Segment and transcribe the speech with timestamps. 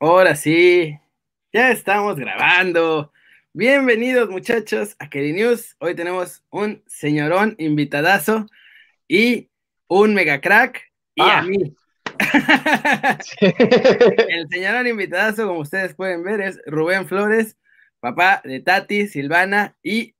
[0.00, 0.98] Ahora sí,
[1.52, 3.12] ya estamos grabando.
[3.52, 5.74] Bienvenidos muchachos a Kelly News.
[5.80, 8.46] Hoy tenemos un señorón invitadazo
[9.08, 9.50] y
[9.88, 11.42] un mega crack y a Ah.
[11.42, 11.74] mí.
[13.40, 17.56] El señorón invitadazo, como ustedes pueden ver, es Rubén Flores,
[18.00, 20.14] papá de Tati, Silvana y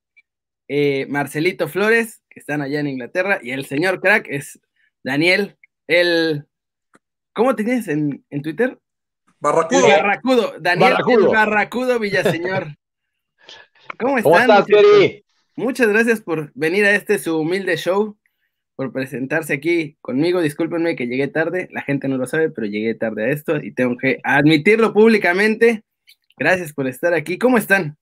[0.68, 3.38] eh, Marcelito Flores, que están allá en Inglaterra.
[3.42, 4.60] Y el señor crack es
[5.04, 5.56] Daniel,
[5.86, 6.46] el...
[7.32, 8.78] ¿Cómo tienes en, en Twitter?
[9.40, 9.86] Barracudo.
[9.86, 11.30] El Barracudo, Daniel Barracudo.
[11.30, 12.68] Barracudo Villaseñor.
[13.98, 14.32] ¿Cómo están?
[14.32, 14.66] ¿Cómo estás?
[14.66, 15.24] Kerry?
[15.56, 18.16] Muchas gracias por venir a este su humilde show,
[18.76, 20.40] por presentarse aquí conmigo.
[20.40, 23.72] Discúlpenme que llegué tarde, la gente no lo sabe, pero llegué tarde a esto y
[23.72, 25.82] tengo que admitirlo públicamente.
[26.36, 27.38] Gracias por estar aquí.
[27.38, 27.96] ¿Cómo están?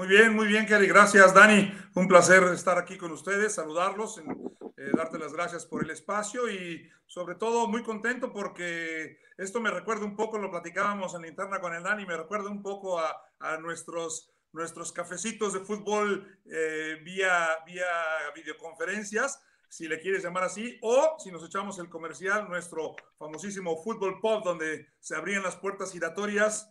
[0.00, 0.86] Muy bien, muy bien, Kerry.
[0.86, 1.70] Gracias, Dani.
[1.94, 6.88] Un placer estar aquí con ustedes, saludarlos, eh, darte las gracias por el espacio y
[7.04, 11.60] sobre todo muy contento porque esto me recuerda un poco, lo platicábamos en la interna
[11.60, 16.98] con el Dani, me recuerda un poco a, a nuestros, nuestros cafecitos de fútbol eh,
[17.02, 17.86] vía, vía
[18.34, 24.20] videoconferencias, si le quieres llamar así, o si nos echamos el comercial, nuestro famosísimo fútbol
[24.20, 26.70] pop, donde se abrían las puertas giratorias,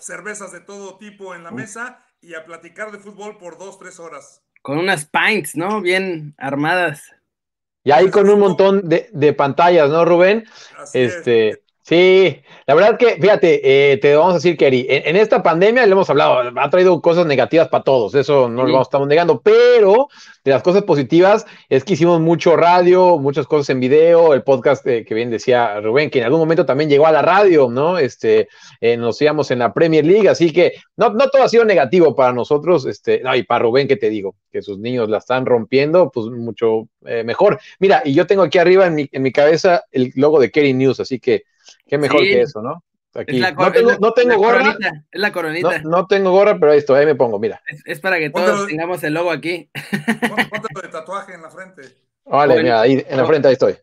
[0.00, 4.00] cervezas de todo tipo en la mesa y a platicar de fútbol por dos, tres
[4.00, 4.42] horas.
[4.62, 5.80] Con unas pints, ¿no?
[5.80, 7.14] Bien armadas.
[7.84, 10.46] Y ahí con un montón de, de pantallas, ¿no, Rubén?
[10.76, 11.67] Así es.
[11.88, 15.86] Sí, la verdad que, fíjate, eh, te vamos a decir, Kerry, en, en esta pandemia
[15.86, 18.72] le hemos hablado, ha traído cosas negativas para todos, eso no Sí.
[18.72, 20.08] lo estamos negando, pero
[20.44, 24.86] de las cosas positivas es que hicimos mucho radio, muchas cosas en video, el podcast
[24.86, 27.96] eh, que bien decía Rubén, que en algún momento también llegó a la radio, ¿no?
[27.96, 28.48] Este,
[28.82, 32.14] eh, nos íbamos en la Premier League, así que no, no todo ha sido negativo
[32.14, 34.34] para nosotros, este, no, y para Rubén, ¿qué te digo?
[34.52, 37.58] Que sus niños la están rompiendo, pues mucho eh, mejor.
[37.78, 40.74] Mira, y yo tengo aquí arriba en mi, en mi cabeza el logo de Kerry
[40.74, 41.44] News, así que
[41.86, 42.26] qué mejor Sí.
[42.28, 42.82] que eso, ¿no?
[43.14, 43.38] Es Aquí.
[43.38, 45.78] la, no tengo, es la- no tengo la gorra, coronita, es la coronita.
[45.82, 47.60] no tengo gorra, pero ahí estoy, ahí me pongo, mira.
[47.66, 49.70] Es, es para que Póntelo- todos tengamos el logo aquí.
[50.50, 51.82] Póntelo de tatuaje en la frente.
[52.26, 52.62] Vale, Bueno.
[52.62, 53.76] mira, ahí en la frente ahí estoy.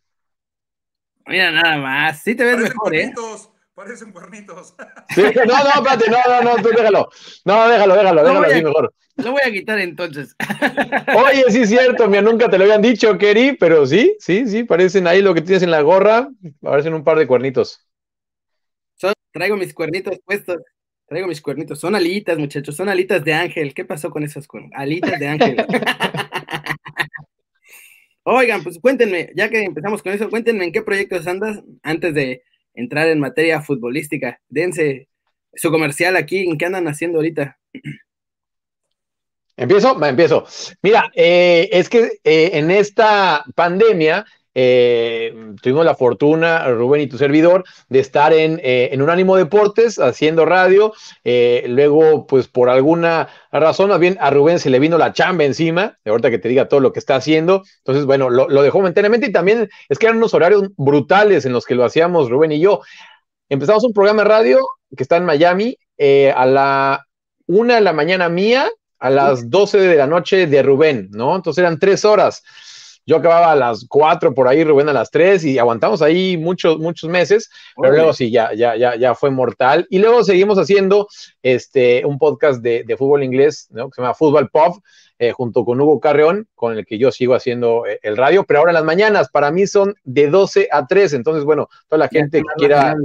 [1.27, 2.21] Mira nada más.
[2.21, 3.11] Sí te ves mejor, ¿eh?
[3.75, 4.73] Parecen cuernitos.
[5.09, 7.09] Sí, no, no, espérate, no, no, no, tú déjalo.
[7.45, 8.93] No, déjalo, déjalo, No déjalo a- así mejor.
[9.17, 10.35] Lo voy a quitar entonces.
[11.29, 14.63] Oye, sí es cierto, mira, nunca te lo habían dicho, Kerry, pero sí, sí, sí,
[14.65, 16.27] parecen ahí lo que tienes en la gorra,
[16.61, 17.85] parecen un par de cuernitos.
[18.95, 20.57] Son- traigo mis cuernitos puestos.
[21.07, 21.79] Traigo mis cuernitos.
[21.79, 22.75] Son alitas, muchachos.
[22.75, 23.73] Son alitas de ángel.
[23.75, 24.71] ¿Qué pasó con esas cuernos?
[24.73, 25.55] Alitas de ángel.
[28.23, 32.41] Oigan, pues cuéntenme, ya que empezamos con eso, cuéntenme en qué proyectos andas antes de
[32.75, 34.39] entrar en materia futbolística.
[34.49, 35.07] Dense
[35.53, 37.57] su comercial aquí, en qué andan haciendo ahorita.
[39.57, 40.03] ¿Empiezo?
[40.05, 40.45] Empiezo.
[40.81, 47.17] Mira, eh, es que eh, en esta pandemia eh, tuvimos la fortuna, Rubén y tu
[47.17, 50.93] servidor, de estar en, eh, en Unánimo Deportes haciendo radio.
[51.23, 55.43] Eh, luego, pues por alguna razón, más bien a Rubén se le vino la chamba
[55.43, 57.63] encima, de ahorita que te diga todo lo que está haciendo.
[57.79, 61.53] Entonces, bueno, lo, lo dejó momentáneamente y también es que eran unos horarios brutales en
[61.53, 62.81] los que lo hacíamos Rubén y yo.
[63.49, 64.59] Empezamos un programa de radio
[64.95, 67.05] que está en Miami eh, a la
[67.47, 71.35] una de la mañana mía a las 12 de la noche de Rubén, ¿no?
[71.35, 72.43] Entonces eran tres horas.
[73.05, 76.79] Yo acababa a las cuatro por ahí, Rubén a las tres y aguantamos ahí muchos,
[76.79, 77.49] muchos meses,
[77.79, 79.85] pero luego sí, ya, ya, ya, ya fue mortal.
[79.89, 81.07] Y luego seguimos haciendo
[81.43, 83.89] este, un podcast de, de fútbol inglés, ¿no?
[83.89, 84.77] Que se llama Fútbol Pop,
[85.17, 88.59] eh, junto con Hugo Carreón, con el que yo sigo haciendo eh, el radio, pero
[88.59, 92.39] ahora las mañanas, para mí son de 12 a 3, entonces, bueno, toda la gente
[92.39, 92.95] que quiera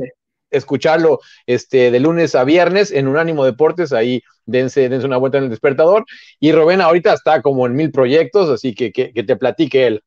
[0.50, 5.44] escucharlo este, de lunes a viernes en Unánimo Deportes, ahí dense, dense una vuelta en
[5.44, 6.04] el despertador.
[6.38, 10.02] Y Rubén ahorita está como en mil proyectos, así que que, que te platique él.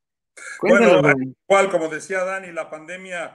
[0.59, 1.33] Cuéntanos, Bueno.
[1.47, 3.33] Igual, como decía Dani, la pandemia,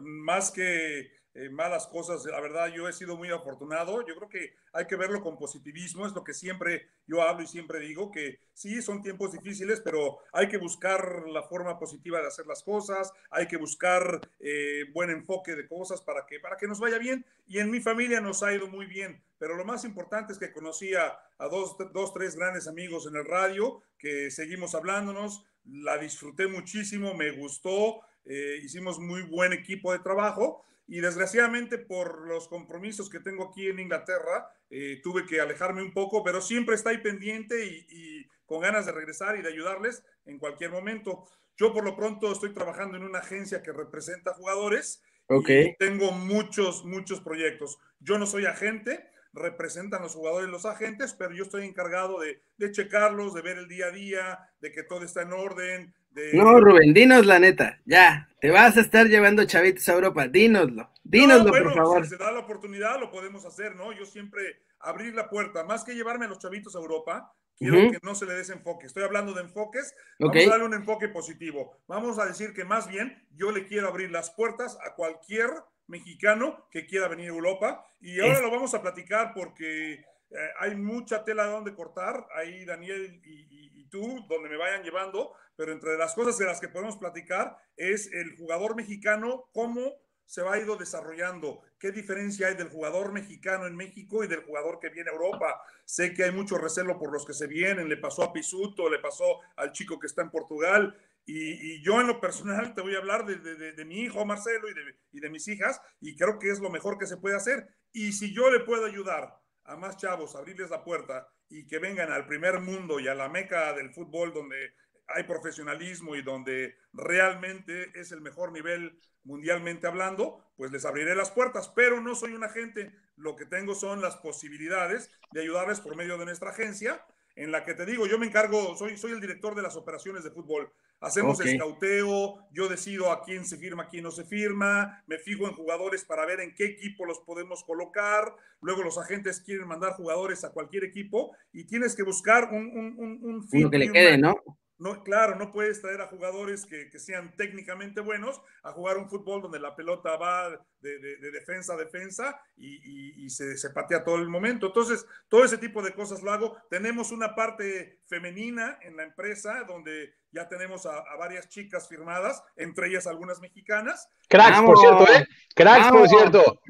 [0.00, 4.04] más que eh, malas cosas, la verdad, yo he sido muy afortunado.
[4.04, 7.46] Yo creo que hay que verlo con positivismo, es lo que siempre yo hablo y
[7.46, 12.26] siempre digo, que sí, son tiempos difíciles, pero hay que buscar la forma positiva de
[12.26, 16.66] hacer las cosas, hay que buscar eh, buen enfoque de cosas para que, para que
[16.66, 17.24] nos vaya bien.
[17.46, 20.52] Y en mi familia nos ha ido muy bien, pero lo más importante es que
[20.52, 21.16] conocí a,
[21.48, 27.30] dos, dos, tres grandes amigos en el radio, que seguimos hablándonos, la disfruté muchísimo, me
[27.30, 33.44] gustó, eh, hicimos muy buen equipo de trabajo y desgraciadamente por los compromisos que tengo
[33.44, 37.86] aquí en Inglaterra, eh, tuve que alejarme un poco, pero siempre está ahí pendiente y,
[37.88, 41.28] y, con ganas de regresar y de ayudarles en cualquier momento.
[41.56, 45.68] Yo por lo pronto estoy trabajando en una agencia que representa jugadores okay.
[45.68, 47.78] y tengo muchos, muchos proyectos.
[48.00, 52.72] Yo no soy agente, representan los jugadores los agentes, pero yo estoy encargado de, de,
[52.72, 55.94] checarlos, de ver el día a día, de que todo está en orden,
[56.32, 60.90] No, Rubén, dinos la neta, ya, te vas a estar llevando chavitos a Europa, dínoslo,
[61.04, 62.04] dínoslo, por favor.
[62.04, 63.92] Si se da la oportunidad, lo podemos hacer, ¿no?
[63.92, 67.98] Yo siempre abrir la puerta, más que llevarme a los chavitos a Europa, quiero que
[68.02, 68.86] no se le des enfoque.
[68.86, 71.76] Estoy hablando de enfoques, vamos a darle un enfoque positivo.
[71.86, 75.50] Vamos a decir que más bien yo le quiero abrir las puertas a cualquier
[75.86, 77.86] mexicano que quiera venir a Europa.
[78.00, 82.26] Y ahora lo vamos a platicar porque eh, hay mucha tela donde cortar.
[82.34, 85.34] Ahí Daniel y, y, tú, donde me vayan llevando.
[85.56, 89.94] Pero entre las cosas de las que podemos platicar es el jugador mexicano, cómo
[90.24, 91.62] se va a ido desarrollando.
[91.76, 95.60] ¿Qué diferencia hay del jugador mexicano en México y del jugador que viene a Europa?
[95.84, 97.88] Sé que hay mucho recelo por los que se vienen.
[97.88, 100.96] Le pasó a Pisuto, le pasó al chico que está en Portugal.
[101.26, 105.20] Y, yo en lo personal te voy a hablar de, mi hijo Marcelo y, y
[105.20, 107.68] de, mis hijas y creo que es lo mejor que se puede hacer.
[107.92, 109.39] Y si yo le puedo ayudar
[109.70, 113.28] a más chavos, abrirles la puerta y que vengan al primer mundo y a la
[113.28, 114.74] meca del fútbol donde
[115.06, 121.30] hay profesionalismo y donde realmente es el mejor nivel mundialmente hablando, pues les abriré las
[121.30, 125.94] puertas, pero no soy un agente, lo que tengo son las posibilidades de ayudarles por
[125.94, 127.04] medio de nuestra agencia,
[127.40, 130.22] en la que te digo, yo me encargo, soy, soy el director de las operaciones
[130.22, 130.70] de fútbol.
[131.00, 135.46] Hacemos escauteo, yo decido a quién se firma, a quién no se firma, me fijo
[135.46, 139.94] en jugadores para ver en qué equipo los podemos colocar, luego los agentes quieren mandar
[139.94, 144.34] jugadores a cualquier equipo y tienes que buscar un, un, un, que le quede, ¿no?
[144.80, 149.42] No, claro, no puedes traer a jugadores que, sean técnicamente buenos a jugar un fútbol
[149.42, 154.68] donde la pelota va de, defensa a defensa y, se, patea todo el momento.
[154.68, 156.56] Entonces, todo ese tipo de cosas lo hago.
[156.70, 162.88] Tenemos una parte femenina en la empresa donde ya tenemos a, varias chicas firmadas, entre
[162.88, 164.08] ellas algunas mexicanas.
[164.30, 165.26] Cracks, por cierto, ¿eh?
[165.54, 166.60] Cracks, por cierto.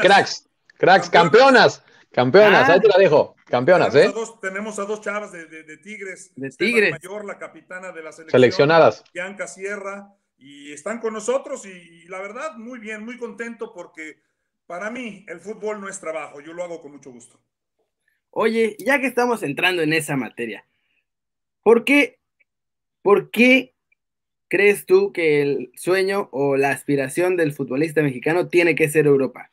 [0.00, 0.48] cracks,
[0.78, 1.10] cracks, campeonas.
[1.10, 1.84] Campeonas,
[2.16, 3.36] ahí te la dejo.
[3.46, 4.16] Campeonas, tenemos ¿eh?
[4.16, 6.32] A dos, tenemos a dos chavas de, Tigres.
[6.36, 6.92] De Tigres.
[6.92, 8.30] Mayor, la capitana de la selección.
[8.30, 9.04] Seleccionadas.
[9.12, 10.14] Bianca Sierra.
[10.42, 14.22] Y están con nosotros y, la verdad, muy bien, muy contento porque
[14.66, 16.40] para mí el fútbol no es trabajo.
[16.40, 17.38] Yo lo hago con mucho gusto.
[18.30, 20.64] Oye, ya que estamos entrando en esa materia,
[21.62, 22.20] ¿por qué,
[23.02, 23.74] por qué
[24.48, 29.50] crees tú que el sueño o la aspiración del futbolista mexicano tiene que ser Europa?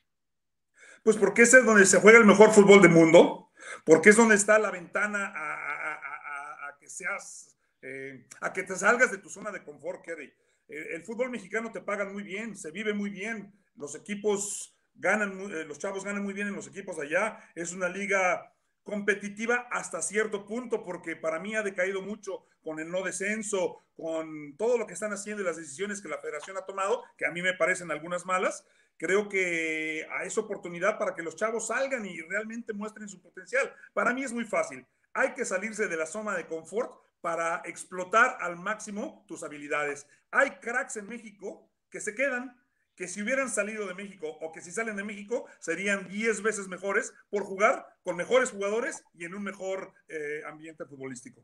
[1.08, 3.50] Pues porque ese es donde se juega el mejor fútbol del mundo,
[3.86, 9.18] porque es donde está la ventana a, que seas, eh, a que te salgas de
[9.18, 10.34] tu zona de confort, Kerry.
[10.68, 15.64] El, fútbol mexicano te pagan muy bien, se vive muy bien, los equipos ganan, eh,
[15.64, 20.46] los chavos ganan muy bien en los equipos allá, es una liga competitiva hasta cierto
[20.46, 24.94] punto, porque para mí ha decaído mucho con el no descenso, con todo lo que
[24.94, 27.92] están haciendo y las decisiones que la federación ha tomado, que a mí me parecen
[27.92, 28.66] algunas malas,
[28.98, 33.72] creo que es oportunidad para que los chavos salgan y realmente muestren su potencial.
[33.94, 34.86] Para mí es muy fácil.
[35.14, 36.92] Hay que salirse de la zona de confort
[37.22, 40.08] para explotar al máximo tus habilidades.
[40.32, 42.56] Hay cracks en México que se quedan,
[42.96, 46.68] que si hubieran salido de México o que si salen de México serían 10 veces
[46.68, 51.44] mejores por jugar con mejores jugadores y en un mejor eh, ambiente futbolístico.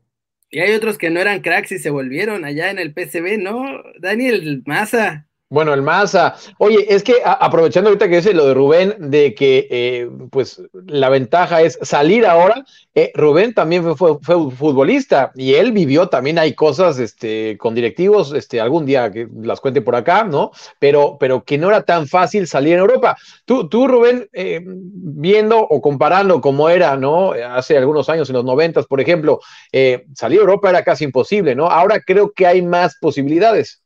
[0.50, 3.82] Y hay otros que no eran cracks y se volvieron allá en el PCB, ¿no?
[3.98, 5.28] Daniel Maza.
[5.54, 6.34] Bueno, el Maza.
[6.58, 11.08] Oye, es que aprovechando ahorita que dice lo de Rubén, de que eh, pues la
[11.10, 16.54] ventaja es salir ahora, eh, Rubén también fue, fue, futbolista y él vivió también hay
[16.54, 20.50] cosas este, con directivos, este, algún día que las cuente por acá, ¿no?
[20.80, 23.16] Pero, pero que no era tan fácil salir en Europa.
[23.44, 27.30] Tú, tú Rubén, eh, viendo o comparando cómo era, ¿no?
[27.30, 29.38] Hace algunos años, en los noventas, por ejemplo,
[30.14, 31.68] salir a Europa era casi imposible, ¿no?
[31.68, 33.83] Ahora creo que hay más posibilidades.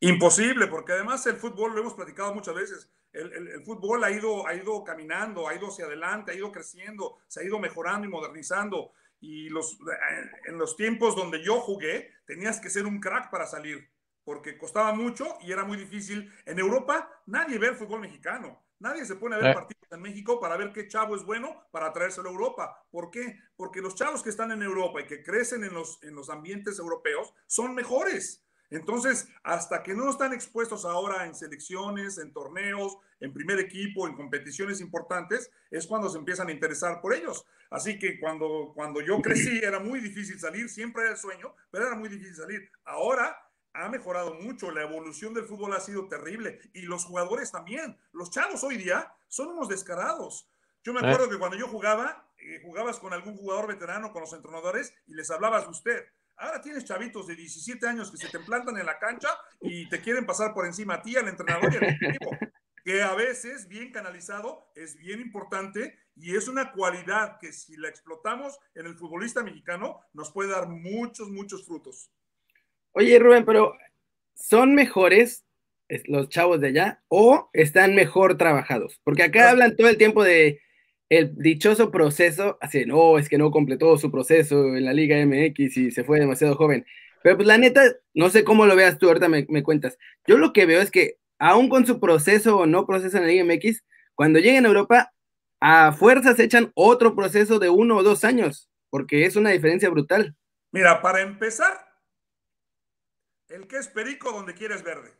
[0.00, 4.54] Imposible, porque además el fútbol, lo hemos platicado muchas veces, el, fútbol ha ido, ha
[4.54, 8.92] ido caminando, ha ido hacia adelante, ha ido creciendo, se ha ido mejorando y modernizando.
[9.20, 13.46] Y los, eh, en los tiempos donde yo jugué, tenías que ser un crack para
[13.46, 13.90] salir,
[14.22, 16.30] porque costaba mucho y era muy difícil.
[16.44, 18.62] En Europa nadie ve el fútbol mexicano.
[18.78, 19.54] Nadie se pone a ver eh.
[19.54, 22.84] partidos en México para ver qué chavo es bueno para traérselo a Europa.
[22.90, 23.38] ¿Por qué?
[23.56, 26.78] Porque los chavos que están en Europa y que crecen en los, en los ambientes
[26.78, 33.32] europeos son mejores entonces, hasta que no están expuestos ahora en selecciones, en torneos, en
[33.32, 37.46] primer equipo, en competiciones importantes, es cuando se empiezan a interesar por ellos.
[37.70, 41.86] Así que cuando, cuando yo crecí era muy difícil salir, siempre era el sueño, pero
[41.86, 42.70] era muy difícil salir.
[42.84, 43.36] Ahora
[43.72, 47.96] ha mejorado mucho, la evolución del fútbol ha sido terrible y los jugadores también.
[48.12, 50.48] Los chavos hoy día son unos descarados.
[50.82, 54.32] Yo me acuerdo que cuando yo jugaba, eh, jugabas con algún jugador veterano, con los
[54.32, 56.06] entrenadores y les hablabas de usted
[56.38, 59.28] Ahora tienes chavitos de 17 años que se te plantan en la cancha
[59.60, 62.30] y te quieren pasar por encima a ti, al entrenador y al equipo.
[62.84, 67.88] Que a veces, bien canalizado, es bien importante y es una cualidad que si la
[67.88, 72.10] explotamos en el futbolista mexicano, nos puede dar muchos, muchos frutos.
[72.92, 73.76] Oye, Rubén, pero
[74.34, 75.44] ¿son mejores
[76.04, 79.00] los chavos de allá o están mejor trabajados?
[79.04, 80.60] Porque acá hablan todo el tiempo de
[81.08, 85.76] el dichoso proceso, así, no, es que no completó su proceso en la Liga MX
[85.76, 86.84] y se fue demasiado joven.
[87.22, 87.82] Pero pues la neta,
[88.14, 89.98] no sé cómo lo veas tú, ahorita me, me cuentas.
[90.26, 93.28] Yo lo que veo es que aún con su proceso o no proceso en la
[93.28, 93.84] Liga MX,
[94.14, 95.12] cuando lleguen a Europa,
[95.60, 100.36] a fuerzas echan otro proceso de uno o dos años, porque es una diferencia brutal.
[100.72, 101.86] Mira, para empezar,
[103.48, 105.12] el que es perico donde quieres verde.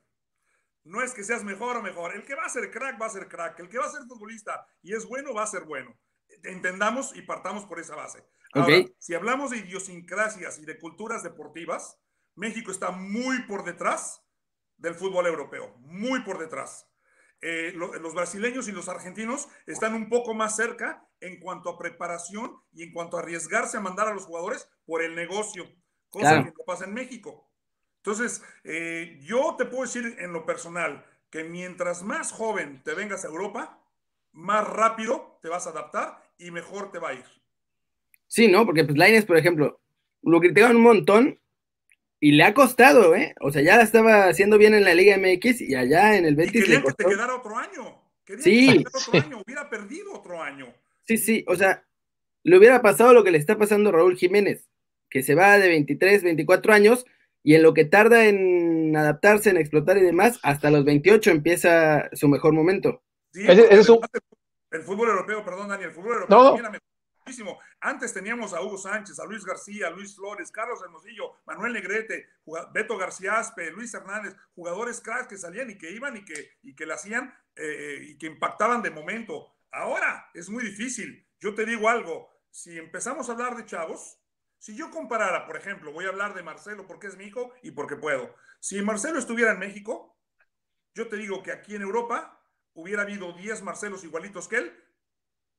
[0.86, 2.14] No es que seas mejor o mejor.
[2.14, 3.58] El que va a ser crack va a ser crack.
[3.58, 5.98] El que va a ser futbolista y es bueno va a ser bueno.
[6.44, 8.24] Entendamos y partamos por esa base.
[8.52, 11.98] Ahora, si hablamos de idiosincrasias y de culturas deportivas,
[12.36, 14.22] México está muy por detrás
[14.76, 16.86] del fútbol europeo, muy por detrás.
[17.40, 22.56] Eh, los brasileños y los argentinos están un poco más cerca en cuanto a preparación
[22.72, 25.66] y en cuanto a arriesgarse a mandar a los jugadores por el negocio,
[26.10, 27.50] cosa que no pasa en México.
[28.06, 33.24] Entonces, eh, yo te puedo decir en lo personal que mientras más joven te vengas
[33.24, 33.80] a Europa,
[34.30, 37.24] más rápido te vas a adaptar y mejor te va a ir.
[38.28, 38.64] Sí, ¿no?
[38.64, 39.80] Porque pues Laines, por ejemplo,
[40.22, 41.40] lo criticaban un montón
[42.20, 43.34] y le ha costado, ¿eh?
[43.40, 46.36] O sea, ya la estaba haciendo bien en la Liga MX y allá en el
[46.36, 46.62] Betis.
[46.62, 48.02] Y querían que te quedara otro año.
[48.24, 48.84] Querían sí.
[48.84, 49.42] Que otro año.
[49.44, 50.72] Hubiera perdido otro año.
[51.08, 51.44] Sí, sí.
[51.48, 51.84] O sea,
[52.44, 54.68] le hubiera pasado lo que le está pasando a Raúl Jiménez,
[55.10, 57.04] que se va de 23, 24 años
[57.46, 62.08] y en lo que tarda en adaptarse, en explotar y demás, hasta los 28 empieza
[62.12, 63.04] su mejor momento.
[63.32, 66.78] Sí, El fútbol europeo, perdón, Daniel, el fútbol europeo no.
[67.24, 67.60] muchísimo.
[67.78, 72.26] Antes teníamos a Hugo Sánchez, a Luis García, a Luis Flores, Carlos Hermosillo, Manuel Negrete,
[72.74, 76.74] Beto García Aspe, Luis Hernández, jugadores cracks que salían y que iban y que, y
[76.74, 79.54] que le hacían eh, y que impactaban de momento.
[79.70, 81.24] Ahora es muy difícil.
[81.38, 84.18] Yo te digo algo, si empezamos a hablar de chavos,
[84.58, 87.72] si yo comparara, por ejemplo, voy a hablar de Marcelo porque es mi hijo y
[87.72, 88.34] porque puedo.
[88.60, 90.16] Si Marcelo estuviera en México,
[90.94, 92.42] yo te digo que aquí en Europa
[92.74, 94.84] hubiera habido 10 Marcelos igualitos que él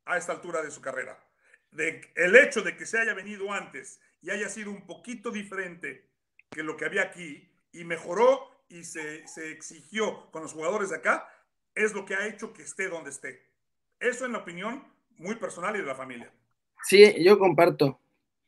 [0.06, 1.24] a esta altura de su carrera.
[2.16, 6.10] El hecho de que se haya venido antes y haya sido un poquito diferente
[6.50, 10.98] que lo que había aquí y mejoró y se, se exigió con los jugadores de
[10.98, 11.30] acá,
[11.76, 13.46] es lo que ha hecho que esté donde esté.
[14.00, 14.84] Eso en la opinión
[15.18, 16.32] muy personal y de la familia.
[16.84, 18.00] Sí, yo comparto.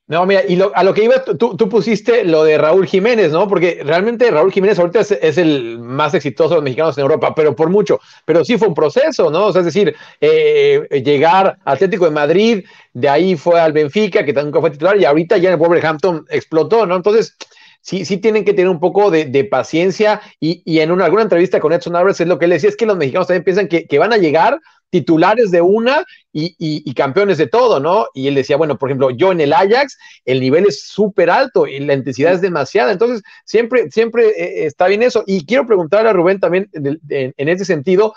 [0.09, 3.47] No, mira, y a lo que iba, tú, pusiste lo de Raúl Jiménez, ¿no?
[3.47, 7.55] Porque realmente Raúl Jiménez ahorita es, el más exitoso de los mexicanos en Europa, pero
[7.55, 7.99] por mucho.
[8.25, 9.45] Pero sí fue un proceso, ¿no?
[9.45, 14.25] O sea, es decir, eh, llegar al Atlético de Madrid, de ahí fue al Benfica,
[14.25, 16.95] que nunca fue titular, y ahorita ya en el Wolverhampton explotó, ¿no?
[16.95, 17.37] Entonces,
[17.81, 21.71] sí, sí tienen que tener un poco de, paciencia, y, en una, alguna entrevista con
[21.71, 24.11] Edson Álvarez es lo que él decía, es que los mexicanos también piensan que van
[24.11, 28.07] a llegar titulares de una y, campeones de todo, ¿no?
[28.13, 31.67] Y él decía, bueno, por ejemplo, yo en el Ajax, el nivel es súper alto
[31.67, 35.23] y la intensidad es demasiada, entonces siempre, siempre eh, está bien eso.
[35.25, 38.13] Y quiero preguntarle a Rubén también en, ese sentido,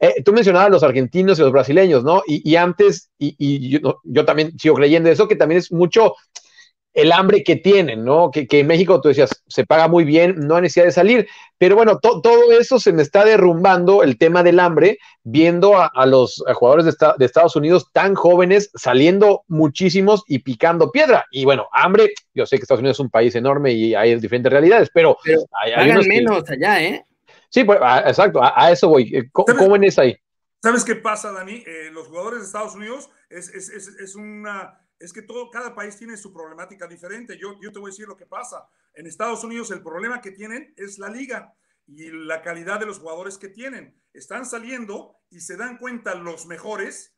[0.00, 2.22] eh, tú mencionabas los argentinos y los brasileños, ¿no?
[2.26, 6.14] Y, antes, y, yo, yo, también sigo creyendo eso, que también es mucho
[6.94, 8.30] el hambre que tienen, ¿no?
[8.30, 11.74] Que, en México, tú decías, se paga muy bien, no hay necesidad de salir, pero
[11.74, 16.96] bueno, todo eso se me está derrumbando, el tema del hambre, viendo a, los jugadores
[17.18, 21.26] de, Estados Unidos tan jóvenes, saliendo muchísimos y picando piedra.
[21.32, 24.52] Y bueno, hambre, yo sé que Estados Unidos es un país enorme y hay diferentes
[24.52, 25.18] realidades, pero...
[25.60, 27.04] hay, menos allá, ¿eh?
[27.48, 29.14] Sí, pues, exacto, a, eso voy.
[29.14, 30.16] Eh, ¿Cómo, es ahí?
[30.62, 31.62] ¿Sabes qué pasa, Dani?
[31.66, 35.96] Eh, los jugadores de Estados Unidos es, es, es una es que todo, cada país
[35.96, 37.38] tiene su problemática diferente.
[37.38, 38.68] Yo, yo te voy a decir lo que pasa.
[38.94, 41.54] En Estados Unidos el problema que tienen es la liga
[41.86, 44.00] y la calidad de los jugadores que tienen.
[44.12, 47.14] Están saliendo y se dan cuenta los mejores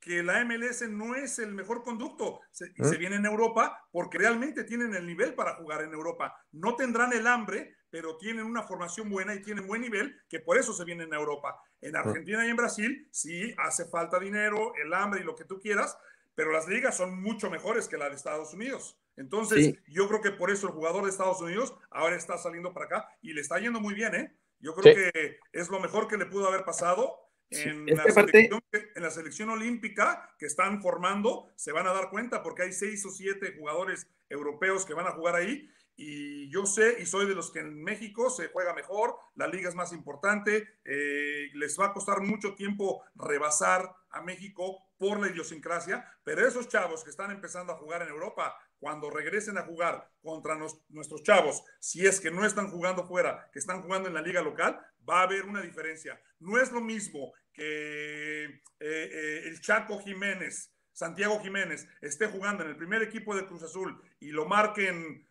[0.00, 2.40] que la MLS no es el mejor conducto
[2.74, 2.98] y se ¿Eh?
[2.98, 6.34] viene en Europa porque realmente tienen el nivel para jugar en Europa.
[6.52, 10.56] No tendrán el hambre, pero tienen una formación buena y tienen buen nivel, que por
[10.56, 11.60] eso se vienen a Europa.
[11.82, 11.96] En.
[11.96, 15.98] Argentina y en Brasil sí hace falta dinero, el hambre y lo que tú quieras,
[16.34, 18.98] pero las ligas son mucho mejores que la de Estados Unidos.
[19.16, 22.86] Entonces, yo creo que por eso el jugador de Estados Unidos ahora está saliendo para
[22.86, 24.34] acá y le está yendo muy bien, ¿eh?
[24.60, 27.16] Yo creo que es lo mejor que le pudo haber pasado.
[27.50, 32.42] En, la selección, en, la selección, olímpica que están formando, se van a dar cuenta
[32.42, 35.68] porque hay seis o siete jugadores europeos que van a jugar ahí.
[36.02, 39.68] Y yo sé y soy de los que en México se juega mejor, la liga
[39.68, 45.28] es más importante, eh, les va a costar mucho tiempo rebasar a México por la
[45.28, 50.10] idiosincrasia, pero esos chavos que están empezando a jugar en Europa, cuando regresen a jugar
[50.22, 50.56] contra
[50.88, 54.40] nuestros chavos, si es que no están jugando fuera, que están jugando en la liga
[54.40, 56.18] local, va a haber una diferencia.
[56.38, 62.70] No es lo mismo que eh, eh, el Chaco Jiménez, Santiago Jiménez, esté jugando en
[62.70, 65.28] el primer equipo de Cruz Azul y lo marquen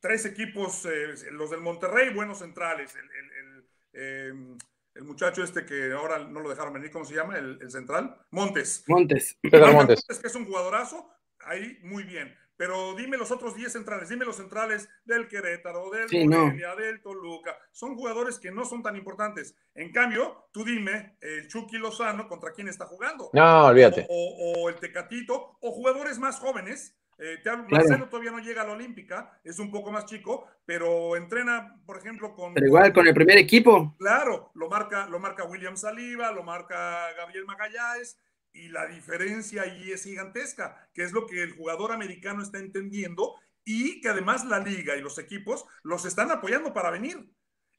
[0.00, 2.94] tres equipos, eh, los del Monterrey, buenos centrales.
[2.94, 4.58] El, em,
[4.94, 7.36] el, muchacho este que ahora no lo dejaron venir, ¿cómo se llama?
[7.36, 8.16] El, central.
[8.30, 8.84] Montes.
[8.86, 9.38] Montes.
[9.42, 10.04] Pedro Montes.
[10.04, 11.10] Que es un jugadorazo,
[11.40, 12.36] ahí muy bien.
[12.60, 17.56] Pero dime los otros 10 centrales, dime los centrales del Querétaro, del sí, del Toluca.
[17.72, 19.56] Son jugadores que no son tan importantes.
[19.74, 23.30] En cambio, tú dime el Chucky Lozano contra quién está jugando.
[23.32, 24.06] No, olvídate.
[24.10, 26.99] O, el Tecatito, o jugadores más jóvenes.
[27.22, 31.78] Eh, Marcelo todavía no llega a la Olímpica, es un poco más chico, pero entrena,
[31.84, 32.54] por ejemplo, con.
[32.54, 33.94] Pero igual con el primer equipo.
[33.98, 38.18] Claro, lo marca, lo marca William Saliba, lo marca Gabriel Magallanes
[38.54, 43.34] y la diferencia ahí es gigantesca, que es lo que el jugador americano está entendiendo
[43.64, 47.30] y que además la liga y los equipos los están apoyando para venir.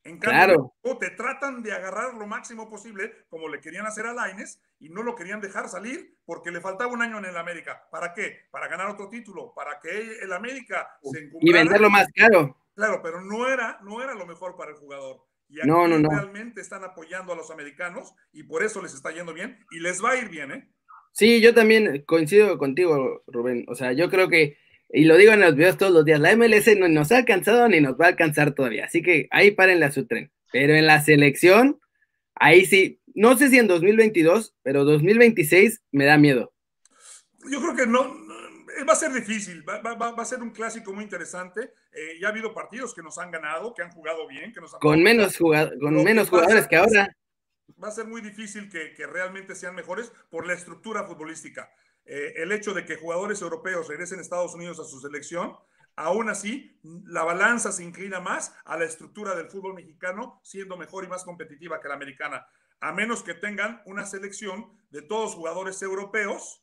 [0.03, 4.59] En cambio, te tratan de agarrar lo máximo posible, como le querían hacer a Laines,
[4.79, 7.87] y no lo querían dejar salir porque le faltaba un año en el América.
[7.91, 8.47] ¿Para qué?
[8.51, 12.57] Para ganar otro título, para que el América se Y venderlo más caro.
[12.75, 15.23] Claro, pero no era, no era lo mejor para el jugador.
[15.49, 16.09] Y aquí no, no, no.
[16.09, 20.03] realmente están apoyando a los americanos y por eso les está yendo bien y les
[20.03, 20.71] va a ir bien, ¿eh?
[21.11, 23.65] Sí, yo también coincido contigo, Rubén.
[23.67, 24.57] O sea, yo creo que,
[24.93, 27.67] y lo digo en los videos todos los días, la MLS no nos ha alcanzado
[27.69, 28.85] ni nos va a alcanzar todavía.
[28.85, 30.31] Así que ahí párenle a su tren.
[30.51, 31.79] Pero en la selección,
[32.35, 36.53] ahí sí, no sé si en 2022, pero 2026 me da miedo.
[37.49, 38.15] Yo creo que no,
[38.87, 39.81] va a ser difícil, va,
[40.17, 41.73] a ser un clásico muy interesante.
[41.91, 44.73] Eh, ya ha habido partidos que nos han ganado, que han jugado bien, que nos
[44.73, 47.15] han con menos, con menos jugadores que ahora.
[47.81, 51.69] Va a ser muy difícil que, realmente sean mejores por la estructura futbolística.
[52.13, 55.55] Eh, el hecho de que jugadores europeos regresen a Estados Unidos a su selección,
[55.95, 61.05] aún así, la balanza se inclina más a la estructura del fútbol mexicano, siendo mejor
[61.05, 62.45] y más competitiva que la americana,
[62.81, 66.61] a menos que tengan una selección de todos jugadores europeos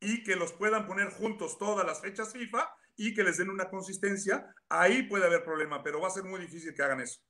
[0.00, 3.70] y que los puedan poner juntos todas las fechas FIFA y que les den una
[3.70, 7.20] consistencia, ahí puede haber problema, pero va a ser muy difícil que hagan eso.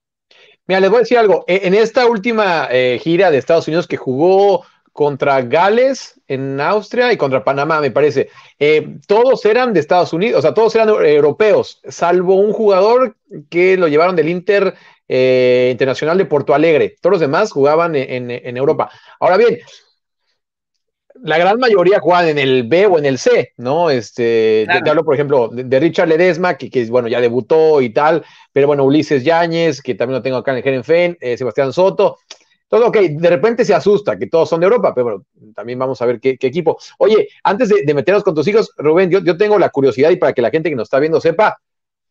[0.66, 1.44] Mira, les voy a decir algo.
[1.46, 7.12] E, en esta última eh, gira de Estados Unidos que jugó contra Gales en Austria
[7.12, 8.28] y contra Panamá, me parece,
[8.58, 13.16] eh, todos eran de Estados Unidos, o sea, todos eran europeos, salvo un jugador
[13.48, 14.74] que lo llevaron del Inter
[15.08, 16.96] eh, Internacional de Porto Alegre.
[17.00, 18.90] Todos los demás jugaban en Europa.
[19.18, 19.58] Ahora bien,
[21.22, 23.90] la gran mayoría juegan en el B o en el C, ¿no?
[23.90, 28.24] Este, te, hablo, por ejemplo, de, Richard Ledesma, que, que, bueno, ya debutó y tal,
[28.52, 32.18] pero bueno, Ulises Yáñez, que también lo tengo acá en el Gerenfen, eh, Sebastián Soto.
[32.68, 36.00] Todo ok, de repente se asusta que todos son de Europa, pero bueno, también vamos
[36.02, 36.78] a ver qué, equipo.
[36.98, 40.34] Oye, antes de, meternos con tus hijos, Rubén, yo, yo tengo la curiosidad y para
[40.34, 41.58] que la gente que nos está viendo sepa,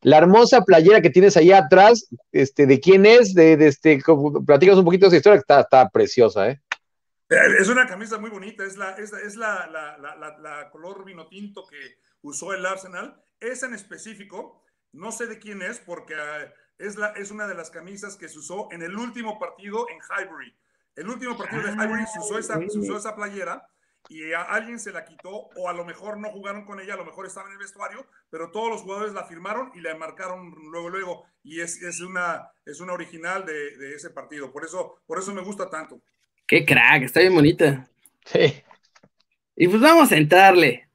[0.02, 3.34] la hermosa playera que tienes ahí atrás, este, ¿de quién es?
[3.34, 4.00] De, de este,
[4.46, 6.62] platicas un poquito de esa historia, que está, está preciosa, ¿eh?
[7.30, 11.66] Eh, es una camisa muy bonita, es la, es la, la, la, color vino tinto
[11.68, 13.22] que usó el Arsenal.
[13.40, 17.56] Esa en específico, no sé de quién es, porque eh, es, la, es una de
[17.56, 20.56] las camisas que se usó en el último partido en Highbury.
[20.96, 23.68] El último partido de Highbury se usó esa, se usó esa playera
[24.10, 26.98] y a alguien se la quitó, o a lo mejor no jugaron con ella, a
[26.98, 30.54] lo mejor estaba en el vestuario, pero todos los jugadores la firmaron y la marcaron
[30.72, 31.26] luego, luego.
[31.44, 34.52] Y es, es, una, es una original de, de ese partido.
[34.52, 36.02] Por eso, por eso me gusta tanto.
[36.48, 37.90] Qué crack, está bien bonita.
[38.26, 38.64] Sí.
[39.56, 40.90] Y pues vamos a entrarle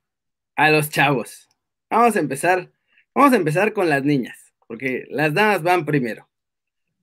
[0.56, 1.48] a los chavos.
[1.90, 2.70] Vamos a empezar,
[3.14, 4.41] vamos a empezar con las niñas,
[4.72, 6.26] porque las damas van primero.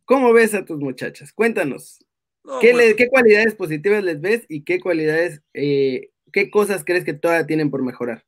[0.03, 1.32] ¿Cómo ves a tus muchachas?
[1.32, 2.03] Cuéntanos.
[2.41, 7.45] Pues ¿Qué, cualidades positivas les ves y qué cualidades, eh, qué cosas crees que todavía
[7.45, 8.25] tienen por mejorar?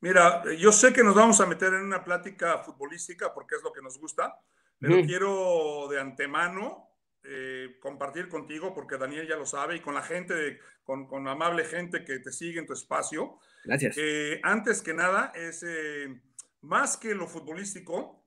[0.00, 3.70] Mira, yo sé que nos vamos a meter en una plática futbolística porque es lo
[3.70, 4.38] que nos gusta,
[4.78, 6.88] pero quiero de antemano
[7.22, 11.66] eh, compartir contigo, porque Daniel ya lo sabe, y con la gente, con, con amable
[11.66, 13.40] gente que te sigue en tu espacio.
[13.62, 13.94] Gracias.
[14.42, 16.18] antes que nada, es eh,
[16.62, 18.22] más que lo futbolístico,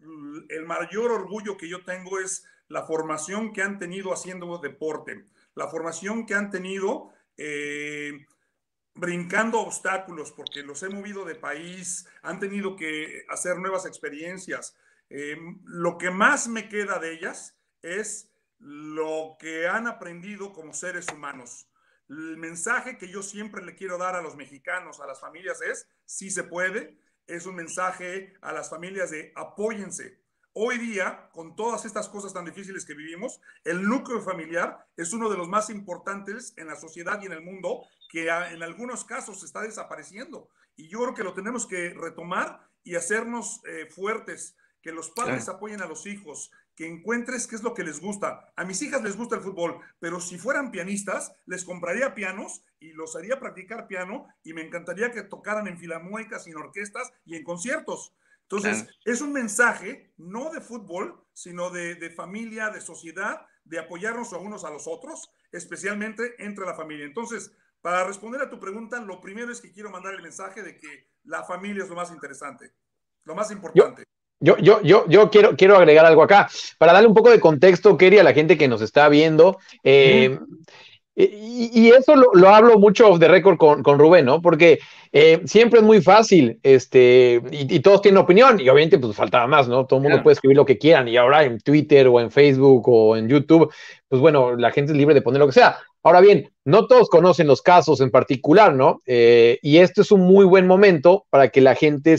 [0.50, 5.68] el mayor orgullo que yo tengo es la formación que han tenido haciendo deporte, la
[5.68, 8.26] formación que han tenido eh,
[8.96, 14.76] brincando obstáculos, porque los he movido de país, han tenido que hacer nuevas experiencias.
[15.66, 21.68] lo que más me queda de ellas es lo que han aprendido como seres humanos.
[22.10, 25.88] El mensaje que yo siempre le quiero dar a los mexicanos, a las familias es,
[26.06, 30.22] si se puede, es un mensaje a las familias de apóyense.
[30.54, 35.30] Hoy día, con todas estas cosas tan difíciles que vivimos, el núcleo familiar es uno
[35.30, 39.44] de los más importantes en la sociedad y en el mundo, que en algunos casos
[39.44, 40.50] está desapareciendo.
[40.76, 45.48] Y yo creo que lo tenemos que retomar y hacernos eh, fuertes, que los padres
[45.50, 48.52] apoyen a los hijos, que encuentres qué es lo que les gusta.
[48.56, 52.94] A mis hijas les gusta el fútbol, pero si fueran pianistas, les compraría pianos y
[52.94, 57.36] los haría practicar piano y me encantaría que tocaran en filarmónicas y en orquestas y
[57.36, 58.14] en conciertos.
[58.44, 64.34] Entonces, es un mensaje no de fútbol, sino de, de, familia, de sociedad, de apoyarnos
[64.34, 67.06] a unos a los otros, especialmente entre la familia.
[67.06, 70.78] Entonces, para responder a tu pregunta, lo primero es que quiero mandar el mensaje de
[70.78, 72.74] que la familia es lo más interesante,
[73.24, 74.04] lo más importante.
[74.06, 74.13] Yo,
[74.44, 76.50] yo, yo, yo quiero, quiero agregar algo acá.
[76.78, 79.58] Para darle un poco de contexto, Kerry, a la gente que nos está viendo.
[79.84, 80.38] Eh,
[81.16, 84.42] y, eso lo, hablo mucho de récord con, con, Rubén, ¿no?
[84.42, 84.80] Porque
[85.12, 89.68] eh, siempre es muy fácil, este, y, todos tienen opinión, y obviamente pues faltaba más,
[89.68, 89.86] ¿no?
[89.86, 92.90] Todo el mundo puede escribir lo que quieran, y ahora en Twitter o en Facebook
[92.90, 93.72] o en YouTube,
[94.08, 95.78] pues bueno, la gente es libre de poner lo que sea.
[96.02, 99.02] Ahora bien, no todos conocen los casos en particular, ¿no?
[99.06, 102.18] Eh, y esto es un muy buen momento para que la gente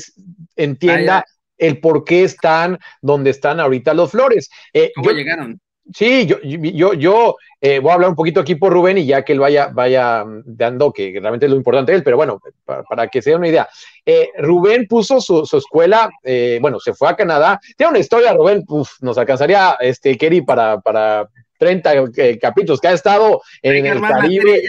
[0.54, 1.24] entienda
[1.58, 4.50] el por qué están donde están ahorita los Flores.
[4.72, 5.60] Eh, ¿Cómo llegaron?
[5.92, 9.22] Sí, yo, yo, yo eh, voy a hablar un poquito aquí por Rubén y ya
[9.22, 13.08] que él vaya, vaya dando, que realmente es lo importante de él, pero bueno, para,
[13.08, 13.68] que se dé una idea.
[14.06, 17.60] Eh, Rubén puso su, escuela, eh, bueno, se fue a Canadá.
[17.76, 18.64] Tiene una historia, Rubén,
[19.00, 21.92] nos alcanzaría, este, Kerry, para, para 30
[22.40, 24.62] capítulos, que ha estado en el Caribe.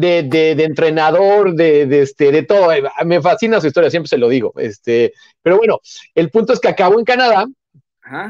[0.00, 2.68] De, de, de, entrenador, de, de, este, de todo.
[3.04, 4.52] Me fascina su historia, siempre se lo digo.
[4.56, 5.80] Este, pero bueno,
[6.14, 7.46] el punto es que acabó en Canadá,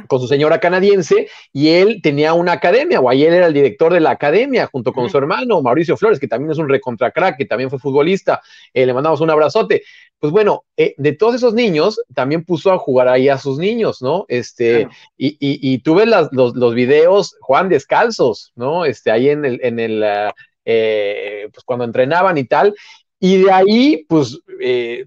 [0.07, 4.01] con su señora canadiense y él tenía una academia, o él era el director de
[4.01, 7.47] la academia junto con su hermano Mauricio Flores, que también es un recontra crack, que
[7.47, 8.43] también fue futbolista,
[8.75, 9.83] eh, le mandamos un abrazote.
[10.19, 14.03] Pues bueno, eh, de todos esos niños, también puso a jugar ahí a sus niños,
[14.03, 14.27] ¿no?
[14.29, 18.85] Este, y, y, tuve los, los, videos, Juan, descalzos, ¿no?
[18.85, 22.75] Este, ahí en el, en el, ah, eh, pues cuando entrenaban y tal,
[23.19, 24.39] y de ahí, pues,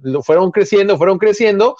[0.02, 1.76] lo fueron creciendo, fueron creciendo,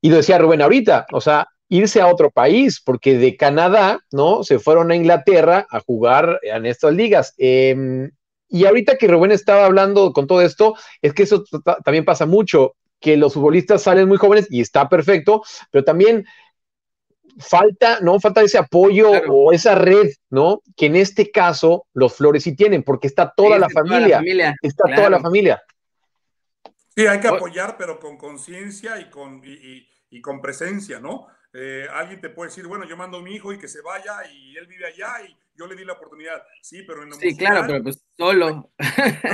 [0.00, 4.44] y lo decía Rubén ahorita, o sea, irse a otro país, porque de Canadá, ¿no?
[4.44, 7.34] Se fueron a Inglaterra a jugar en estas ligas.
[7.38, 8.10] Em,
[8.48, 11.44] y ahorita que Rubén estaba hablando con todo esto, es que eso
[11.84, 16.24] también pasa mucho, que los futbolistas salen muy jóvenes y está perfecto, pero también
[17.38, 18.18] falta, ¿no?
[18.20, 20.62] Falta ese apoyo o esa red, ¿no?
[20.76, 25.10] Que en este caso los Flores sí tienen, porque está toda, la, familia, Está toda
[25.10, 25.62] la familia.
[26.94, 31.26] Sí, hay que apoyar, pero con conciencia y con, y con presencia, ¿no?
[31.58, 34.12] Eh, alguien te puede decir, bueno, yo mando a mi hijo y que se vaya
[34.30, 36.42] y él vive allá y yo le di la oportunidad.
[36.60, 38.70] Sí, pero en Sí, claro, pero pues solo.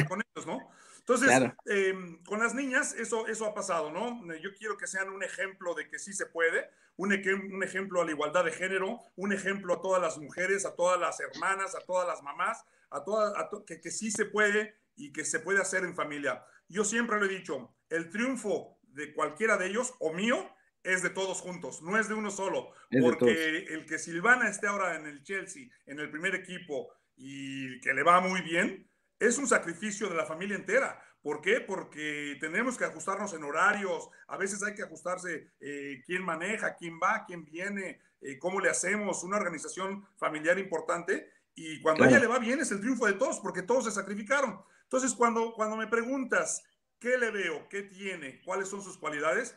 [0.08, 0.70] Con ellos, ¿no?
[1.06, 4.24] Entonces, em, con las niñas eso, eso ha pasado, ¿no?
[4.36, 7.12] Yo quiero que sean un ejemplo de que sí se puede, un,
[7.52, 11.00] un ejemplo a la igualdad de género, un ejemplo a todas las mujeres, a todas
[11.00, 13.32] las hermanas, a todas las mamás, a todas,
[13.66, 16.44] que, que sí se puede y que se puede hacer en familia.
[16.68, 21.10] Yo siempre lo he dicho, el triunfo de cualquiera de ellos o mío es de
[21.10, 25.22] todos juntos, no es de uno solo, porque el que Silvana esté ahora en el
[25.22, 28.88] Chelsea, en el primer equipo y que le va muy bien,
[29.28, 31.00] es un sacrificio de la familia entera.
[31.22, 31.60] ¿Por qué?
[31.60, 36.98] Porque tenemos que ajustarnos en horarios, a veces hay que ajustarse eh, quién maneja, quién
[37.00, 41.30] va, quién viene, eh, cómo le hacemos, una organización familiar importante.
[41.54, 43.92] Y cuando a ella le va bien es el triunfo de todos, porque todos se
[43.92, 44.60] sacrificaron.
[44.82, 46.64] Entonces, cuando, cuando me preguntas
[46.98, 49.54] qué le veo, qué tiene, cuáles son sus cualidades,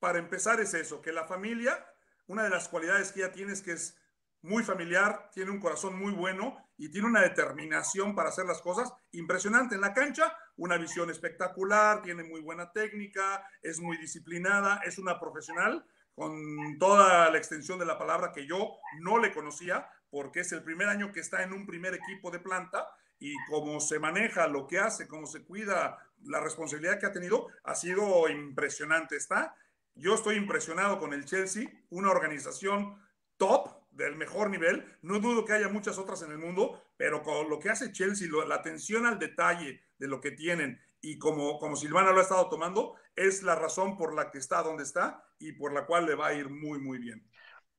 [0.00, 1.86] para empezar es eso, que la familia,
[2.26, 3.96] una de las cualidades que ella tiene es que es
[4.42, 8.92] muy familiar, tiene un corazón muy bueno y tiene una determinación para hacer las cosas
[9.12, 9.74] impresionante.
[9.74, 15.18] En la cancha, una visión espectacular, tiene muy buena técnica, es muy disciplinada, es una
[15.20, 15.84] profesional
[16.14, 20.62] con toda la extensión de la palabra que yo no le conocía, porque es el
[20.62, 24.66] primer año que está en un primer equipo de planta y cómo se maneja, lo
[24.66, 29.16] que hace, cómo se cuida, la responsabilidad que ha tenido, ha sido impresionante.
[29.16, 29.54] Está
[29.96, 33.00] yo estoy impresionado con el Chelsea, una organización
[33.36, 34.84] top del mejor nivel.
[35.02, 38.28] No dudo que haya muchas otras en el mundo, pero con lo que hace Chelsea,
[38.46, 42.48] la atención al detalle de lo que tienen y como, como Silvana lo ha estado
[42.48, 46.14] tomando, es la razón por la que está donde está y por la cual le
[46.14, 47.22] va a ir muy, muy bien.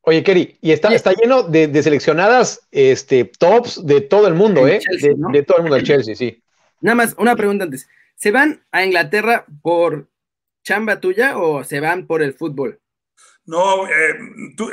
[0.02, 4.80] Oye, Kerry, y está, está lleno de, seleccionadas este, tops de todo el mundo, ¿eh?
[5.02, 6.44] de, de, todo el mundo del Chelsea, sí.
[6.82, 7.88] Nada más, una pregunta antes.
[8.16, 10.08] ¿Se van a Inglaterra por
[10.64, 12.80] chamba tuya o se van por el fútbol?
[13.46, 14.16] No, eh,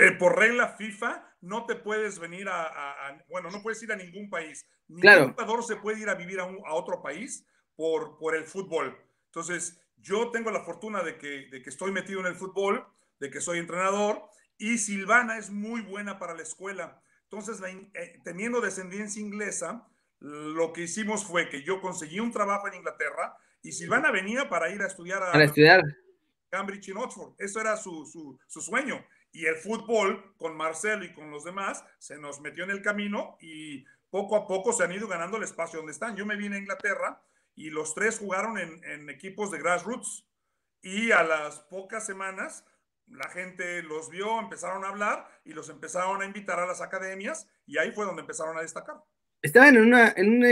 [0.01, 4.31] eh, por regla FIFA no te puedes venir a, bueno, no puedes ir a ningún
[4.31, 4.67] país.
[4.89, 5.29] Ningún claro.
[5.31, 7.45] jugador se puede ir a vivir a, otro país
[7.77, 8.97] por, por el fútbol.
[9.27, 12.87] Entonces, yo tengo la fortuna de que, de que estoy metido en el fútbol,
[13.21, 14.23] de que soy entrenador
[14.57, 17.03] y Silvana es muy buena para la escuela.
[17.25, 17.61] Entonces,
[17.95, 19.89] eh, teniendo descendencia inglesa,
[20.21, 24.71] lo que hicimos fue que yo conseguí un trabajo en Inglaterra, y Silvana venía para
[24.71, 25.83] ir a estudiar a, estudiar.
[26.51, 27.35] Cambridge y Oxford.
[27.39, 28.05] Eso era su,
[28.49, 29.05] su, sueño.
[29.33, 33.39] Y el fútbol, con Marcelo y con los demás, se nos metió en el camino
[33.41, 36.17] y poco a poco se han ido ganando el espacio donde están.
[36.17, 37.23] Yo me vine a Inglaterra
[37.55, 40.27] y los tres jugaron en, equipos de grassroots.
[40.83, 42.65] Y a las pocas semanas
[43.07, 47.49] la gente los vio, empezaron a hablar y los empezaron a invitar a las academias
[47.67, 48.97] y ahí fue donde empezaron a destacar.
[49.41, 50.45] Estaban en, en un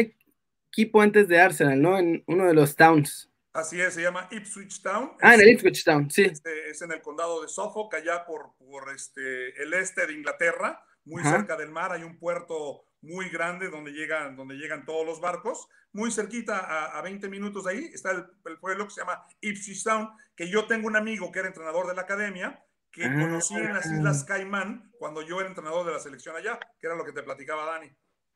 [0.70, 1.98] equipo antes de Arsenal, ¿no?
[1.98, 3.29] En uno de los towns.
[3.52, 5.12] Así es, se llama Ipswich Town.
[5.20, 6.22] Ah, en el Ipswich Town, sí.
[6.22, 10.84] Este, es en el condado de Suffolk, allá por, por este, el este de Inglaterra,
[11.04, 11.92] muy cerca del mar.
[11.92, 15.66] Hay un puerto muy grande donde llegan, donde llegan todos los barcos.
[15.92, 19.24] Muy cerquita, a, a 20 minutos de ahí, está el, el, pueblo que se llama
[19.40, 23.12] Ipswich Town, que yo tengo un amigo que era entrenador de la academia, que ah.
[23.12, 26.96] conocí en las Islas Caimán cuando yo era entrenador de la selección allá, que era
[26.96, 27.90] lo que te platicaba Dani.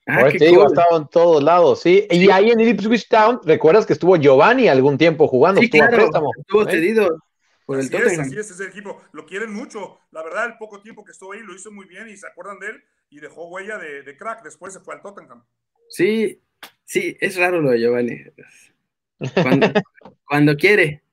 [0.07, 2.07] Ah, te digo, estaba en todos lados, ¿sí?
[2.11, 5.61] Y ahí en Ipswich Town, ¿recuerdas que estuvo Giovanni algún tiempo jugando?
[5.61, 6.31] Sí, estuvo claro, préstamo.
[6.39, 6.71] Estuvo ¿eh?
[6.71, 7.19] cedido
[7.65, 8.21] por así el Tottenham.
[8.21, 9.01] Es, así es, ese equipo.
[9.13, 9.99] Lo quieren mucho.
[10.11, 12.59] La verdad, el poco tiempo que estuvo ahí lo hizo muy bien y se acuerdan
[12.59, 14.43] de él y dejó huella de, de crack.
[14.43, 15.43] Después se fue al Tottenham.
[15.89, 16.41] Sí,
[16.85, 18.25] sí, es raro lo de Giovanni.
[19.43, 19.69] Cuando,
[20.27, 21.04] cuando quiere.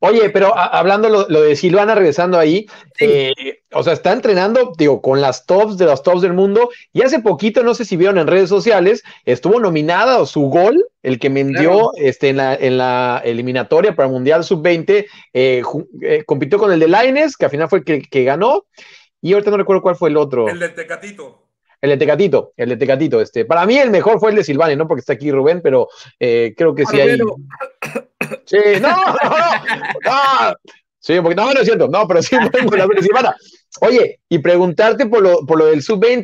[0.00, 2.66] Oye, pero a, hablando lo, lo, de Silvana, regresando ahí,
[2.96, 3.04] sí.
[3.06, 7.02] eh, o sea, está entrenando, digo, con las tops de los tops del mundo, y
[7.02, 11.18] hace poquito, no sé si vieron en redes sociales, estuvo nominada o su gol, el
[11.18, 11.92] que me envió claro.
[11.96, 15.62] este, en, la, en la eliminatoria para el Mundial Sub-20, eh,
[16.02, 18.64] eh, compitió con el de Laines, que al final fue el que, que, ganó,
[19.20, 20.48] y ahorita no recuerdo cuál fue el otro.
[20.48, 21.49] El de Tecatito.
[21.80, 23.44] El de Tecatito, el de Tecatito, este.
[23.44, 25.88] Para mí el mejor fue el de Silvani, no porque está aquí Rubén, pero
[26.18, 27.18] eh, creo que sí hay.
[28.44, 29.30] Sí, no, no,
[30.04, 30.56] no,
[30.98, 33.34] Sí, porque no, no es cierto, no, pero sí tengo la de Silvana.
[33.80, 36.22] Oye, y preguntarte por lo, por lo del sub-20,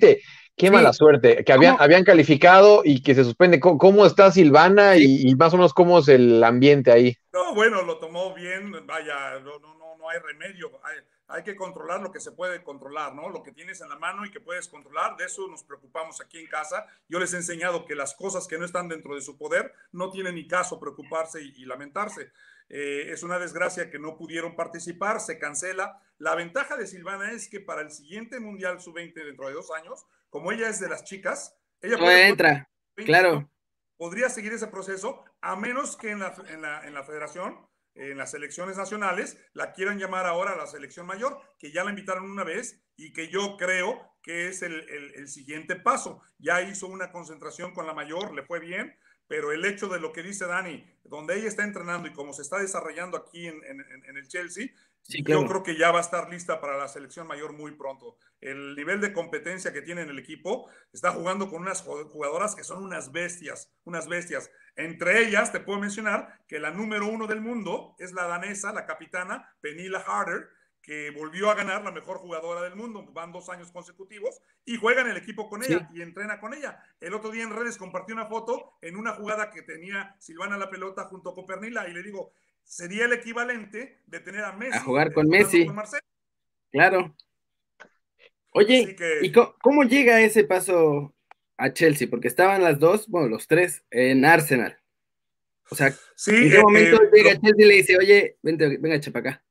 [0.55, 0.71] qué sí.
[0.71, 3.59] mala suerte, que habían, habían calificado y que se suspende.
[3.59, 5.23] ¿Cómo, cómo está Silvana sí.
[5.25, 7.17] y, y, más o menos cómo es el ambiente ahí?
[7.33, 10.71] No, bueno, lo tomó bien, vaya, no, no, no, no hay remedio.
[10.85, 10.97] Hay
[11.29, 13.29] hay que controlar lo que se puede controlar, ¿no?
[13.29, 16.39] Lo que tienes en la mano y que puedes controlar, de eso nos preocupamos aquí
[16.39, 16.87] en casa.
[17.09, 20.11] Yo les he enseñado que las cosas que no están dentro de su poder no
[20.11, 22.33] tienen ni caso preocuparse y, y lamentarse.
[22.69, 26.01] Eh, es una desgracia que no pudieron participar, se cancela.
[26.19, 30.07] La ventaja de Silvana es que para el siguiente Mundial Sub-20 dentro de dos años,
[30.31, 33.51] como ella es de las chicas, ella no puede, entra, 20, claro.
[33.97, 38.19] Podría seguir ese proceso a menos que en la, en la, en la federación en
[38.19, 42.31] las selecciones nacionales, la quieran llamar ahora a la selección mayor, que ya la invitaron
[42.31, 46.21] una vez y que yo creo que es el, el, siguiente paso.
[46.39, 48.97] Ya hizo una concentración con la mayor, le fue bien,
[49.29, 52.43] pero el hecho de lo que dice Dani, donde ella está entrenando y cómo se
[52.43, 54.69] está desarrollando aquí en, en, en el Chelsea,
[55.09, 55.43] Sí, claro.
[55.43, 58.19] Yo creo que ya va a estar lista para la selección mayor muy pronto.
[58.41, 62.65] El nivel de competencia que tiene en el equipo está jugando con unas jugadoras que
[62.65, 64.51] son unas bestias, unas bestias.
[64.75, 68.85] Entre ellas, te puedo mencionar que la número uno del mundo es la danesa, la
[68.85, 70.49] capitana Penila Harder,
[70.87, 75.03] que volvió a ganar la mejor jugadora del mundo, van dos años consecutivos, y juega
[75.03, 75.99] en el equipo con ella sí.
[75.99, 76.81] y entrena con ella.
[77.01, 80.71] El otro día en redes compartió una foto en una jugada que tenía Silvana la
[80.71, 84.79] pelota junto con Pernila, y le digo, sería el equivalente de tener a Messi.
[84.79, 85.67] A jugar con Messi.
[85.67, 85.83] Con
[86.71, 87.17] claro.
[88.53, 89.19] Oye, que...
[89.23, 91.13] ¿y cómo, cómo, llega ese paso
[91.57, 92.07] a Chelsea?
[92.09, 94.79] Porque estaban las dos, bueno, los tres en Arsenal.
[95.69, 98.79] O sea, sí, ¿en qué eh, momento eh, llega Chelsea y le dice, oye, vente,
[98.79, 99.45] venga, chepa acá?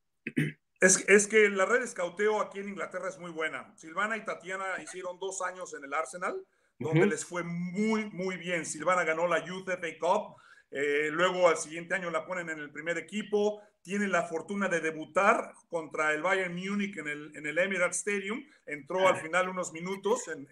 [0.79, 3.73] Es, es, que la red de escauteo aquí en Inglaterra es muy buena.
[3.77, 6.45] Silvana y Tatiana hicieron dos años en el Arsenal,
[6.77, 7.09] donde uh -huh.
[7.09, 8.65] les fue muy, muy bien.
[8.65, 10.35] Silvana ganó la Youth FA Cup,
[10.71, 14.81] eh, luego al siguiente año la ponen en el primer equipo, tiene la fortuna de
[14.81, 19.71] debutar contra el Bayern Múnich en el, en el Emirates Stadium, entró al final unos
[19.71, 20.47] minutos en,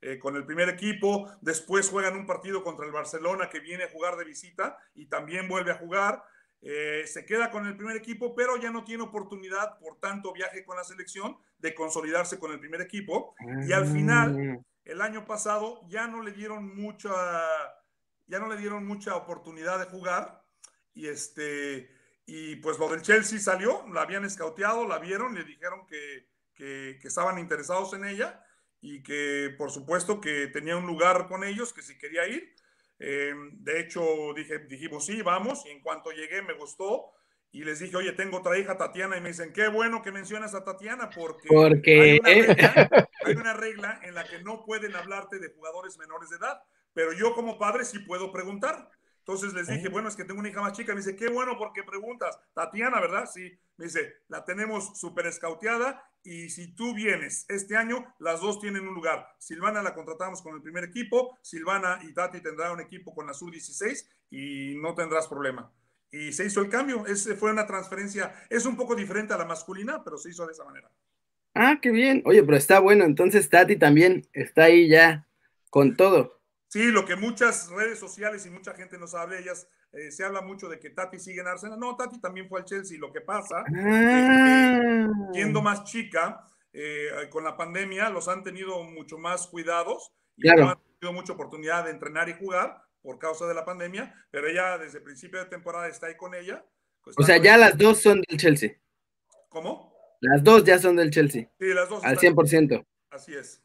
[0.00, 3.90] eh, con el primer equipo, después juegan un partido contra el Barcelona que viene a
[3.90, 6.22] jugar de visita y también vuelve a jugar.
[6.60, 10.64] Eh, se queda con el primer equipo, pero ya no tiene oportunidad por tanto viaje
[10.64, 13.34] con la selección de consolidarse con el primer equipo.
[13.66, 17.12] Y al final, el año pasado, ya no le dieron mucha
[18.28, 20.44] ya no le dieron mucha oportunidad de jugar
[20.94, 21.90] y este
[22.26, 26.98] y pues lo del Chelsea salió, la habían escauteado, la vieron, le dijeron que, que,
[27.00, 28.44] que, estaban interesados en ella
[28.82, 32.54] y que por supuesto que tenía un lugar con ellos, que si quería ir.
[32.98, 34.02] Eh, de hecho,
[34.34, 37.12] dije, dijimos sí, vamos, y en cuanto llegué me gustó.
[37.50, 40.54] Y les dije, oye, tengo otra hija, Tatiana, y me dicen, qué bueno que mencionas
[40.54, 42.20] a Tatiana, porque, porque...
[42.22, 46.28] Hay, una regla, hay una regla en la que no pueden hablarte de jugadores menores
[46.28, 46.60] de edad.
[46.92, 48.90] Pero yo como padre sí puedo preguntar.
[49.28, 50.94] Entonces les dije, bueno, es que tengo una hija más chica.
[50.94, 52.40] Me dice, qué bueno porque preguntas.
[52.54, 53.28] Tatiana, ¿verdad?
[53.30, 53.52] Sí.
[53.76, 58.88] Me dice, la tenemos súper escauteada y si tú vienes este año, las dos tienen
[58.88, 59.28] un lugar.
[59.38, 63.34] Silvana la contratamos con el primer equipo, Silvana y Tati tendrán un equipo con la
[63.34, 65.70] Sub-16 y no tendrás problema.
[66.10, 67.04] Y se hizo el cambio.
[67.04, 70.52] Ese fue una transferencia, es un poco diferente a la masculina, pero se hizo de
[70.52, 70.90] esa manera.
[71.52, 72.22] Ah, qué bien.
[72.24, 73.04] Oye, pero está bueno.
[73.04, 75.28] Entonces Tati también está ahí ya
[75.68, 76.37] con todo.
[76.68, 80.42] Sí, lo que muchas redes sociales y mucha gente no sabe, ellas eh, se habla
[80.42, 81.78] mucho de que Tati sigue en Arsenal.
[81.78, 82.98] No, Tati también fue al Chelsea.
[82.98, 83.72] Lo que pasa ah.
[83.74, 85.08] ah.
[85.32, 90.70] siendo más chica, eh, con la pandemia los han tenido mucho más cuidados y no
[90.70, 94.76] han tenido mucha oportunidad de entrenar y jugar por causa de la pandemia, pero ella
[94.76, 96.64] desde el principio de temporada está ahí con ella.
[97.02, 98.72] Pues o sea, ya las dos son del Chelsea.
[99.48, 99.94] ¿Cómo?
[100.20, 101.50] Las dos ya son del Chelsea.
[101.58, 102.04] Sí, las dos.
[102.04, 102.84] Al 100%.
[103.10, 103.64] Así es.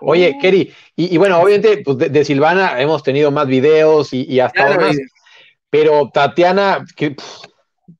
[0.00, 4.96] Oye, Kerry, y, bueno, obviamente pues de, Silvana hemos tenido más videos y, hasta más,
[5.70, 7.16] pero Tatiana, que,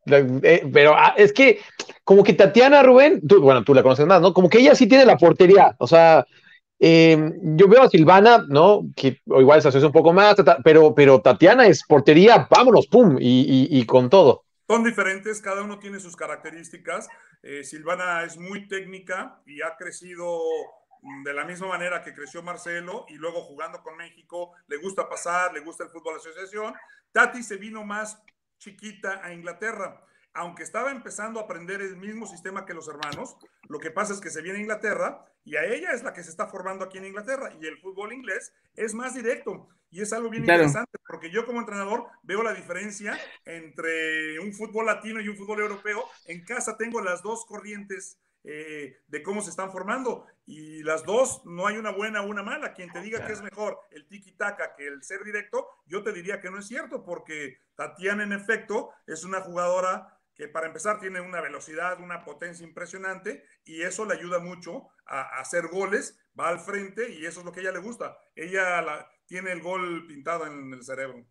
[0.06, 1.60] eh, pero ah, es que
[2.04, 4.34] como que Tatiana Rubén, tú, bueno, tú la conoces más, ¿no?
[4.34, 6.26] Como que ella sí tiene la portería, o sea,
[6.78, 8.82] em, yo veo a Silvana, ¿no?
[8.94, 13.84] Que igual se asocia un poco más, pero, pero Tatiana es portería, vámonos, pum, y,
[13.86, 14.44] con todo.
[14.68, 17.08] Son diferentes, cada uno tiene sus características.
[17.42, 20.38] Eh, Silvana es muy técnica y ha crecido
[21.22, 25.52] de la misma manera que creció Marcelo y luego jugando con México, le gusta pasar,
[25.52, 26.74] le gusta el fútbol asociación.
[27.12, 28.22] Tati se vino más
[28.58, 33.36] chiquita a Inglaterra aunque estaba empezando a aprender el mismo sistema que los hermanos,
[33.68, 36.24] lo que pasa es que se viene a Inglaterra y a ella es la que
[36.24, 40.12] se está formando aquí en Inglaterra y el fútbol inglés es más directo y es
[40.12, 45.28] algo bien interesante porque yo como entrenador veo la diferencia entre un fútbol latino y
[45.28, 46.04] un fútbol europeo.
[46.26, 51.42] En casa tengo las dos corrientes eh, de cómo se están formando y las dos
[51.46, 52.74] no hay una buena o una mala.
[52.74, 56.40] Quien te diga que es mejor el tiki-taka que el ser directo, yo te diría
[56.40, 61.20] que no es cierto porque Tatiana en efecto es una jugadora que para empezar tiene
[61.20, 66.60] una velocidad, una potencia impresionante y eso le ayuda mucho a, hacer goles, va al
[66.60, 68.18] frente y eso es lo que a ella le gusta.
[68.34, 71.24] Ella tiene el gol pintado en el cerebro.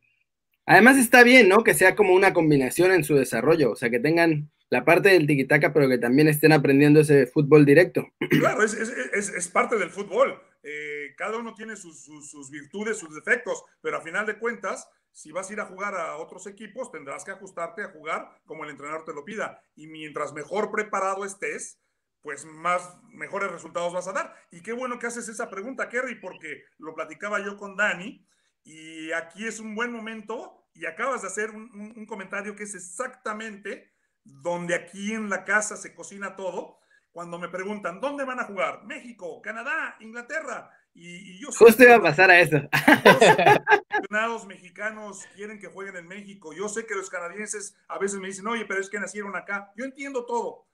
[0.66, 1.64] Además está bien, ¿no?
[1.64, 5.28] Que sea como una combinación en su desarrollo, o sea, que tengan la parte del
[5.28, 8.08] tiquitaca, pero que también estén aprendiendo ese fútbol directo.
[8.32, 10.42] Claro, es, parte del fútbol.
[10.64, 15.32] Eh, cada uno tiene sus, sus virtudes, sus defectos, pero a final de cuentas, si
[15.32, 18.72] vas a ir a jugar a otros equipos, tendrás que ajustarte a jugar como el
[18.72, 19.62] entrenador te lo pida.
[19.76, 21.80] Y mientras mejor preparado estés,
[22.24, 24.34] pues más mejores resultados vas a dar.
[24.50, 28.26] Y qué bueno que haces esa pregunta, Kerry, porque lo platicaba yo con Dani
[28.64, 33.93] y aquí es un buen momento y acabas de hacer un, comentario que es exactamente
[34.24, 36.80] donde aquí en la casa se cocina todo.
[37.12, 38.84] Cuando me preguntan, ¿dónde van a jugar?
[38.86, 40.72] México, Canadá, Inglaterra.
[40.96, 42.58] Y, yo Justo iba a pasar a eso.
[44.10, 46.54] Los mexicanos quieren que jueguen en México.
[46.54, 49.72] Yo sé que los canadienses a veces me dicen, oye, pero es que nacieron acá.
[49.76, 50.68] Yo entiendo todo.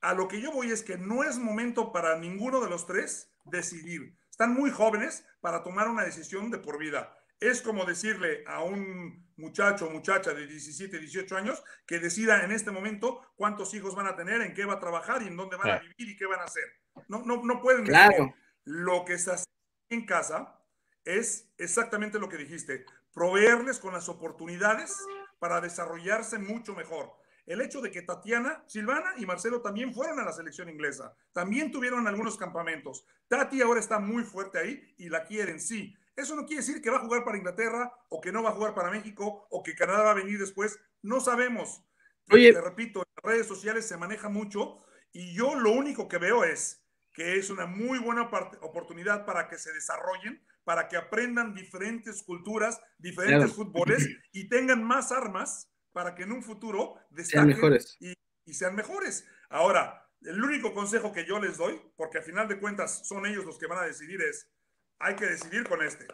[0.00, 3.30] A lo que yo voy es que no es momento para ninguno de los tres
[3.44, 4.16] decidir.
[4.30, 7.17] Están muy jóvenes para tomar una decisión de por vida.
[7.40, 12.50] Es como decirle a un muchacho o muchacha de 17, 18 años que decida en
[12.50, 15.56] este momento cuántos hijos van a tener, en qué va a trabajar y en dónde
[15.56, 16.64] van a vivir y qué van a hacer.
[17.08, 17.84] No, no, no pueden.
[17.84, 18.34] Claro.
[18.64, 19.46] Lo que se hace
[19.88, 20.60] en casa
[21.04, 24.96] es exactamente lo que dijiste, proveerles con las oportunidades
[25.38, 27.12] para desarrollarse mucho mejor.
[27.46, 31.72] El hecho de que Tatiana, Silvana y Marcelo también fueron a la selección inglesa, también
[31.72, 33.06] tuvieron algunos campamentos.
[33.26, 35.96] Tati ahora está muy fuerte ahí y la quieren, sí.
[36.18, 38.54] Eso no quiere decir que va a jugar para Inglaterra o que no va a
[38.54, 40.76] jugar para México o que Canadá va a venir después.
[41.00, 41.84] No sabemos.
[42.30, 42.52] Oye.
[42.52, 44.78] Te repito, en las redes sociales se maneja mucho
[45.12, 49.58] y yo lo único que veo es que es una muy buena oportunidad para que
[49.58, 56.24] se desarrollen, para que aprendan diferentes culturas, diferentes fútboles y tengan más armas para que
[56.24, 57.96] en un futuro destaquen mejores.
[58.00, 58.14] Y,
[58.52, 59.24] sean mejores.
[59.50, 63.44] Ahora, el único consejo que yo les doy, porque al final de cuentas son ellos
[63.44, 64.50] los que van a decidir, es,
[64.98, 66.06] hay que decidir con este.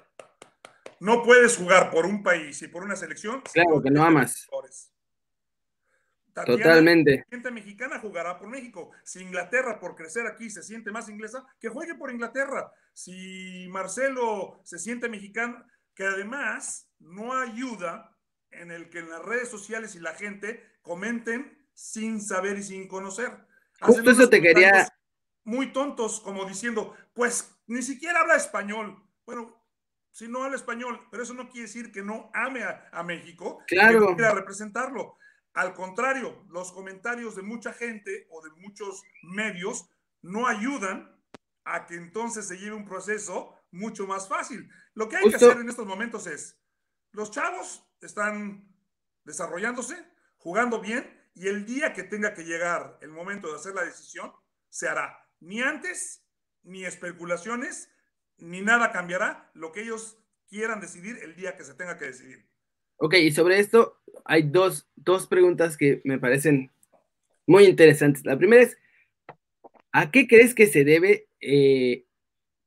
[1.00, 3.42] No puedes jugar por un país y por una selección.
[3.52, 4.48] Claro, que no amas.
[6.46, 7.18] Totalmente.
[7.18, 8.90] La gente mexicana jugará por México.
[9.04, 12.72] Si Inglaterra, por crecer aquí, se siente más inglesa, que juegue por Inglaterra.
[12.92, 18.16] Si Marcelo se siente mexicano, que además no ayuda
[18.50, 22.88] en el que en las redes sociales y la gente comenten sin saber y sin
[22.88, 23.30] conocer.
[23.80, 24.88] Justo eso te quería.
[25.44, 29.02] Muy tontos, como diciendo, pues ni siquiera habla español.
[29.24, 29.64] Bueno,
[30.10, 34.08] si no habla español, pero eso no quiere decir que no ame a, México, claro.
[34.08, 35.16] que quiera representarlo.
[35.54, 39.88] Al contrario, los comentarios de mucha gente o de muchos medios
[40.22, 41.20] no ayudan
[41.64, 44.70] a que entonces se lleve un proceso mucho más fácil.
[44.94, 46.60] Lo que hay que hacer en estos momentos es,
[47.12, 48.72] los chavos están
[49.24, 49.96] desarrollándose,
[50.36, 54.32] jugando bien, y el día que tenga que llegar el momento de hacer la decisión,
[54.68, 55.18] se hará.
[55.40, 56.23] Ni antes,
[56.64, 57.90] ni especulaciones,
[58.38, 59.50] ni nada cambiará.
[59.54, 62.46] Lo que ellos quieran decidir el día que se tenga que decidir.
[62.96, 64.86] Ok, y sobre esto hay dos,
[65.28, 66.70] preguntas que me parecen
[67.46, 68.24] muy interesantes.
[68.24, 68.76] La primera es,
[69.92, 72.06] ¿a qué crees que se debe eh,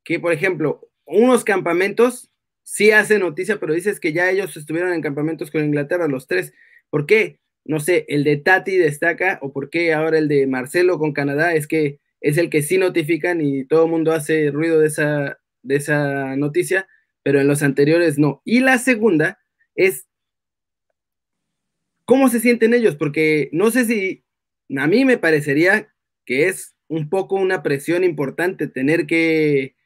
[0.04, 2.30] que, por ejemplo, unos campamentos
[2.62, 6.52] sí hacen noticia, pero dices que ya ellos estuvieron en campamentos con Inglaterra, los tres?
[6.90, 7.40] ¿Por qué?
[7.68, 11.54] no sé, el de Tati destaca o por qué ahora el de Marcelo con Canadá
[11.54, 15.38] es que es el que sí notifican y todo el mundo hace ruido de esa,
[15.62, 16.88] de esa noticia,
[17.22, 18.42] pero en los anteriores no.
[18.44, 19.38] Y la segunda
[19.74, 20.06] es
[22.04, 24.24] cómo se sienten ellos, porque no sé si
[24.76, 25.92] a mí me parecería
[26.24, 29.76] que es un poco una presión importante tener que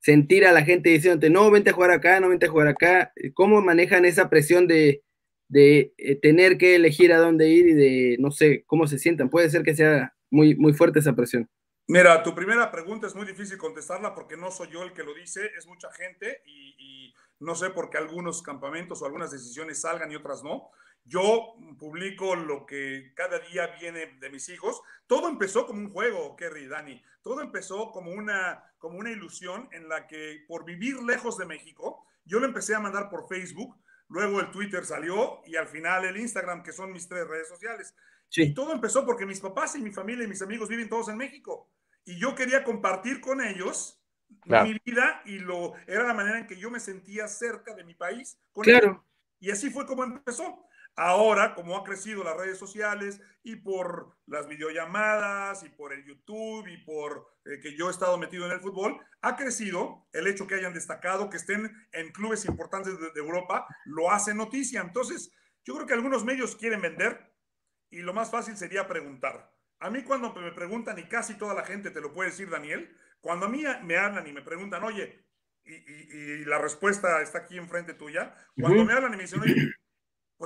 [0.00, 3.12] sentir a la gente diciéndote, no, vente a jugar acá, no vente a jugar acá.
[3.34, 5.02] ¿Cómo manejan esa presión de,
[5.48, 9.30] de eh, tener que elegir a dónde ir y de, no sé, cómo se sientan?
[9.30, 11.48] Puede ser que sea muy, muy fuerte esa presión.
[11.92, 15.12] Mira, tu primera pregunta es muy difícil contestarla porque no soy yo el que lo
[15.12, 19.82] dice, es mucha gente y, y no sé por qué algunos campamentos o algunas decisiones
[19.82, 20.70] salgan y otras no.
[21.04, 24.80] Yo publico lo que cada día viene de mis hijos.
[25.06, 27.02] Todo empezó como un juego, Kerry, Dani.
[27.20, 32.06] Todo empezó como una, como una ilusión en la que por vivir lejos de México,
[32.24, 33.76] yo lo empecé a mandar por Facebook,
[34.08, 37.94] luego el Twitter salió y al final el Instagram, que son mis tres redes sociales.
[38.30, 38.44] Sí.
[38.44, 41.18] Y todo empezó porque mis papás y mi familia y mis amigos viven todos en
[41.18, 41.68] México.
[42.04, 44.02] Y yo quería compartir con ellos
[44.40, 44.66] claro.
[44.66, 47.94] mi vida y lo era la manera en que yo me sentía cerca de mi
[47.94, 48.38] país.
[48.52, 48.86] Con claro.
[48.86, 49.02] Ellos.
[49.40, 50.66] Y así fue como empezó.
[50.94, 56.66] Ahora, como ha crecido las redes sociales y por las videollamadas y por el YouTube
[56.68, 60.46] y por eh, que yo he estado metido en el fútbol, ha crecido el hecho
[60.46, 64.82] que hayan destacado, que estén en clubes importantes de, de Europa, lo hace noticia.
[64.82, 65.32] Entonces,
[65.64, 67.32] yo creo que algunos medios quieren vender
[67.90, 69.51] y lo más fácil sería preguntar.
[69.82, 72.96] A mí cuando me preguntan, y casi toda la gente te lo puede decir, Daniel,
[73.20, 75.24] cuando a mí me hablan y me preguntan, oye,
[75.64, 78.86] y, y, y la respuesta está aquí enfrente tuya, cuando uh -huh.
[78.86, 79.54] me hablan y me dicen, oye,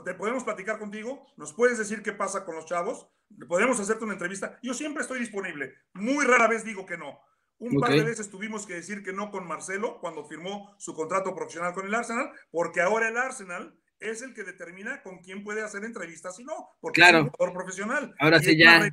[0.04, 3.08] te podemos platicar contigo, nos puedes decir qué pasa con los chavos,
[3.48, 4.58] podemos hacerte una entrevista.
[4.62, 7.20] Yo siempre estoy disponible, muy rara vez digo que no.
[7.58, 7.80] Un okay.
[7.80, 11.72] par de veces tuvimos que decir que no con Marcelo cuando firmó su contrato profesional
[11.72, 15.82] con el Arsenal, porque ahora el Arsenal es el que determina con quién puede hacer
[15.84, 17.18] entrevistas y no, porque claro.
[17.18, 18.14] es un jugador profesional.
[18.18, 18.90] Ahora y sí ya.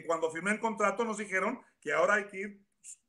[0.00, 2.60] Que cuando firmé el contrato nos dijeron que ahora hay que ir,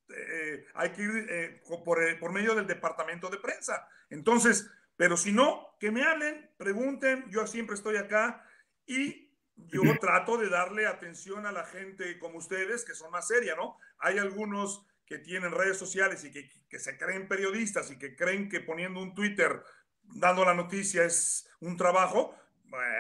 [0.10, 3.88] eh, hay que ir eh, por, eh, por medio del departamento de prensa.
[4.10, 8.46] Entonces, pero si no, que me hablen, pregunten, yo siempre estoy acá
[8.86, 13.56] y yo trato de darle atención a la gente como ustedes, que son más seria,
[13.56, 13.78] ¿no?
[14.00, 18.50] Hay algunos que tienen redes sociales y que, que se creen periodistas y que creen
[18.50, 19.64] que poniendo un Twitter
[20.04, 22.36] dando la noticia es un trabajo,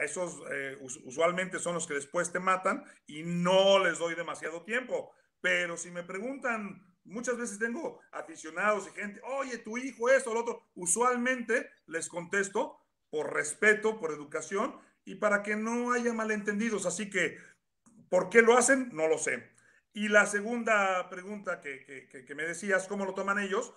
[0.02, 5.14] esos eh, usualmente son los que después te matan y no les doy demasiado tiempo.
[5.42, 10.42] Pero si me preguntan muchas veces tengo aficionados y gente, oye, tu hijo, esto, lo
[10.42, 10.70] otro.
[10.76, 12.78] Usualmente les contesto
[13.10, 16.86] por respeto, por educación y para que no haya malentendidos.
[16.86, 17.38] Así que,
[18.10, 18.90] ¿por qué lo hacen?
[18.94, 19.52] No lo sé.
[19.94, 23.74] Y la segunda pregunta que, que, que me decías, ¿cómo lo toman ellos?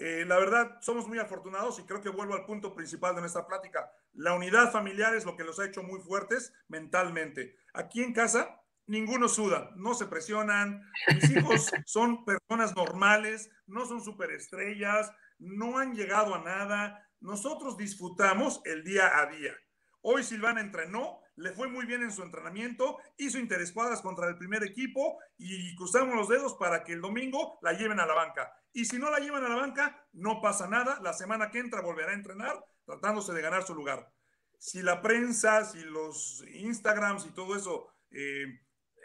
[0.00, 3.46] Eh, la verdad, somos muy afortunados y creo que vuelvo al punto principal de nuestra
[3.46, 3.92] plática.
[4.14, 7.58] La unidad familiar es lo que los ha hecho muy fuertes mentalmente.
[7.74, 10.90] Aquí en casa, ninguno suda, no se presionan.
[11.14, 17.06] Mis hijos son personas normales, no son superestrellas, no han llegado a nada.
[17.20, 19.52] Nosotros disfrutamos el día a día.
[20.00, 24.62] Hoy Silvana entrenó, le fue muy bien en su entrenamiento, hizo interescuadras contra el primer
[24.62, 28.52] equipo y cruzamos los dedos para que el domingo la lleven a la banca.
[28.72, 31.00] Y si no la llevan a la banca, no pasa nada.
[31.02, 34.12] La semana que entra volverá a entrenar tratándose de ganar su lugar.
[34.58, 38.60] Si la prensa, si los Instagrams y todo eso eh,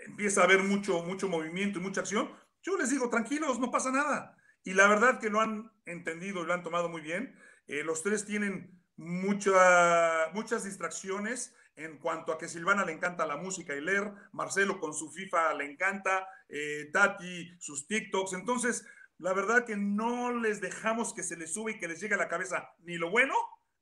[0.05, 2.29] empieza a haber mucho, mucho movimiento y mucha acción,
[2.61, 4.35] yo les digo, tranquilos, no pasa nada.
[4.63, 7.39] Y la verdad que lo han entendido y lo han tomado muy bien.
[7.67, 13.37] Eh, los tres tienen mucha, muchas distracciones en cuanto a que Silvana le encanta la
[13.37, 18.33] música y leer, Marcelo con su FIFA le encanta, eh, Tati sus TikToks.
[18.33, 18.85] Entonces,
[19.17, 22.17] la verdad que no les dejamos que se les sube y que les llegue a
[22.17, 23.33] la cabeza ni lo bueno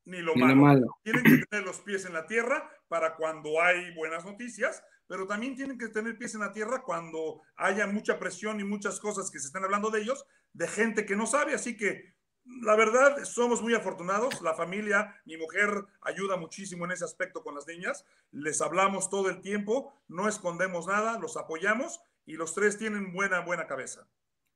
[0.06, 0.56] ni lo, Ni malo.
[0.56, 0.98] lo malo.
[1.04, 5.56] Tienen que tener los pies en la tierra para cuando hay buenas noticias, pero también
[5.56, 9.40] tienen que tener pies en la tierra cuando haya mucha presión y muchas cosas que
[9.40, 11.54] se están hablando de ellos, de gente que no sabe.
[11.54, 12.16] Así que
[12.46, 14.42] la verdad, somos muy afortunados.
[14.42, 18.06] La familia, mi mujer ayuda muchísimo en ese aspecto con las niñas.
[18.32, 23.42] Les hablamos todo el tiempo, no escondemos nada, los apoyamos y los tres tienen buena,
[23.42, 24.08] buena cabeza.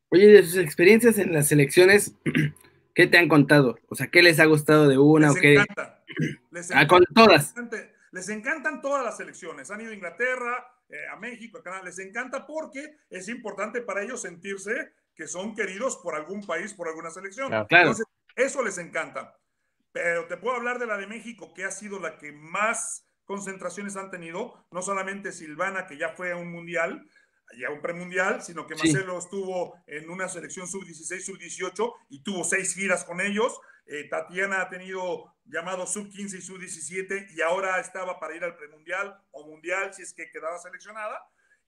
[0.10, 2.16] Oye, de sus experiencias en las selecciones,
[2.96, 3.78] ¿qué te han contado?
[3.90, 5.54] O sea, ¿qué les ha gustado de una les o qué?
[5.54, 6.04] Encanta.
[6.52, 7.54] Les ah, con todas.
[8.12, 9.70] Les encantan todas las selecciones.
[9.70, 11.84] Han ido a Inglaterra, eh, a México, a Canadá.
[11.84, 16.88] Les encanta porque es importante para ellos sentirse que son queridos por algún país, por
[16.88, 17.50] alguna selección.
[17.50, 17.90] Claro, claro.
[17.90, 18.06] Entonces,
[18.36, 19.36] eso les encanta.
[19.92, 23.98] Pero te puedo hablar de la de México, que ha sido la que más concentraciones
[23.98, 27.04] han tenido, no solamente Silvana, que ya fue a un mundial,
[27.60, 29.26] ya un premundial, sino que Marcelo sí.
[29.26, 33.60] estuvo en una selección sub-16, sub-18 y tuvo seis giras con ellos.
[33.86, 39.18] Eh, Tatiana ha tenido llamado Sub-15 y Sub-17 y ahora estaba para ir al premundial
[39.32, 41.22] o mundial si es que quedaba seleccionada.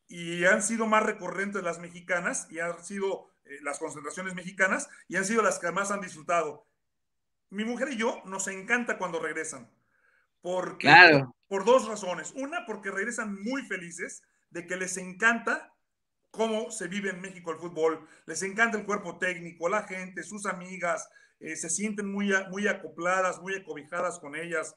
[0.07, 3.29] Y han sido más recurrentes las mexicanas y han sido
[3.61, 6.67] las concentraciones mexicanas y han sido las que más han disfrutado.
[7.49, 9.71] Mi mujer y yo nos encanta cuando regresan.
[10.41, 11.35] Porque, claro.
[11.47, 12.31] Por dos razones.
[12.35, 14.21] Una, porque regresan muy felices
[14.51, 15.73] de que les encanta
[16.31, 18.07] cómo se vive en México el fútbol.
[18.25, 23.41] Les encanta el cuerpo técnico, la gente, sus amigas, eh, se sienten muy, muy acopladas,
[23.41, 24.75] muy acobijadas con ellas.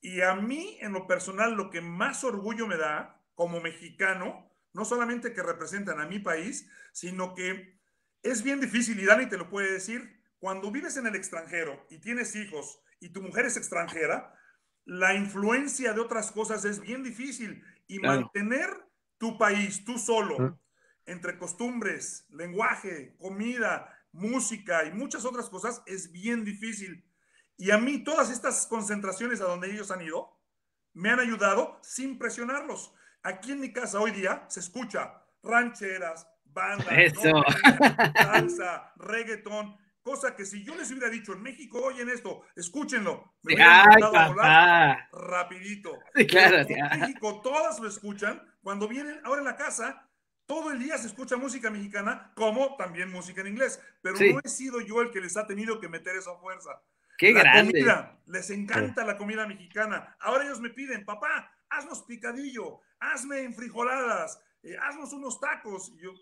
[0.00, 4.84] Y a mí, en lo personal, lo que más orgullo me da como mexicano, no
[4.84, 7.80] solamente que representan a mi país, sino que
[8.22, 11.98] es bien difícil, y Dani te lo puede decir, cuando vives en el extranjero y
[11.98, 14.34] tienes hijos y tu mujer es extranjera,
[14.84, 18.68] la influencia de otras cosas es bien difícil y mantener
[19.18, 20.58] tu país tú solo,
[21.06, 27.04] entre costumbres, lenguaje, comida, música y muchas otras cosas, es bien difícil.
[27.56, 30.38] Y a mí todas estas concentraciones a donde ellos han ido
[30.94, 32.92] me han ayudado sin presionarlos.
[33.22, 36.86] Aquí en mi casa hoy día se escucha rancheras, bandas,
[38.16, 43.54] salsa, reggaetón, cosa que si yo les hubiera dicho en México, oyen esto, escúchenlo, me
[45.12, 45.98] rapidito.
[46.14, 50.08] en México todas lo escuchan, cuando vienen ahora en la casa
[50.46, 54.48] todo el día se escucha música mexicana, como también música en inglés, pero no he
[54.48, 56.82] sido yo el que les ha tenido que meter esa fuerza.
[57.16, 57.72] Qué la grande.
[57.72, 60.16] comida, les encanta la comida mexicana.
[60.20, 65.90] Ahora ellos me piden, papá, haznos picadillo, hazme enfrijoladas, eh, haznos unos tacos.
[65.96, 66.12] Y yo,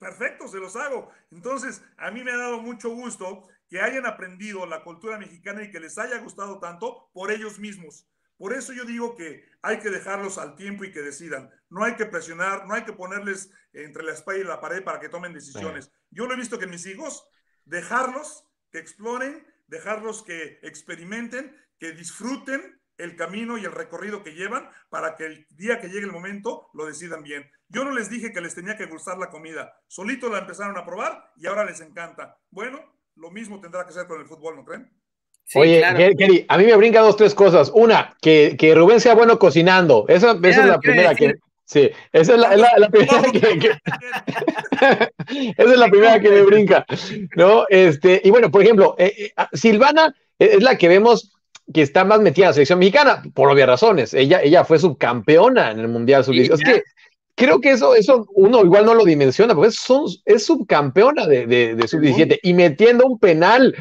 [0.00, 1.12] perfecto, se los hago.
[1.30, 5.70] Entonces, a mí me ha dado mucho gusto que hayan aprendido la cultura mexicana y
[5.70, 8.08] que les haya gustado tanto por ellos mismos.
[8.36, 11.50] Por eso yo digo que hay que dejarlos al tiempo y que decidan.
[11.68, 14.98] No hay que presionar, no hay que ponerles entre la espalda y la pared para
[14.98, 15.92] que tomen decisiones.
[16.10, 17.28] Yo lo he visto que mis hijos,
[17.66, 24.68] dejarlos que exploren, dejarlos que experimenten, que disfruten el camino y el recorrido que llevan
[24.88, 27.50] para que el día que llegue el momento lo decidan bien.
[27.68, 30.84] Yo no les dije que les tenía que gustar la comida, solito la empezaron a
[30.84, 32.38] probar y ahora les encanta.
[32.50, 32.80] Bueno,
[33.16, 34.90] lo mismo tendrá que ser con el fútbol, ¿no creen?
[35.54, 35.82] Oye,
[36.16, 37.72] Kelly, a mí me brinca dos, tres cosas.
[37.74, 40.04] Una, que, que Rubén sea bueno cocinando.
[40.06, 41.34] Esa, es la primera que.
[41.64, 43.38] Sí, esa es la, primera que,
[45.56, 46.84] esa es la primera que me brinca,
[47.36, 47.64] ¿no?
[47.68, 51.32] Este, y bueno, por ejemplo, eh, eh, Silvana es la que vemos
[51.72, 54.14] que está más metida en la selección mexicana, por obvias razones.
[54.14, 56.82] Ella, ella fue subcampeona en el Mundial sub Es que
[57.34, 61.74] creo que eso, eso uno igual no lo dimensiona, porque es, es subcampeona de, de,
[61.74, 63.74] de sub-17 y metiendo un penal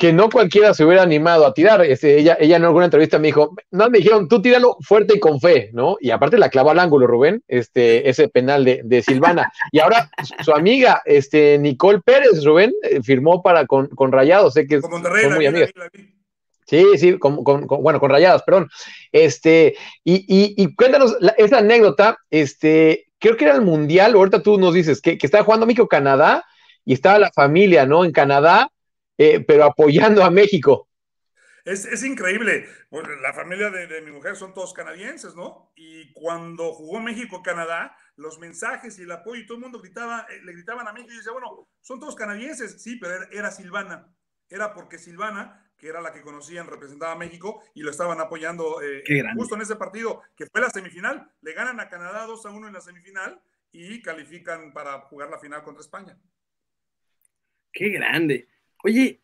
[0.00, 1.82] que no cualquiera se hubiera animado a tirar.
[1.82, 5.20] Este, ella, ella en alguna entrevista me dijo, no, me dijeron, tú tíralo fuerte y
[5.20, 5.98] con fe, ¿no?
[6.00, 9.52] Y aparte la clavó al ángulo, Rubén, este, ese penal de, Silvana.
[9.70, 10.10] Y ahora
[10.42, 14.82] su amiga, este, Nicole Pérez, Rubén, eh, firmó para con, con Rayados, sé que es
[14.88, 15.68] muy amiga.
[16.70, 18.70] Sí, sí, con, bueno, con Rayados, perdón.
[19.10, 25.00] Este, y, cuéntanos esa anécdota, este, creo que era el Mundial, ahorita tú nos dices
[25.00, 26.44] que, que estaba jugando México-Canadá
[26.84, 28.04] y estaba la familia, ¿no?
[28.04, 28.70] En Canadá,
[29.18, 30.88] eh, pero apoyando a México.
[31.64, 32.66] Es, increíble.
[33.20, 35.72] La familia de, mi mujer son todos canadienses, ¿no?
[35.76, 40.40] Y cuando jugó México-Canadá, los mensajes y el apoyo y todo el mundo gritaba, eh,
[40.44, 42.82] le gritaban a México y decía, bueno, son todos canadienses.
[42.82, 44.08] Sí, pero era, Silvana.
[44.48, 48.82] Era porque Silvana, que era la que conocían, representaba a México y lo estaban apoyando
[48.82, 49.02] eh,
[49.34, 51.32] justo en ese partido, que fue la semifinal.
[51.40, 53.40] Le ganan a Canadá 2 a 1 en la semifinal
[53.72, 56.18] y califican para jugar la final contra España.
[57.72, 58.48] Qué grande.
[58.84, 59.20] Oye,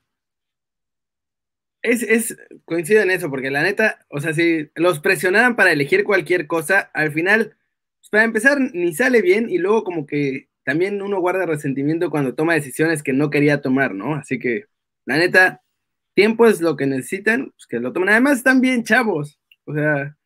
[1.82, 6.04] es, es, coincido en eso, porque la neta, o sea, si los presionaban para elegir
[6.04, 7.56] cualquier cosa, al final,
[8.00, 12.34] pues, para empezar, ni sale bien y luego como que también uno guarda resentimiento cuando
[12.34, 14.14] toma decisiones que no quería tomar, ¿no?
[14.14, 14.64] Así que,
[15.04, 15.62] la neta,
[16.16, 18.08] tiempo es lo que necesitan, pues que lo tomen.
[18.08, 20.16] Además, están bien chavos, o sea,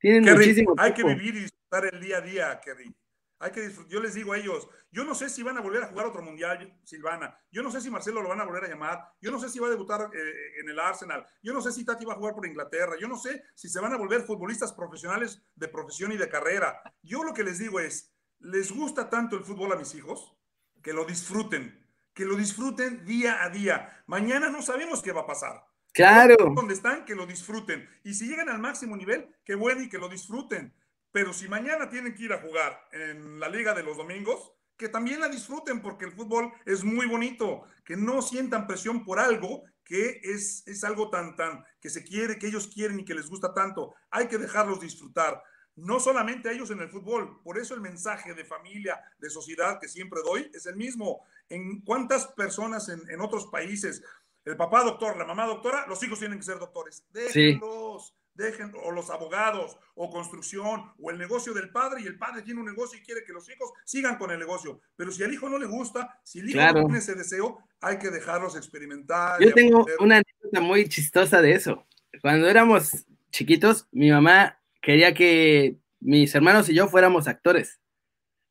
[0.00, 2.92] tienen muchísimo Hay que vivir y disfrutar el día a día, Kerry.
[3.40, 5.88] Hay que Yo les digo a ellos, yo no sé si van a volver a
[5.88, 7.38] jugar otro mundial, Silvana.
[7.52, 9.04] Yo no sé si Marcelo lo van a volver a llamar.
[9.20, 11.24] Yo no sé si va a debutar eh, en el Arsenal.
[11.42, 12.94] Yo no sé si Tati va a jugar por Inglaterra.
[12.98, 16.80] Yo no sé si se van a volver futbolistas profesionales de profesión y de carrera.
[17.02, 20.34] Yo lo que les digo es, les gusta tanto el fútbol a mis hijos
[20.82, 21.87] que lo disfruten,
[22.18, 24.02] que lo disfruten día a día.
[24.08, 25.64] Mañana no sabemos qué va a pasar.
[25.92, 26.34] Claro.
[26.52, 27.88] Donde están, que lo disfruten.
[28.02, 30.74] Y si llegan al máximo nivel, qué bueno y que lo disfruten.
[31.12, 34.88] Pero si mañana tienen que ir a jugar en la Liga de los Domingos, que
[34.88, 39.62] también la disfruten porque el fútbol es muy bonito, que no sientan presión por algo
[39.84, 43.30] que es, es algo tan, tan, que se quiere, que ellos quieren y que les
[43.30, 43.94] gusta tanto.
[44.10, 45.40] Hay que dejarlos disfrutar.
[45.78, 49.80] No solamente a ellos en el fútbol, por eso el mensaje de familia, de sociedad
[49.80, 51.20] que siempre doy es el mismo.
[51.48, 54.02] En cuántas personas en, en otros países
[54.48, 57.04] el papá doctor, la mamá doctora, los hijos tienen que ser doctores.
[57.12, 62.40] Déjenlos, dejen, o los abogados, o construcción, o el negocio del padre, y el padre
[62.42, 64.80] tiene un negocio y quiere que los hijos sigan con el negocio.
[64.96, 67.98] Pero si al hijo no le gusta, si el hijo no tiene ese deseo, hay
[67.98, 69.38] que dejarlos experimentar.
[69.38, 71.84] Yo tengo una anécdota muy chistosa de eso.
[72.22, 77.80] Cuando éramos chiquitos, mi mamá quería que mis hermanos y yo fuéramos actores.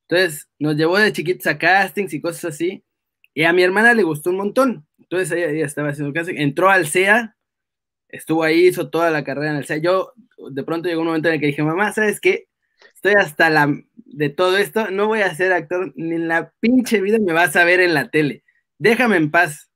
[0.07, 2.83] Entonces nos llevó de chiquitos a castings y cosas así.
[3.33, 4.87] Y a mi hermana le gustó un montón.
[4.99, 7.35] Entonces ella, estaba haciendo casting, entró al CEA,
[8.09, 9.77] estuvo ahí, hizo toda la carrera en el CEA.
[9.77, 10.13] Yo
[10.51, 12.47] de pronto llegó un momento en el que dije, mamá, ¿sabes qué?
[12.95, 17.01] Estoy hasta la de todo esto, no voy a ser actor, ni en la pinche
[17.01, 18.43] vida me vas a ver en la tele.
[18.79, 19.66] Déjame en paz.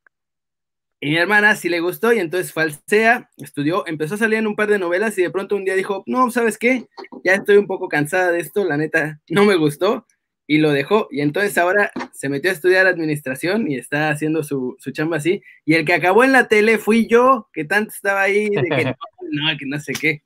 [1.04, 4.38] Y mi hermana sí le gustó y entonces fue al CEA, estudió, empezó a salir
[4.38, 6.86] en un par de novelas y de pronto un día dijo, no, ¿sabes qué?
[7.24, 10.06] Ya estoy un poco cansada de esto, la neta, no me gustó
[10.46, 11.08] y lo dejó.
[11.10, 15.42] Y entonces ahora se metió a estudiar administración y está haciendo su, chamba así.
[15.66, 18.84] Y el que acabó en la tele fui yo, que tanto estaba ahí, de que
[19.32, 20.22] no, que no sé qué.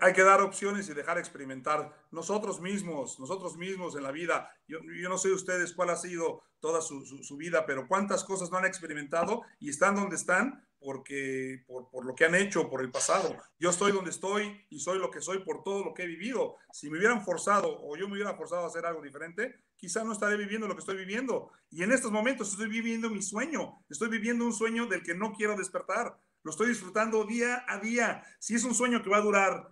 [0.00, 4.50] Hay que, dar opciones y dejar experimentar nosotros mismos, nosotros mismos en la vida.
[4.66, 8.64] Yo, no sé ustedes cuál ha sido toda su, vida, pero cuántas cosas no han
[8.64, 13.36] experimentado y están donde están porque por, por, lo que han hecho, por el pasado.
[13.58, 16.56] Yo estoy donde estoy y soy lo que soy por todo lo que he vivido.
[16.72, 20.12] Si me hubieran forzado o yo me hubiera forzado a hacer algo diferente, quizá no
[20.12, 21.50] estaré viviendo lo que estoy viviendo.
[21.70, 23.84] Y en estos momentos estoy viviendo mi sueño.
[23.88, 26.16] Estoy viviendo un sueño del que no quiero despertar.
[26.42, 28.22] Lo estoy disfrutando día a día.
[28.38, 29.70] Si es un sueño que va a durar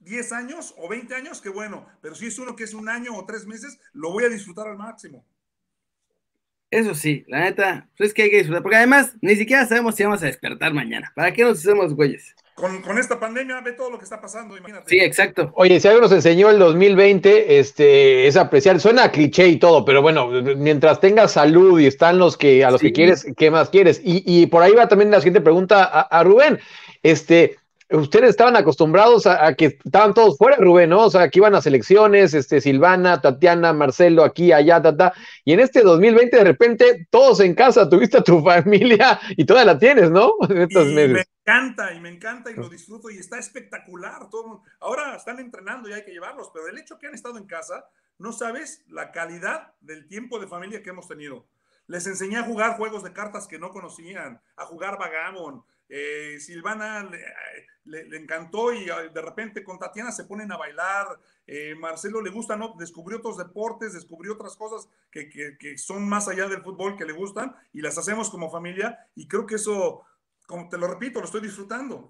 [0.00, 1.86] 10 años o 20 años, qué bueno.
[2.00, 4.66] Pero si es uno que es un año o tres meses, lo voy a disfrutar
[4.68, 5.26] al máximo.
[6.70, 9.96] Eso sí, la neta, pues es que hay que disfrutar, porque además ni siquiera sabemos
[9.96, 11.12] si vamos a despertar mañana.
[11.16, 12.34] ¿Para qué nos hacemos güeyes?
[12.60, 14.88] Con, esta pandemia, ve todo lo que está pasando, imagínate.
[14.88, 15.52] Sí, exacto.
[15.54, 20.02] Oye, si algo nos enseñó el 2020, este, es apreciar, suena cliché y todo, pero
[20.02, 24.00] bueno, mientras tengas salud y están los que, a los que quieres, ¿qué más quieres?
[24.04, 26.58] Y, por ahí va también la siguiente pregunta a, a Rubén.
[27.02, 27.56] Este,
[27.90, 31.06] ustedes estaban acostumbrados a, que estaban todos fuera, Rubén, ¿no?
[31.06, 35.12] O sea, que iban a selecciones, este, Silvana, Tatiana, Marcelo, aquí, allá, ta,
[35.44, 39.64] Y en este 2020, de repente, todos en casa, tuviste a tu familia y toda
[39.64, 40.32] la tienes, ¿no?
[40.54, 44.30] estos y Me encanta, y me encanta, y lo disfruto, y está espectacular.
[44.30, 47.46] Todo, ahora están entrenando y hay que llevarlos, pero el hecho que han estado en
[47.46, 47.86] casa,
[48.18, 51.46] no sabes la calidad del tiempo de familia que hemos tenido.
[51.86, 57.10] Les enseñé a jugar juegos de cartas que no conocían, a jugar Vagamon, eh, Silvana
[57.84, 61.18] le, encantó y ah, de repente con Tatiana se ponen a bailar.
[61.48, 62.76] Eh, Marcelo le gusta, ¿no?
[62.78, 67.56] Descubrió otros deportes, descubrió otras cosas que, son más allá del fútbol que le gustan
[67.72, 69.04] y las hacemos como familia.
[69.16, 70.06] Y creo que eso,
[70.46, 72.08] como te lo repito, lo estoy disfrutando.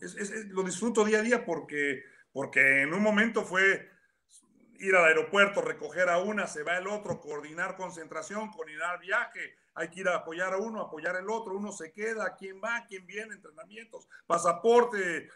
[0.50, 2.02] lo disfruto día a día porque,
[2.32, 3.88] porque en un momento fue
[4.78, 9.88] ir al aeropuerto, recoger a una, se va el otro, coordinar concentración, coordinar viaje, hay
[9.88, 13.06] que ir a apoyar a uno, apoyar al otro, uno se queda, quién va, quién
[13.06, 15.28] viene, entrenamientos, pasaporte.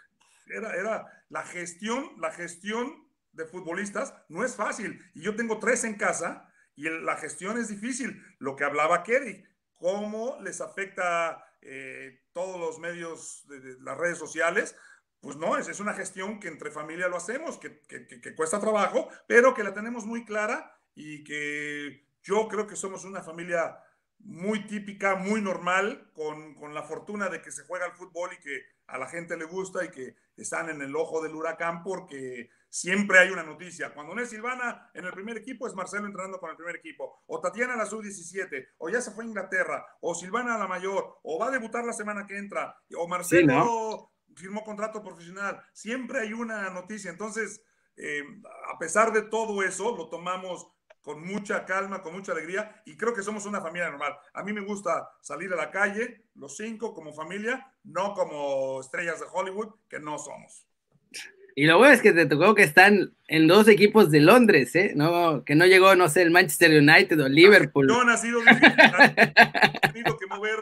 [0.46, 5.00] Era, era la gestión, la gestión de futbolistas no es fácil.
[5.14, 8.22] Y yo tengo tres en casa y la gestión es difícil.
[8.38, 14.76] Lo que hablaba Kerry, cómo les afecta eh, todos los medios de, las redes sociales,
[15.20, 19.08] pues no, es, es, una gestión que entre familia lo hacemos, que, que, cuesta trabajo,
[19.26, 23.78] pero que la tenemos muy clara y que yo creo que somos una familia
[24.24, 28.42] muy típica, muy normal, con, con, la fortuna de que se juega el fútbol y
[28.42, 32.50] que a la gente le gusta y que están en el ojo del huracán porque
[32.68, 33.94] siempre hay una noticia.
[33.94, 37.22] Cuando no es Silvana en el primer equipo, es Marcelo entrando con el primer equipo,
[37.26, 41.38] o Tatiana la sub-17, o ya se fue a Inglaterra, o Silvana la mayor, o
[41.38, 45.62] va a debutar la semana que entra, o Marcelo firmó contrato profesional.
[45.72, 47.10] Siempre hay una noticia.
[47.10, 47.62] Entonces,
[47.96, 48.24] eh,
[48.72, 50.66] a pesar de todo eso, lo tomamos
[51.04, 54.14] con mucha calma, con mucha alegría y creo que somos una familia normal.
[54.32, 59.20] A mí me gusta salir a la calle, los cinco como familia, no como estrellas
[59.20, 60.66] de Hollywood, que no somos.
[61.54, 64.92] Y lo bueno es que te tocó que están en dos equipos de Londres, ¿eh?
[64.96, 67.86] No, que no llegó, no sé, el Manchester United o Liverpool.
[67.86, 68.40] No, ha sido
[69.92, 70.58] tenido que mover.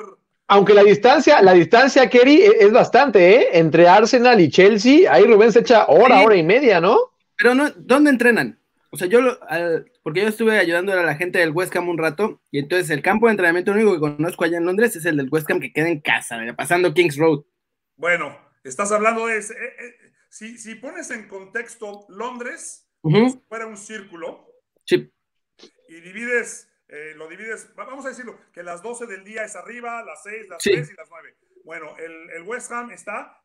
[0.49, 3.49] Aunque la distancia, la distancia, Kerry, e, es bastante, ¿eh?
[3.53, 6.99] Entre Arsenal y Chelsea, ahí Rubén se echa hora, hora y media, ¿no?
[7.39, 8.59] Pero no, ¿dónde entrenan?
[8.95, 9.21] O sea, yo,
[10.03, 13.01] porque yo estuve ayudando a la gente del West Ham un rato, y entonces el
[13.01, 15.73] campo de entrenamiento único que conozco allá en Londres es el del West Ham que
[15.73, 17.43] queda en casa, pasando Kings Road.
[17.97, 19.55] Bueno, estás hablando de ese.
[19.55, 22.87] Eh, eh, si, pones en contexto Londres,
[23.49, 24.47] fuera un círculo,
[24.85, 25.11] sí.
[25.89, 30.03] y divides, eh, lo divides, vamos a decirlo, que las 12 del día es arriba,
[30.03, 31.35] las 6, las 3 y las 9.
[31.65, 33.43] Bueno, el, West Ham está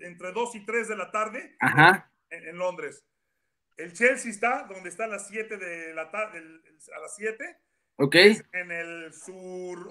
[0.00, 1.56] entre 2 y 3 de la tarde
[2.28, 3.02] en Londres.
[3.76, 7.56] El Chelsea está donde está a las 7 de la tarde, a las 7,
[7.96, 8.16] Ok.
[8.52, 9.88] en el sur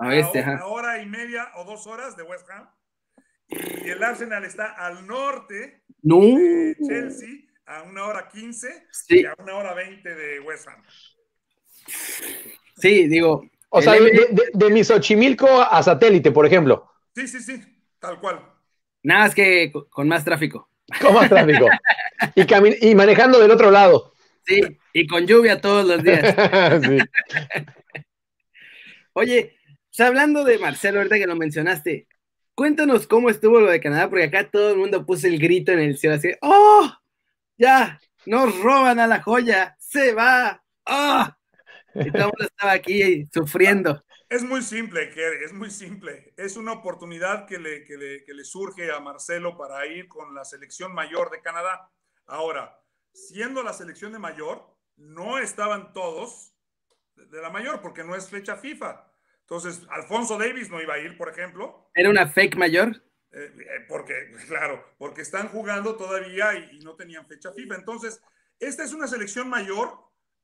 [0.00, 2.68] oeste, a, hora y media o dos horas de West Ham.
[3.48, 7.28] Y el Arsenal está al norte de Chelsea,
[7.66, 10.82] a una hora quince y a una hora veinte de West Ham.
[12.76, 13.44] Sí, digo.
[13.68, 16.90] O sea, de, de, Misochimilco a satélite, por ejemplo.
[17.14, 17.62] Sí, sí, sí,
[18.00, 18.44] tal cual.
[19.02, 20.69] Nada más que con más tráfico.
[21.00, 21.66] Con más tráfico.
[22.34, 24.12] y, y manejando del otro lado.
[24.46, 24.60] Sí,
[24.92, 26.34] y con lluvia todos los días.
[29.12, 29.56] Oye,
[29.98, 32.06] hablando de Marcelo, ahorita que lo mencionaste,
[32.54, 35.80] cuéntanos cómo estuvo lo de Canadá, porque acá todo el mundo puso el grito en
[35.80, 36.90] el cielo, así, ¡oh!
[37.58, 41.28] Ya, nos roban a la joya, se va, ¡oh!
[41.94, 44.02] Y todo el mundo estaba aquí sufriendo.
[44.30, 46.32] Es muy simple, Kerry, es muy simple.
[46.36, 50.36] Es una oportunidad que le, que le, que le surge a Marcelo para ir con
[50.36, 51.90] la selección mayor de Canadá.
[52.26, 52.80] Ahora,
[53.12, 54.64] siendo la selección de mayor,
[54.96, 56.54] no estaban todos
[57.16, 59.04] de la mayor porque no es fecha FIFA.
[59.40, 61.90] Entonces, Alfonso Davis no iba a ir, por ejemplo.
[61.92, 63.02] ¿Era una fake mayor?
[63.32, 64.14] Eh, eh, porque,
[64.46, 67.74] claro, porque están jugando todavía y, no tenían fecha FIFA.
[67.74, 68.22] Entonces,
[68.60, 69.92] esta es una selección mayor,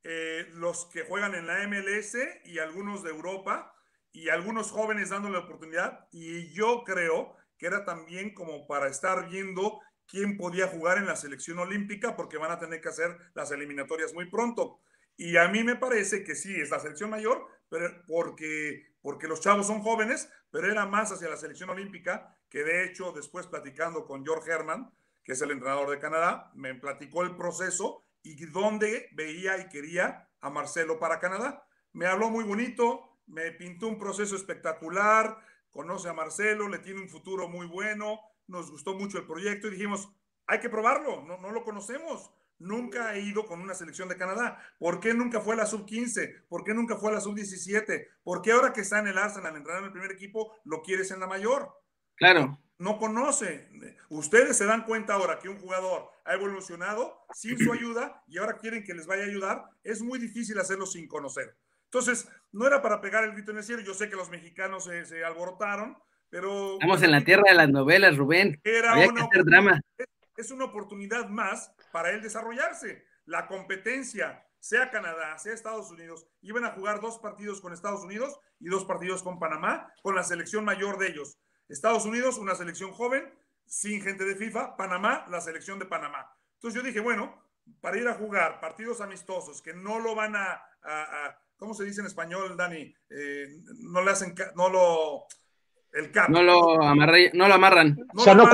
[0.03, 2.17] eh, los que juegan en la MLS
[2.47, 3.75] y algunos de Europa
[4.17, 6.09] y algunos jóvenes dándole la oportunidad.
[6.11, 11.17] Y yo creo que era también como para estar viendo quién podía jugar en la
[11.17, 14.81] selección olímpica porque van a tener que hacer las eliminatorias muy pronto.
[15.19, 19.43] Y a mí me parece que sí, es la selección mayor, pero porque, porque los
[19.43, 24.07] chavos son jóvenes, pero era más hacia la selección olímpica, que de hecho después platicando
[24.07, 24.91] con George Herman,
[25.25, 30.31] que es el entrenador de Canadá, me platicó el proceso y dónde veía y quería
[30.41, 31.67] a Marcelo para Canadá.
[31.93, 35.39] Me habló muy bonito, me pintó un proceso espectacular,
[35.71, 39.73] conoce a Marcelo, le tiene un futuro muy bueno, nos gustó mucho el proyecto y
[39.73, 40.09] dijimos,
[40.47, 42.31] hay que probarlo, no, no lo conocemos.
[42.59, 44.59] Nunca he ido con una selección de Canadá.
[44.79, 46.45] ¿Por qué nunca fue a la sub-15?
[46.49, 48.07] ¿Por qué nunca fue a la sub-17?
[48.23, 51.11] ¿Por qué ahora que está en el Arsenal, entrar en el primer equipo, lo quieres
[51.11, 51.71] en la mayor?
[52.15, 52.59] Claro.
[52.79, 53.69] No conoce.
[54.09, 58.57] Ustedes se dan cuenta ahora que un jugador ha evolucionado sin su ayuda y ahora
[58.57, 59.65] quieren que les vaya a ayudar.
[59.83, 61.57] Es muy difícil hacerlo sin conocer.
[61.87, 63.83] Entonces, no era para pegar el grito en el cielo.
[63.83, 65.97] Yo sé que los mexicanos se, se alborotaron,
[66.29, 66.75] pero.
[66.75, 68.61] Estamos en la tierra de las novelas, Rubén.
[68.65, 69.81] Era una drama.
[70.37, 73.05] Es una oportunidad más para él desarrollarse.
[73.25, 78.39] La competencia, sea Canadá, sea Estados Unidos, iban a jugar dos partidos con Estados Unidos
[78.61, 81.39] y dos partidos con Panamá, con la selección mayor de ellos.
[81.69, 83.33] Estados Unidos, una selección joven,
[83.67, 84.77] sin gente de FIFA.
[84.77, 86.31] Panamá, la selección de Panamá.
[86.55, 87.43] Entonces yo dije, bueno,
[87.81, 90.63] para ir a jugar partidos amistosos que no lo van a,
[91.57, 92.95] ¿cómo se dice en español, Dani?
[93.11, 93.47] Eh,
[93.81, 95.27] no le hacen, no lo
[96.29, 97.97] no lo, no lo amarran.
[98.15, 98.47] o sea, no,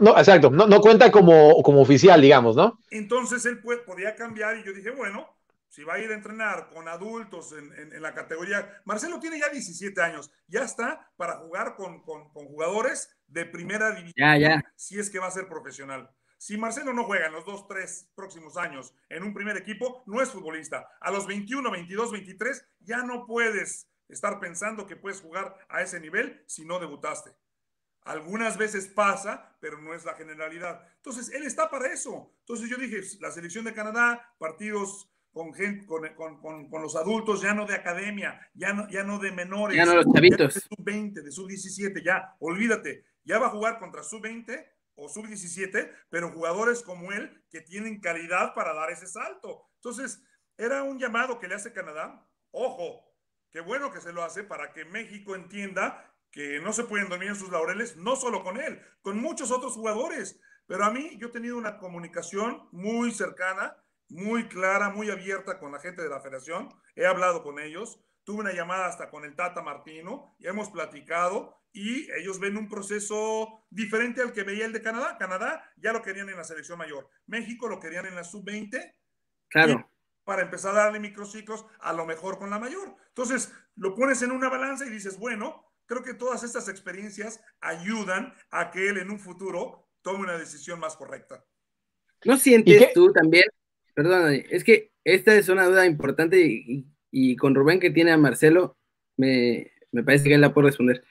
[0.00, 2.80] no, exacto, no, cuenta como, como oficial, digamos, ¿no?
[2.90, 5.28] Entonces él podía cambiar y yo dije, bueno,
[5.68, 8.80] si va a ir a entrenar con adultos en, la categoría.
[8.84, 14.14] Marcelo tiene ya 17 años, ya está para jugar con, jugadores de primera división.
[14.16, 14.62] Ya, ya.
[14.74, 16.10] Si es que va a ser profesional.
[16.38, 20.22] Si Marcelo no juega en los dos, tres próximos años en un primer equipo, no
[20.22, 20.88] es futbolista.
[21.00, 25.98] A los 21, 22, 23, ya no puedes estar pensando que puedes jugar a ese
[25.98, 27.32] nivel si no debutaste.
[28.02, 30.80] Algunas veces pasa, pero no es la generalidad.
[30.96, 32.32] Entonces, él está para eso.
[32.40, 37.42] Entonces yo dije, la selección de Canadá, partidos con, gente, con, con, con, los adultos,
[37.42, 39.76] ya no de academia, ya no, ya no de menores.
[39.76, 40.54] Ya no los chavitos.
[40.54, 43.04] De sub-20, de sub-17, ya, olvídate.
[43.24, 48.54] Ya va a jugar contra sub-20 o sub-17, pero jugadores como él que tienen calidad
[48.54, 49.70] para dar ese salto.
[49.76, 50.22] Entonces,
[50.56, 52.26] era un llamado que le hace Canadá.
[52.50, 53.08] Ojo,
[53.50, 57.30] Qué bueno que se lo hace para que México entienda que no se pueden dormir
[57.30, 60.38] en sus laureles, no solo con él, con muchos otros jugadores.
[60.66, 63.74] Pero a mí yo he tenido una comunicación muy cercana,
[64.10, 66.68] muy clara, muy abierta con la gente de la federación.
[66.94, 71.62] He hablado con ellos, tuve una llamada hasta con el Tata Martino y hemos platicado
[71.72, 75.16] y ellos ven un proceso diferente al que veía el de Canadá.
[75.16, 78.94] Canadá ya lo querían en la selección mayor, México lo querían en la sub-20.
[79.48, 79.90] Claro
[80.24, 82.94] para empezar a darle microciclos a lo mejor con la mayor.
[83.08, 88.34] Entonces, lo pones en una balanza y dices, bueno, creo que todas estas experiencias ayudan
[88.50, 91.46] a que él en un futuro tome una decisión más correcta.
[92.26, 93.44] ¿No sientes tú también?
[93.94, 96.86] Perdón, es que esta es una duda importante y,
[97.36, 98.76] con Rubén que tiene a Marcelo,
[99.16, 101.04] me, me parece que él la puede responder.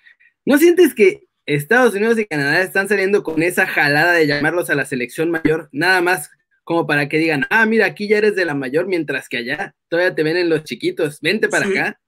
[0.45, 4.75] ¿No sientes que Estados Unidos y Canadá están saliendo con esa jalada de llamarlos a
[4.75, 6.29] la selección mayor, nada más
[6.65, 9.73] como para que digan, ah, mira, aquí ya eres de la mayor, mientras que allá
[9.87, 12.01] todavía te ven en los chiquitos, vente para acá.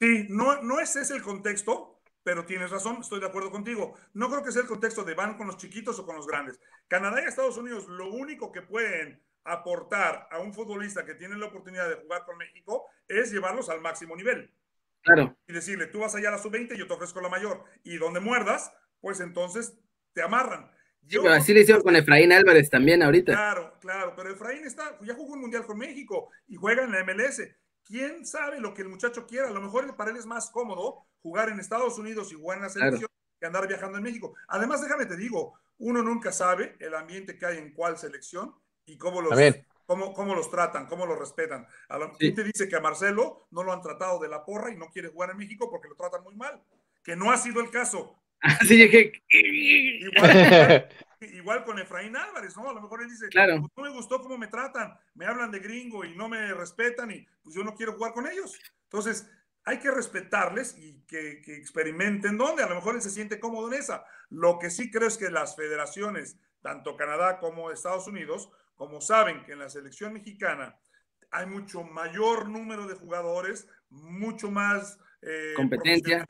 [0.00, 3.96] Sí, no, no ese es el contexto, pero tienes razón, estoy de acuerdo contigo.
[4.12, 6.60] No creo que sea el contexto de van con los chiquitos o con los grandes.
[6.86, 11.46] Canadá y Estados Unidos lo único que pueden aportar a un futbolista que tiene la
[11.46, 14.52] oportunidad de jugar con México es llevarlos al máximo nivel.
[15.02, 15.36] Claro.
[15.46, 17.64] Y decirle, tú vas allá a la sub-20 y yo te ofrezco la mayor.
[17.82, 19.78] Y donde muerdas, pues entonces
[20.14, 20.70] te amarran.
[21.06, 23.32] Sí, pero así le hicieron con Efraín Álvarez también ahorita.
[23.32, 27.04] Claro, claro, pero Efraín está, ya jugó un mundial con México y juega en la
[27.04, 27.42] MLS.
[27.84, 29.48] ¿Quién sabe lo que el muchacho quiera?
[29.48, 32.62] A lo mejor para él es más cómodo jugar en Estados Unidos y jugar en
[32.64, 34.34] la selección que andar viajando en México.
[34.48, 38.54] Además, déjame te digo, uno nunca sabe el ambiente que hay en cuál selección
[38.86, 39.38] y cómo los,
[39.86, 41.66] cómo, cómo, los tratan, cómo los respetan.
[41.88, 42.32] A lo sí.
[42.32, 45.08] te dice que a Marcelo no lo han tratado de la porra y no quiere
[45.08, 46.62] jugar en México porque lo tratan muy mal,
[47.02, 48.20] que no ha sido el caso.
[48.40, 49.12] Así que...
[49.30, 50.88] igual,
[51.20, 52.68] igual, con Efraín Álvarez, ¿no?
[52.68, 53.60] A lo mejor él dice, claro.
[53.60, 57.10] pues no me gustó cómo me tratan, me hablan de gringo y no me respetan
[57.10, 58.58] y pues yo no quiero jugar con ellos.
[58.84, 59.30] Entonces,
[59.64, 62.62] hay que respetarles y que, que, experimenten dónde.
[62.62, 64.04] A lo mejor él se siente cómodo en esa.
[64.28, 69.44] Lo que sí creo es que las federaciones, tanto Canadá como Estados Unidos, como saben
[69.44, 70.78] que en la selección mexicana
[71.30, 76.24] hay mucho mayor número de jugadores, mucho más eh, competencia,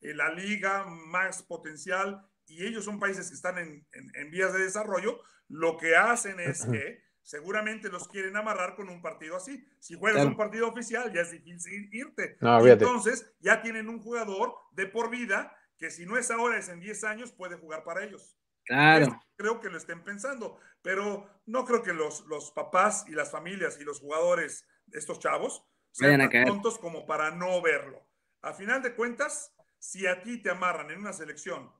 [0.00, 4.52] en la liga, más potencial, y ellos son países que están en, en, en vías
[4.52, 9.62] de desarrollo, lo que hacen es que seguramente los quieren amarrar con un partido así.
[9.80, 10.30] Si juegas claro.
[10.30, 12.38] un partido oficial, ya es difícil irte.
[12.40, 16.68] No, entonces, ya tienen un jugador de por vida que si no es ahora, es
[16.68, 18.37] en 10 años, puede jugar para ellos.
[18.68, 19.18] Claro.
[19.36, 23.80] Creo que lo estén pensando, pero no creo que los, los papás y las familias
[23.80, 28.06] y los jugadores, estos chavos, sean tan tontos como para no verlo.
[28.42, 31.72] A final de cuentas, si a ti te amarran en una selección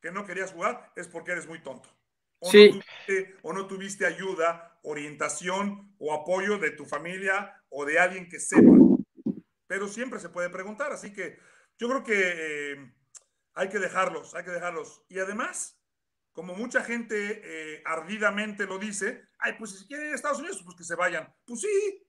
[0.00, 1.88] que no querías jugar, es porque eres muy tonto.
[2.38, 2.70] O, sí.
[2.70, 8.28] no tuviste, o no tuviste ayuda, orientación o apoyo de tu familia o de alguien
[8.28, 8.70] que sepa.
[9.66, 11.36] Pero siempre se puede preguntar, así que
[11.78, 12.94] yo creo que eh,
[13.54, 15.04] hay que dejarlos, hay que dejarlos.
[15.08, 15.77] Y además,
[16.38, 20.62] como mucha gente eh, ardidamente lo dice, ay, pues si quieren ir a Estados Unidos,
[20.64, 21.34] pues que se vayan.
[21.44, 22.06] Pues sí,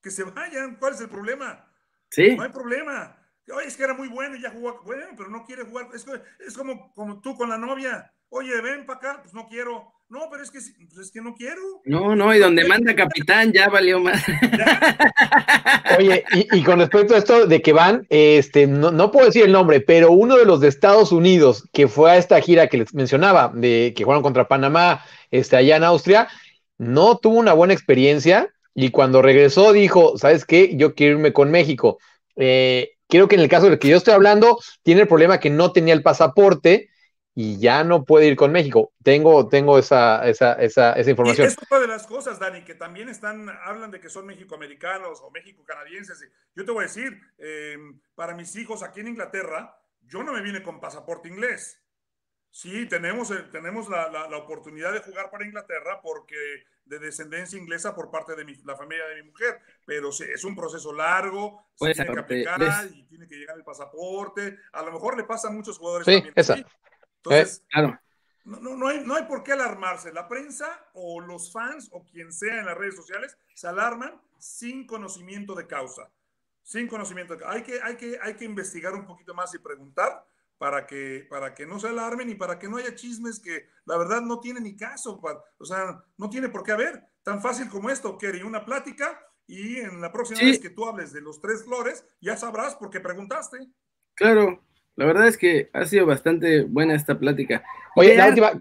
[0.00, 0.76] que se vayan.
[0.76, 1.68] ¿Cuál es el problema?
[2.08, 2.36] Sí.
[2.36, 3.18] No hay problema.
[3.52, 4.80] Oye, es que era muy bueno y ya jugó.
[4.84, 5.88] Bueno, pero no quiere jugar.
[5.94, 6.06] Es,
[6.38, 8.14] es como, como tú con la novia.
[8.28, 9.20] Oye, ven para acá.
[9.20, 9.92] Pues no quiero.
[10.12, 11.62] No, pero es que, pues es que no quiero.
[11.86, 14.22] No, no, y donde manda capitán ya valió más.
[15.98, 19.44] Oye, y, y, con respecto a esto de que van, este, no, no, puedo decir
[19.44, 22.76] el nombre, pero uno de los de Estados Unidos que fue a esta gira que
[22.76, 26.28] les mencionaba, de que jugaron contra Panamá, este, allá en Austria,
[26.76, 30.76] no tuvo una buena experiencia y cuando regresó dijo, ¿sabes qué?
[30.76, 31.96] Yo quiero irme con México.
[32.36, 35.48] Eh, creo que en el caso del que yo estoy hablando, tiene el problema que
[35.48, 36.90] no tenía el pasaporte
[37.34, 38.92] y ya no puede ir con México.
[39.02, 41.46] Tengo, tengo esa, esa, esa, esa información.
[41.46, 45.20] Y es una de las cosas, Dani, que también están, hablan de que son mexicoamericanos
[45.22, 46.28] o mexico-canadienses.
[46.54, 47.78] Yo te voy a decir, eh,
[48.14, 51.78] para mis hijos aquí en Inglaterra, yo no me vine con pasaporte inglés.
[52.50, 56.36] Sí, tenemos, eh, tenemos la, la, la, oportunidad de jugar para Inglaterra porque
[56.84, 60.44] de descendencia inglesa por parte de mi, la familia de mi mujer, pero sí, es
[60.44, 62.60] un proceso largo, pues, se tiene que aplicar
[62.92, 64.58] y tiene que llegar el pasaporte.
[64.72, 66.34] A lo mejor le pasa a muchos jugadores sí, también.
[66.36, 66.56] Esa.
[67.24, 67.34] ¿Sí?
[67.34, 68.00] Entonces, eh, claro.
[68.44, 70.12] no, no, no, hay, no hay por qué alarmarse.
[70.12, 74.86] La prensa o los fans o quien sea en las redes sociales se alarman sin
[74.86, 76.10] conocimiento de causa.
[76.62, 77.54] Sin conocimiento de causa.
[77.54, 80.24] Hay que, hay que, hay que investigar un poquito más y preguntar
[80.58, 83.96] para que, para que no se alarmen y para que no haya chismes que la
[83.96, 85.20] verdad no tiene ni caso.
[85.20, 87.04] Para, o sea, no tiene por qué haber.
[87.22, 90.46] Tan fácil como esto, Kerry, una plática y en la próxima sí.
[90.46, 93.58] vez que tú hables de los tres flores, ya sabrás por qué preguntaste.
[94.14, 94.62] Claro,
[94.96, 97.64] la verdad es que ha sido bastante buena esta plática.
[97.96, 98.52] Oye, la última,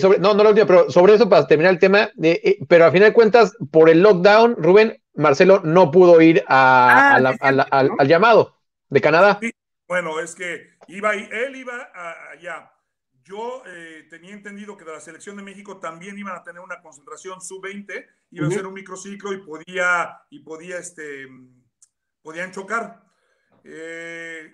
[0.00, 2.86] sobre, no, no la última, pero sobre eso para terminar el tema, eh, eh, pero
[2.86, 7.20] a final de cuentas, por el lockdown, Rubén, Marcelo no pudo ir a, ah, a
[7.20, 8.56] la, a la, al, al, llamado
[8.88, 9.38] de Canadá.
[9.40, 9.52] Sí.
[9.86, 11.90] Bueno, es que iba, él iba
[12.32, 12.70] allá.
[13.22, 16.82] Yo eh, tenía entendido que de la selección de México también iban a tener una
[16.82, 18.52] concentración sub-20, iba uh -huh.
[18.52, 21.26] a ser un microciclo y podía, y podía, este,
[22.22, 23.02] podían chocar.
[23.64, 24.50] Eh,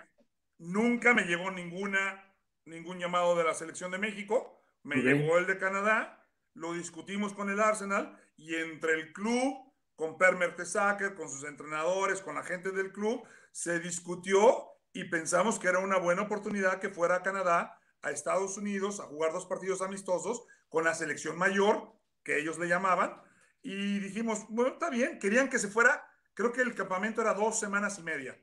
[0.61, 2.23] nunca me llegó ninguna,
[2.67, 7.51] ningún llamado de la selección de México, me llegó el de Canadá, lo discutimos con
[7.51, 12.71] el Arsenal y entre el club, con Per Mertesacker, con sus entrenadores, con la gente
[12.71, 17.79] del club, se discutió y pensamos que era una buena oportunidad que fuera a Canadá,
[18.03, 21.93] a Estados Unidos, a jugar dos partidos amistosos con la selección mayor,
[22.23, 23.21] que ellos le llamaban,
[23.63, 27.59] y dijimos, bueno, está bien, querían que se fuera, creo que el campamento era dos
[27.59, 28.39] semanas y media.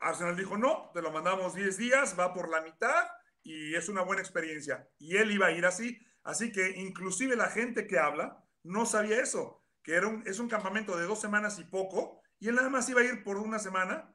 [0.00, 3.06] Arsenal dijo, no, te lo mandamos 10 días, va por la mitad
[3.42, 4.88] y es una buena experiencia.
[4.98, 9.20] Y él iba a ir así, así que inclusive la gente que habla no sabía
[9.20, 12.70] eso, que era un, es un campamento de dos semanas y poco, y él nada
[12.70, 14.14] más iba a ir por una semana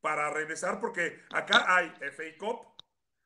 [0.00, 2.60] para regresar, porque acá hay FA Cup,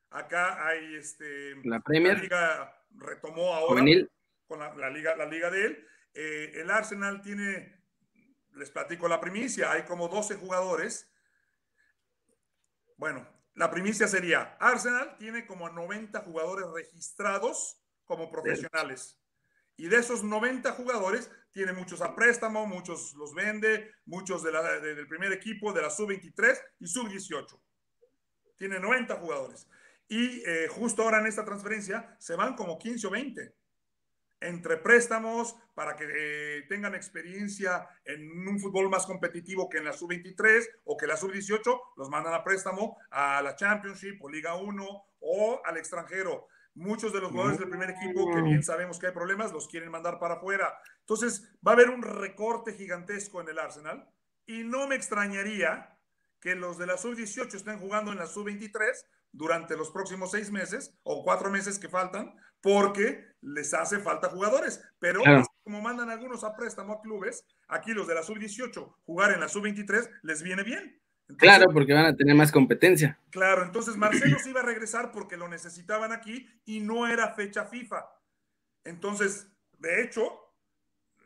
[0.09, 4.09] acá hay este, la Premier, la liga retomó ahora juvenil.
[4.47, 7.85] con la, la, liga, la liga de él, Eh, el Arsenal tiene,
[8.55, 11.10] les platico la primicia, hay como 12 jugadores.
[13.01, 19.19] Bueno, la primicia sería, Arsenal tiene como 90 jugadores registrados como profesionales.
[19.75, 25.07] Y de esos 90 jugadores, tiene muchos a préstamo, muchos los vende, muchos de del
[25.07, 27.59] primer equipo, de la sub-23 y sub-18.
[28.55, 29.67] Tiene 90 jugadores.
[30.07, 33.55] Y eh, justo ahora en esta transferencia se van como 15 o 20
[34.41, 39.93] entre préstamos para que eh, tengan experiencia en un fútbol más competitivo que en la
[39.93, 45.03] sub-23 o que la sub-18, los mandan a préstamo a la Championship o Liga 1
[45.19, 46.47] o al extranjero.
[46.73, 49.91] Muchos de los jugadores del primer equipo, que bien sabemos que hay problemas, los quieren
[49.91, 50.73] mandar para afuera.
[51.01, 54.09] Entonces, va a haber un recorte gigantesco en el Arsenal
[54.45, 55.97] y no me extrañaría
[56.39, 60.93] que los de la sub-18 estén jugando en la sub-23 durante los próximos seis meses
[61.03, 64.83] o cuatro meses que faltan, porque les hace falta jugadores.
[64.99, 65.21] Pero
[65.63, 69.47] como mandan algunos a préstamo a clubes, aquí los de la sub-18 jugar en la
[69.47, 71.01] sub-23 les viene bien
[71.37, 73.19] claro, porque van a tener más competencia.
[73.29, 77.65] Claro, entonces Marcelo se iba a regresar porque lo necesitaban aquí y no era fecha
[77.65, 78.05] FIFA.
[78.83, 80.53] Entonces, de hecho,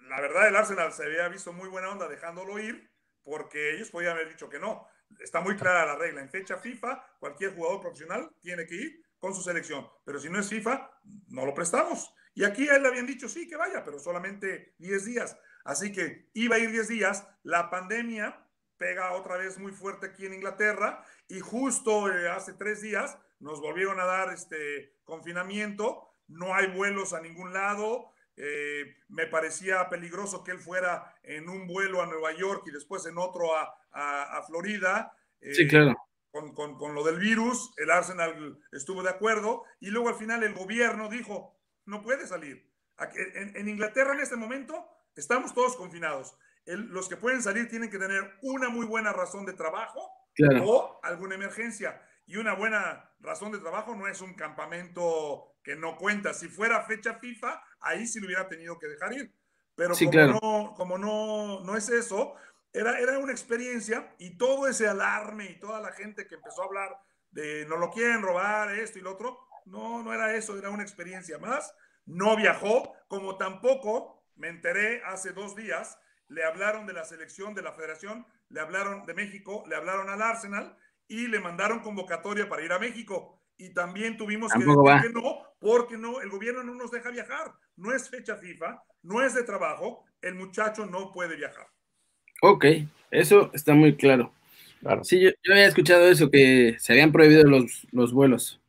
[0.10, 2.89] la verdad el Arsenal se había visto muy buena onda dejándolo ir
[3.24, 4.88] porque ellos podían haber dicho que no.
[5.20, 6.22] Está muy clara la regla.
[6.22, 9.88] En fecha FIFA, cualquier jugador profesional tiene que ir con su selección.
[10.03, 10.89] Pero si no es FIFA,
[11.30, 12.13] no lo prestamos.
[12.34, 15.38] Y aquí a él le habían dicho, sí, que vaya, pero solamente 10 días.
[15.63, 17.28] Así que iba a ir 10 días.
[17.43, 18.45] La pandemia
[18.78, 23.61] pega otra vez muy fuerte aquí en Inglaterra y justo eh, hace tres días nos
[23.61, 30.43] volvieron a dar este confinamiento, no hay vuelos a ningún lado, eh, me parecía peligroso
[30.43, 34.43] que él fuera en un vuelo a Nueva York y después en otro a, a,
[34.43, 35.15] Florida.
[35.41, 35.95] sí, eh, claro.
[36.31, 40.43] Con, con, con, lo del virus, el Arsenal estuvo de acuerdo y luego al final
[40.43, 42.69] el gobierno dijo, no puede salir.
[43.36, 47.99] En, en Inglaterra en este momento estamos todos confinados los que pueden salir tienen que
[47.99, 50.11] tener una muy buena razón de trabajo
[50.63, 52.01] o alguna emergencia.
[52.27, 56.33] Y una buena razón de trabajo no es un campamento que no cuenta.
[56.33, 59.33] Si fuera fecha FIFA, ahí sí lo hubiera tenido que dejar ir.
[59.75, 62.36] Pero como, no, como no, no es eso,
[62.71, 66.65] era, era una experiencia y todo ese alarme y toda la gente que empezó a
[66.65, 66.97] hablar
[67.31, 70.83] de no lo quieren robar, esto y lo otro, no, no era eso, era una
[70.83, 71.73] experiencia más.
[72.05, 77.61] No viajó, como tampoco me enteré hace dos días le hablaron de la selección de
[77.61, 80.77] la federación, le hablaron de México, le hablaron al Arsenal
[81.07, 83.41] y le mandaron convocatoria para ir a México.
[83.58, 87.53] Y también tuvimos que decir que no, porque no, el gobierno no nos deja viajar.
[87.78, 91.68] No es fecha FIFA, no es de trabajo, el muchacho no puede viajar.
[92.41, 92.66] Ok,
[93.12, 94.34] eso está muy claro.
[95.03, 98.62] Sí, yo, había escuchado eso, que se habían prohibido los, los vuelos.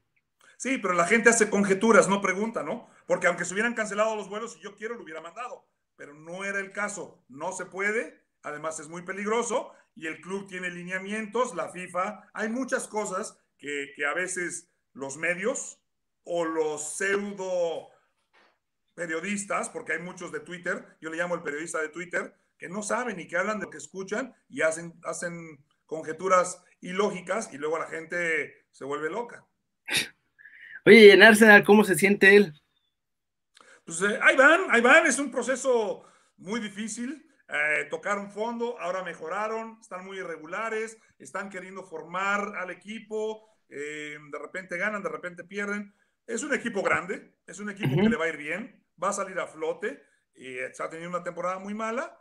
[0.57, 2.89] Sí, pero la gente hace conjeturas, no pregunta, ¿no?
[3.07, 5.66] Porque aunque se hubieran cancelado los vuelos, si yo quiero, lo hubiera mandado
[5.97, 7.24] pero no era el caso.
[7.28, 12.51] No se puede, además es muy peligroso y el club tiene lineamientos, la FIFA, hay
[12.51, 15.78] muchas cosas que, a veces los medios
[16.24, 17.88] o los pseudo
[18.94, 22.82] periodistas, porque hay muchos de Twitter, yo le llamo el periodista de Twitter, que no
[22.82, 27.78] saben y que hablan de lo que escuchan y hacen, hacen conjeturas ilógicas y luego
[27.78, 29.47] la gente se vuelve loca.
[30.86, 32.55] Oye, en Arsenal, ¿cómo se siente él?
[33.84, 36.05] pues eh, ahí van, ahí van, es un proceso
[36.38, 37.22] muy difícil.
[37.49, 44.38] Eh, tocaron fondo, ahora mejoraron, están muy irregulares, están queriendo formar al equipo, eh, de
[44.38, 45.94] repente ganan, de repente pierden.
[46.26, 49.12] Es un equipo grande, es un equipo que le va a ir bien, va a
[49.12, 50.02] salir a flote,
[50.34, 52.20] y está teniendo una temporada muy mala,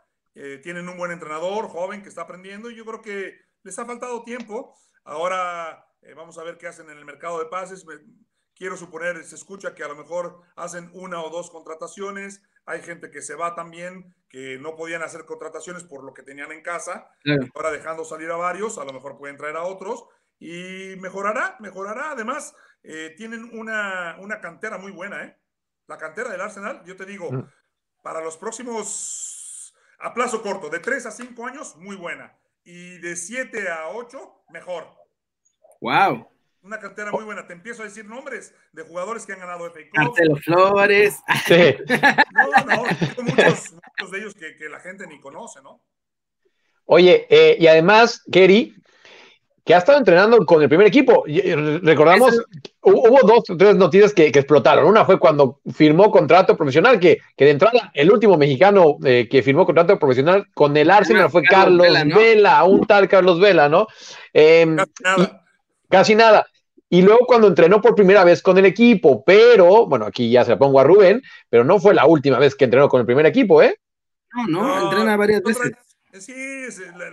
[0.62, 4.22] tienen un buen entrenador, joven, que está aprendiendo, y yo creo que les ha faltado
[4.22, 4.76] tiempo.
[5.02, 7.84] Ahora vamos a ver qué hacen en el mercado de pases.
[8.54, 13.10] Quiero suponer, se escucha que a lo mejor hacen una o dos contrataciones, hay gente
[13.10, 17.10] que se va también, que no podían hacer contrataciones por lo que tenían en casa,
[17.54, 20.06] ahora dejando salir a varios, a lo mejor pueden traer a otros,
[20.38, 22.12] y mejorará, mejorará.
[22.12, 25.36] Además, eh, tienen una, una, cantera muy buena, ¿eh?
[25.86, 27.48] La cantera del Arsenal, yo te digo, mm.
[28.02, 32.36] para los próximos, a plazo corto, de 3 a 5 años, muy buena.
[32.64, 34.88] Y de 7 a 8, mejor.
[35.80, 36.28] ¡Wow!
[36.66, 37.46] una cantera muy buena.
[37.46, 40.40] Te empiezo a decir nombres de jugadores que han ganado FA Cup.
[40.42, 41.18] Flores.
[41.46, 41.76] Sí.
[42.32, 42.84] No, no,
[43.22, 45.82] muchos, muchos de ellos que, la gente ni conoce, ¿no?
[46.84, 48.74] Oye, eh, y además, Kerry,
[49.66, 51.24] que ha estado entrenando con el primer equipo.
[51.26, 52.40] Eh, recordamos,
[52.82, 54.86] hubo dos o tres noticias que, explotaron.
[54.86, 59.42] Una fue cuando firmó contrato profesional, que, que de entrada el último mexicano eh, que
[59.42, 63.88] firmó contrato profesional con el Arsenal fue Carlos, Vela, un tal Carlos Vela, ¿no?
[64.32, 65.44] Em, casi nada.
[65.88, 66.46] casi nada
[66.88, 70.52] y luego cuando entrenó por primera vez con el equipo, pero, bueno, aquí ya se
[70.52, 73.26] la pongo a Rubén, pero no fue la última vez que entrenó con el primer
[73.26, 73.80] equipo, ¿eh?
[74.48, 75.72] No, no, entrena varias veces.
[76.20, 76.32] Sí,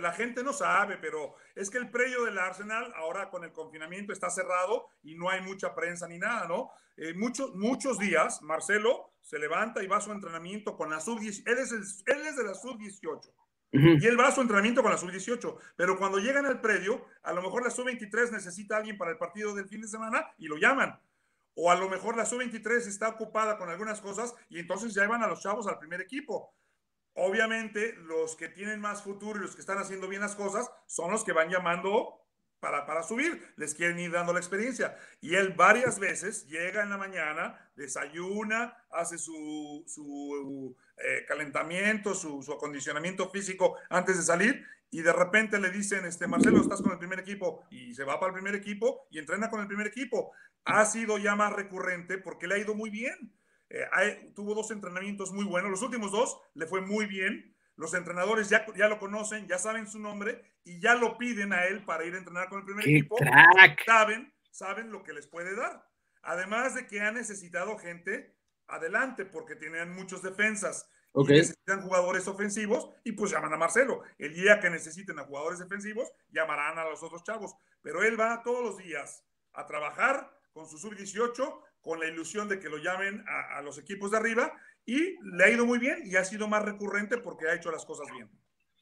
[0.00, 4.12] la, gente no sabe, pero es que el predio del Arsenal ahora con el confinamiento
[4.12, 6.70] está cerrado y no hay mucha prensa ni nada, ¿no?
[6.96, 11.42] Eh, muchos, muchos días Marcelo se levanta y va a su entrenamiento con la sub-18.
[11.46, 13.32] Él, es él es de la sub-18.
[13.76, 17.32] Y él va a su entrenamiento con la sub-18, pero cuando llegan al predio, a
[17.32, 20.46] lo mejor la sub-23 necesita a alguien para el partido del fin de semana y
[20.46, 20.96] lo llaman.
[21.56, 25.24] O a lo mejor la sub-23 está ocupada con algunas cosas y entonces ya van
[25.24, 26.54] a los chavos al primer equipo.
[27.14, 31.10] Obviamente, los que tienen más futuro y los que están haciendo bien las cosas son
[31.10, 32.20] los que van llamando
[32.60, 34.96] para, para, subir, les quieren ir dando la experiencia.
[35.20, 42.42] Y él varias veces llega en la mañana, desayuna, hace su, su eh, calentamiento, su,
[42.42, 46.92] su, acondicionamiento físico antes de salir y de repente le dicen, este, Marcelo, estás con
[46.92, 49.88] el primer equipo y se va para el primer equipo y entrena con el primer
[49.88, 50.30] equipo.
[50.64, 53.34] Ha sido ya más recurrente porque le ha ido muy bien.
[53.74, 55.70] Eh, tuvo dos entrenamientos muy buenos.
[55.70, 57.56] Los últimos dos le fue muy bien.
[57.76, 61.64] Los entrenadores ya, ya lo conocen, ya saben su nombre y ya lo piden a
[61.64, 63.16] él para ir a entrenar con el primer equipo.
[63.84, 65.84] Saben, saben lo que les puede dar.
[66.22, 70.88] Además de que ha necesitado gente adelante porque tenían muchos defensas.
[71.16, 74.02] Y necesitan jugadores ofensivos y pues llaman a Marcelo.
[74.18, 77.54] El día que necesiten a jugadores defensivos, llamarán a los otros chavos.
[77.82, 82.58] Pero él va todos los días a trabajar con su sub-18 con la ilusión de
[82.58, 84.52] que lo llamen a, los equipos de arriba
[84.86, 87.84] y le ha ido muy bien y ha sido más recurrente porque ha hecho las
[87.84, 88.28] cosas bien.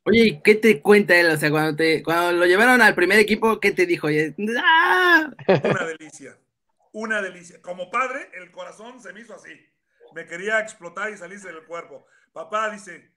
[0.05, 1.26] Oye, qué te cuenta él?
[1.30, 4.09] O sea, cuando, te, cuando lo llevaron al primer equipo, ¿qué te dijo?
[4.64, 5.30] ¡Ah!
[5.48, 6.38] Una delicia,
[6.92, 7.61] una delicia.
[7.61, 9.50] Como padre, el corazón se me hizo así.
[10.14, 12.07] Me quería explotar y salirse del cuerpo.
[12.32, 13.11] Papá dice,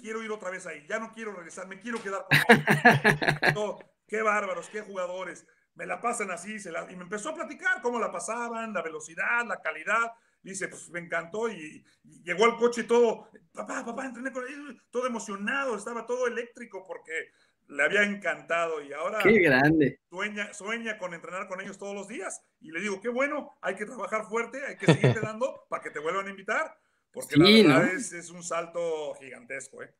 [0.00, 3.76] quiero ir otra vez ahí, ya no quiero regresar, me quiero quedar con ellos.
[4.08, 7.82] qué bárbaros, qué jugadores me la pasan así, se la, y me empezó a platicar
[7.82, 10.12] cómo la pasaban, la velocidad, la calidad.
[10.42, 11.84] Dice, pues me encantó y,
[12.22, 16.84] llegó al coche y todo, papá, papá, entrené con él, todo emocionado, estaba todo eléctrico
[16.86, 17.30] porque
[17.68, 20.00] le había encantado y ahora qué grande.
[20.10, 22.42] Sueña, sueña con entrenar con ellos todos los días.
[22.60, 25.90] Y le digo, qué bueno, hay que trabajar fuerte, hay que seguir dando para que
[25.90, 26.76] te vuelvan a invitar,
[27.10, 29.82] porque la verdad es, es, un salto gigantesco.
[29.82, 29.94] ¿eh?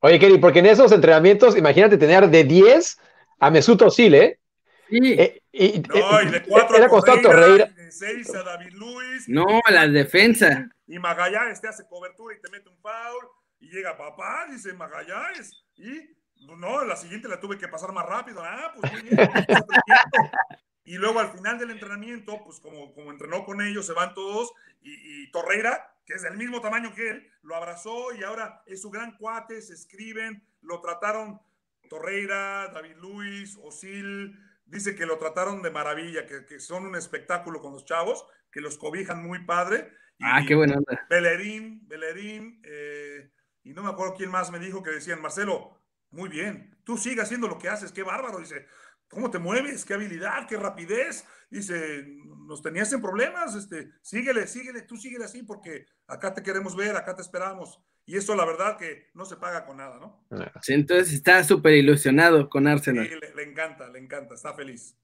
[0.00, 2.98] Oye, Kelly, porque en esos entrenamientos, imagínate tener de 10
[3.38, 4.40] a Mesut Özil, ¿eh?
[4.88, 5.12] Sí.
[5.18, 6.88] Eh, y, no, y de cuatro era
[7.22, 9.28] Torreira, de seis a David Luis.
[9.28, 10.68] No, la defensa.
[10.86, 13.26] Y Magallanes te hace cobertura y te mete un foul.
[13.58, 15.64] Y llega papá, dice Magallanes.
[15.76, 16.16] Y
[16.58, 18.42] no, la siguiente la tuve que pasar más rápido.
[18.44, 19.16] Ah, pues muy bien.
[20.84, 24.52] y luego al final del entrenamiento, pues como, como entrenó con ellos, se van todos.
[24.82, 28.82] Y, y Torreira, que es del mismo tamaño que él, lo abrazó y ahora es
[28.82, 31.40] su gran cuate, se escriben, lo trataron
[31.88, 37.72] Torreira, David Luis, Osil, dice que lo trataron de maravilla, que, son un espectáculo con
[37.72, 39.92] los chavos, que los cobijan muy padre.
[40.20, 41.06] ah, qué buena onda.
[41.08, 43.30] Belerín, Belerín, eh,
[43.62, 47.22] y no me acuerdo quién más me dijo que decían, Marcelo, muy bien, tú sigue
[47.22, 48.66] haciendo lo que haces, qué bárbaro, dice,
[49.08, 49.84] ¿cómo te mueves?
[49.84, 50.46] ¿Qué habilidad?
[50.48, 51.26] ¿Qué rapidez?
[51.50, 52.04] Dice,
[52.46, 56.96] nos tenías en problemas, este, síguele, síguele, tú síguele así porque acá te queremos ver,
[56.96, 57.82] acá te esperamos.
[58.08, 60.24] Y eso la verdad que no se paga con nada, ¿no?
[60.62, 63.08] Sí, entonces está súper ilusionado con Arsenal.
[63.08, 64.96] Sí, le, encanta, le encanta, está feliz.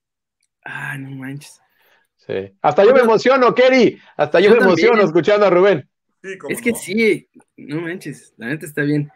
[0.65, 1.61] Ah, no manches.
[2.17, 2.57] Sí.
[2.63, 4.01] Hasta yo me emociono, Kerry.
[4.17, 5.91] Hasta yo, me emociono escuchando a Rubén.
[6.23, 9.11] Sí, es que sí, no manches, la neta está bien.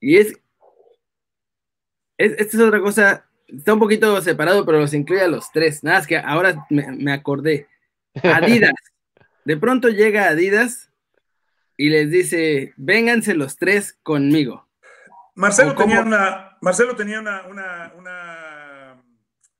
[0.00, 0.32] Y es,
[2.18, 5.84] es, esta es otra cosa, está un poquito separado, pero los incluye a los tres.
[5.84, 7.68] Nada, es que ahora me, me acordé.
[8.24, 8.72] Adidas.
[9.44, 10.89] De pronto llega Adidas
[11.80, 14.68] y les dice, vénganse los tres conmigo.
[15.34, 19.02] Marcelo tenía, una, Marcelo tenía una, una,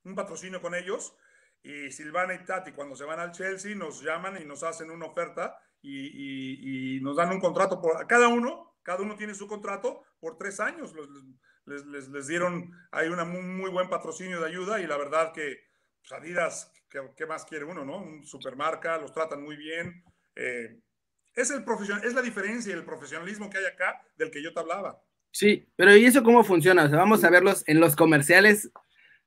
[0.04, 1.16] un patrocinio con ellos
[1.62, 5.06] y Silvana y Tati cuando se van al Chelsea nos llaman y nos hacen una
[5.06, 10.02] oferta y, y, nos dan un contrato por cada uno, cada uno tiene su contrato
[10.20, 10.92] por tres años.
[11.64, 15.32] Les, les, les dieron ahí un muy, muy, buen patrocinio de ayuda y la verdad
[15.32, 15.56] que
[16.02, 16.70] pues, Adidas,
[17.16, 17.96] ¿qué, más quiere uno, no?
[17.96, 20.04] Un supermarca, los tratan muy bien.
[20.36, 20.82] Eh,
[21.34, 24.60] es, el profesional, es la diferencia, el profesionalismo que hay acá del que yo te
[24.60, 25.02] hablaba.
[25.32, 26.84] Sí, pero ¿y eso cómo funciona?
[26.84, 28.70] O sea, vamos a verlos en los comerciales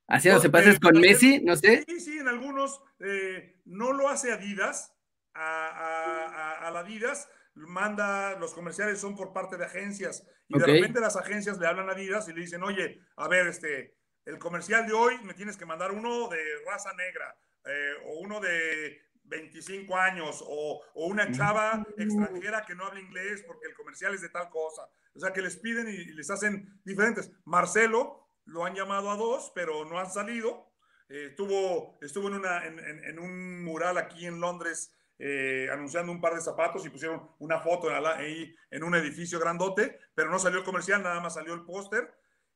[0.08, 1.84] haciéndose pases con Messi, no sé.
[1.88, 4.94] Sí, sí, en algunos eh, no lo hace Adidas,
[5.34, 11.16] a, a, Adidas manda, los comerciales son por parte de agencias y de repente las
[11.16, 14.94] agencias le hablan a Adidas y le dicen, oye, a ver, este, el comercial de
[14.94, 17.36] hoy me tienes que mandar uno de raza negra
[17.66, 23.68] eh, o uno de 25 años o, una chava extranjera que no habla inglés porque
[23.68, 24.84] el comercial es de tal cosa.
[25.14, 27.32] O sea, que les piden y, les hacen diferentes.
[27.46, 30.72] Marcelo lo han llamado a dos, pero no han salido.
[31.10, 36.34] Eh, estuvo, estuvo en, una, en, un mural aquí en Londres eh, anunciando un par
[36.34, 40.60] de zapatos y pusieron una foto en, ahí en un edificio grandote, pero no salió
[40.60, 42.14] el comercial, nada más salió el póster.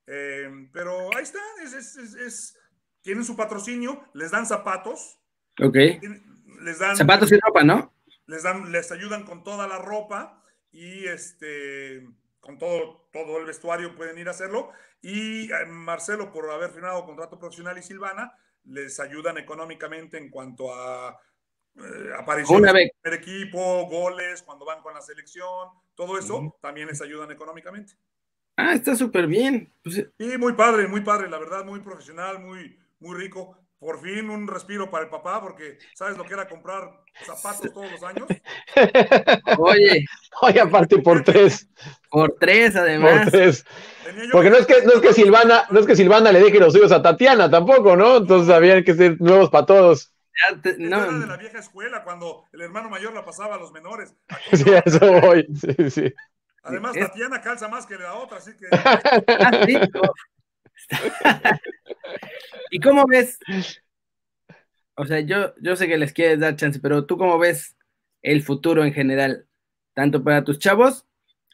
[0.07, 2.57] Eh, pero ahí está, es,
[3.02, 5.19] tienen su patrocinio, les dan zapatos.
[5.61, 5.77] Ok.
[6.57, 7.93] Les dan, zapatos y ropa, ¿no?
[8.25, 12.07] Les, dan, les ayudan con toda la ropa y este,
[12.39, 14.71] con todo, todo el vestuario pueden ir a hacerlo.
[15.01, 18.34] Y eh, Marcelo, por haber firmado contrato profesional y Silvana,
[18.65, 21.19] les ayudan económicamente en cuanto a
[21.75, 27.01] eh, apariciones en el equipo, goles, cuando van con la selección, todo eso también les
[27.01, 27.93] ayudan económicamente.
[28.55, 29.71] Ah, está súper bien.
[29.84, 33.55] Pues, sí, muy padre, muy padre, la verdad, muy profesional, muy, muy rico.
[33.80, 36.90] Por fin un respiro para el papá, porque ¿sabes lo que era comprar
[37.24, 38.28] zapatos todos los años?
[39.60, 40.06] Oye.
[40.41, 41.68] Oye, aparte por tres.
[42.10, 43.24] Por tres, además.
[43.24, 43.66] Por tres.
[44.32, 46.74] Porque no es que, no es que Silvana, no es que Silvana le deje los
[46.74, 48.18] suyos a Tatiana tampoco, ¿no?
[48.18, 50.14] Entonces habían que ser nuevos para todos.
[50.78, 50.98] no.
[51.04, 54.16] Era de la vieja escuela cuando el hermano mayor la pasaba a los menores.
[54.54, 55.48] sí, eso voy.
[55.56, 56.14] Sí, sí.
[56.64, 58.68] Además, Tatiana calza más que la otra, así que.
[59.28, 59.66] Ah,
[62.72, 63.39] ¿Y cómo ves?
[64.95, 67.76] O sea, yo, yo sé que les quieres dar chance, pero tú cómo ves
[68.22, 69.47] el futuro en general,
[69.93, 71.05] tanto para tus chavos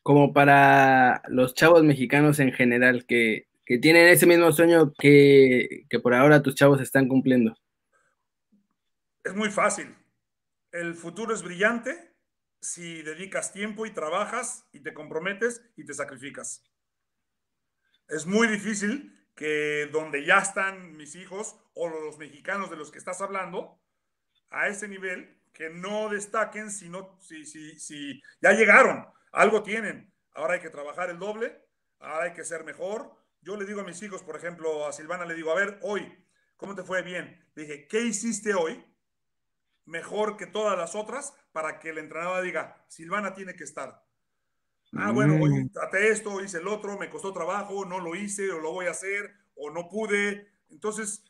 [0.02, 6.00] como para los chavos mexicanos en general que, que tienen ese mismo sueño que, que
[6.00, 7.58] por ahora tus chavos están cumpliendo?
[9.24, 9.96] Es muy fácil.
[10.72, 12.14] El futuro es brillante
[12.60, 16.64] si dedicas tiempo y trabajas y te comprometes y te sacrificas.
[18.10, 23.00] Es muy difícil que donde ya están mis hijos o los mexicanos de los que
[23.00, 23.80] estás hablando,
[24.50, 30.14] a ese nivel, que no destaquen si, si, si, si ya llegaron, algo tienen.
[30.34, 31.66] Ahora hay que trabajar el doble,
[32.00, 33.16] ahora hay que ser mejor.
[33.42, 36.26] Yo le digo a mis hijos, por ejemplo, a Silvana le digo, a ver, hoy,
[36.56, 37.44] ¿cómo te fue bien?
[37.56, 38.84] Le dije, ¿qué hiciste hoy?
[39.86, 44.04] mejor que todas las otras para que el entrenador diga, Silvana tiene que estar.
[44.96, 45.70] Ah, bueno, hoy mm.
[45.72, 48.92] traté esto, hice el otro, me costó trabajo, no lo hice, o lo voy a
[48.92, 50.52] hacer, o no pude.
[50.70, 51.24] Entonces,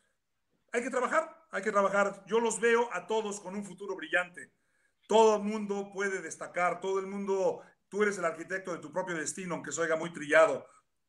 [0.71, 2.23] hay que trabajar, hay que trabajar.
[2.27, 4.51] Yo los veo a todos con un futuro brillante.
[5.07, 9.15] Todo el mundo puede destacar, todo el mundo, tú eres el arquitecto de tu propio
[9.15, 10.65] destino, aunque se oiga muy trillado.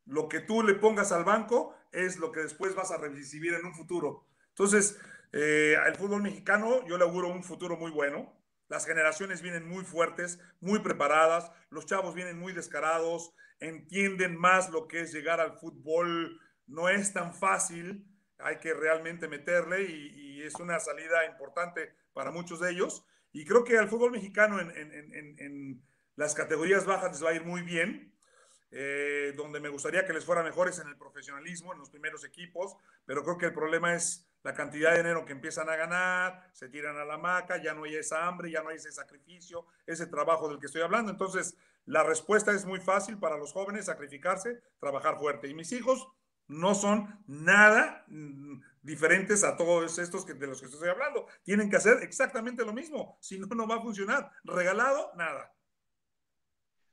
[0.07, 3.65] Lo que tú le pongas al banco es lo que después vas a recibir en
[3.65, 4.27] un futuro.
[4.51, 4.99] Entonces,
[5.33, 8.33] eh, el fútbol mexicano, yo le auguro un futuro muy bueno.
[8.75, 14.89] Las generaciones vienen muy fuertes, muy preparadas, los chavos vienen muy descarados, entienden más lo
[14.89, 16.41] que es llegar al fútbol.
[16.67, 18.05] No es tan fácil,
[18.37, 23.07] hay que realmente meterle y, es una salida importante para muchos de ellos.
[23.33, 24.73] Y creo que al fútbol mexicano en,
[25.39, 25.81] en
[26.17, 28.13] las categorías bajas les va a ir muy bien.
[28.73, 32.77] Eh, donde me gustaría que les fuera mejores en el profesionalismo, en los primeros equipos,
[33.07, 36.69] pero creo que el problema es la cantidad de dinero que empiezan a ganar, se
[36.69, 40.07] tiran a la maca, ya no hay esa hambre, ya no hay ese sacrificio, ese
[40.07, 41.11] trabajo del que estoy hablando.
[41.11, 41.57] Entonces,
[41.87, 45.49] la respuesta es muy fácil para los jóvenes, sacrificarse, trabajar fuerte.
[45.49, 46.07] Y mis hijos
[46.47, 51.27] no son nada mm, diferentes a todos estos que, de los que estoy hablando.
[51.43, 54.31] Tienen que hacer exactamente lo mismo, si no, no va a funcionar.
[54.45, 55.55] Regalado, nada.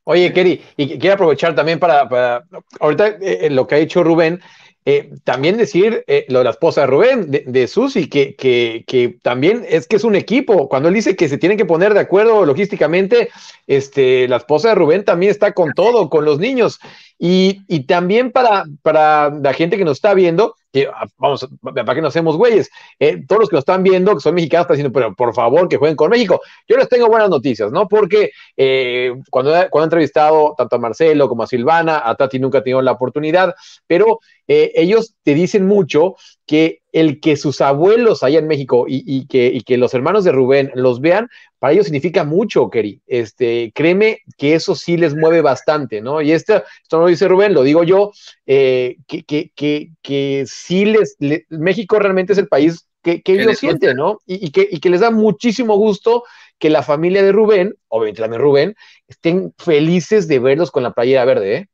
[0.03, 2.43] Oye, Keri, y quiero aprovechar también para,
[2.79, 4.41] ahorita eh, lo que ha dicho Rubén,
[4.83, 8.83] eh, también decir eh, lo de la esposa de Rubén, de, de Susi, que, que,
[8.87, 10.67] que, también es que es un equipo.
[10.67, 13.29] Cuando él dice que se tienen que poner de acuerdo logísticamente,
[13.67, 16.79] este, la esposa de Rubén también está con todo, con los niños.
[17.19, 21.95] Y, y también para, para la gente que nos está viendo, que ah, vamos, para
[21.95, 22.69] que no hacemos güeyes,
[22.99, 25.67] eh, todos los que nos están viendo, que son mexicanos, están diciendo, pero por favor
[25.67, 26.41] que jueguen con México.
[26.67, 27.87] Yo les tengo buenas noticias, ¿no?
[27.87, 32.59] Porque eh, cuando, cuando he entrevistado tanto a Marcelo como a Silvana, a Tati nunca
[32.59, 33.53] ha tenido la oportunidad,
[33.87, 36.15] pero eh, ellos te dicen mucho
[36.45, 40.31] que el que sus abuelos allá en México y, que, y, que, los hermanos de
[40.31, 43.01] Rubén los vean, para ellos significa mucho, Keri.
[43.07, 46.21] Este, créeme que eso sí les mueve bastante, ¿no?
[46.21, 48.11] Y esto, esto no lo dice Rubén, lo digo yo,
[48.45, 51.15] eh, que, que, que, que, sí les,
[51.49, 54.19] México realmente es el país que, ellos sienten, ¿no?
[54.25, 56.23] Y, que, y que les da muchísimo gusto
[56.59, 58.75] que la familia de Rubén, obviamente también Rubén,
[59.07, 61.67] estén felices de verlos con la playera verde, ¿eh?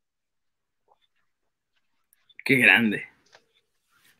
[2.47, 3.03] Qué grande.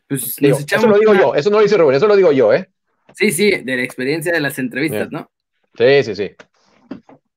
[0.06, 2.68] Pues eso lo digo yo, eso no lo dice Rubén, eso lo digo yo, ¿eh?
[3.14, 5.30] Sí, sí, de la experiencia de las entrevistas, ¿no?
[5.78, 6.36] Sí, sí, sí.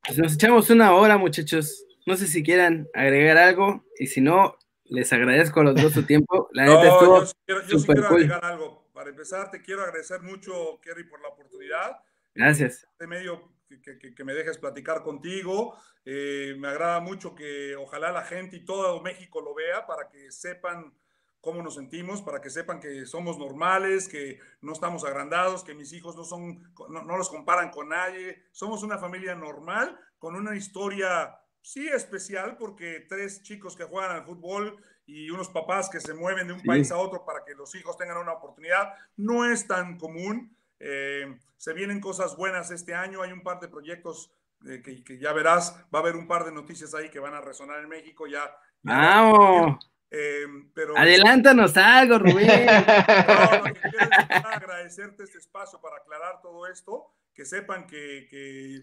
[0.06, 1.86] Pues nos echamos una hora, muchachos.
[2.06, 6.04] No sé si quieran agregar algo, y si no, les agradezco a los dos su
[6.04, 6.50] tiempo.
[6.52, 8.90] La neta estuvo yo, quiero, yo sí quiero agregar algo.
[8.92, 12.00] Para empezar, te quiero agradecer mucho, Kerry, por la oportunidad.
[12.36, 12.86] Gracias.
[12.92, 13.51] Este medio
[13.94, 15.76] que, que, que me dejes platicar contigo.
[16.06, 20.32] Eh, me agrada mucho que ojalá la gente y todo México lo vea para que
[20.32, 20.94] sepan
[21.40, 25.92] cómo nos sentimos, para que sepan que somos normales, que no estamos agrandados, que mis
[25.92, 28.44] hijos no son, no, no los comparan con nadie.
[28.52, 34.26] Somos una familia normal, con una historia sí especial, porque tres chicos que juegan al
[34.26, 37.74] fútbol y unos papás que se mueven de un país a otro para que los
[37.76, 40.56] hijos tengan una oportunidad, no es tan común.
[40.84, 44.32] Eh, se vienen cosas buenas este año, hay un par de proyectos
[44.68, 47.42] eh, que, ya verás, va a haber un par de noticias ahí que van a
[47.42, 48.52] resonar en México ya.
[48.82, 49.78] ¡Vamos!
[50.10, 52.48] Eh, pero, Adelántanos algo, Rubén.
[52.68, 58.82] No, que quiero agradecerte este espacio para aclarar todo esto, que sepan que, que,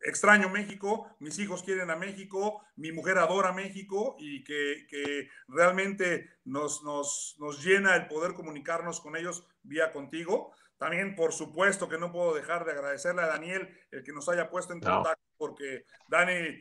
[0.00, 6.38] extraño México, mis hijos quieren a México, mi mujer adora México y que, que realmente
[6.44, 10.52] nos, nos, nos llena el poder comunicarnos con ellos vía contigo.
[10.78, 14.50] También, por supuesto, que no puedo dejar de agradecerle a Daniel el que nos haya
[14.50, 16.60] puesto en contacto, porque Dani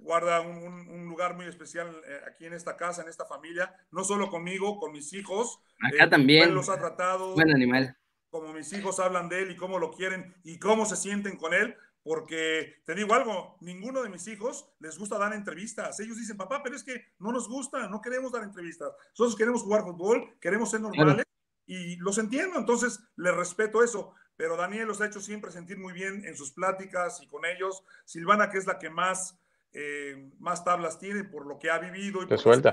[0.00, 4.28] guarda un, lugar muy especial eh, aquí en esta casa, en esta familia, no solo
[4.28, 5.60] conmigo, con mis hijos.
[5.80, 6.48] Acá también.
[6.48, 7.34] Él los ha tratado.
[7.34, 7.96] Buen animal.
[8.30, 11.54] Como mis hijos hablan de él y cómo lo quieren y cómo se sienten con
[11.54, 15.98] él, porque te digo algo, ninguno de mis hijos les gusta dar entrevistas.
[16.00, 18.92] Ellos dicen, papá, pero es que no nos gusta, no queremos dar entrevistas.
[19.10, 21.24] Nosotros queremos jugar fútbol, queremos ser normales
[21.66, 24.14] y los entiendo, entonces les respeto eso.
[24.36, 27.84] Pero Daniel los ha hecho siempre sentir muy bien en sus pláticas y con ellos.
[28.04, 29.38] Silvana, que es la que más,
[29.72, 32.72] eh, más tablas tiene por lo que ha vivido y por, suelta.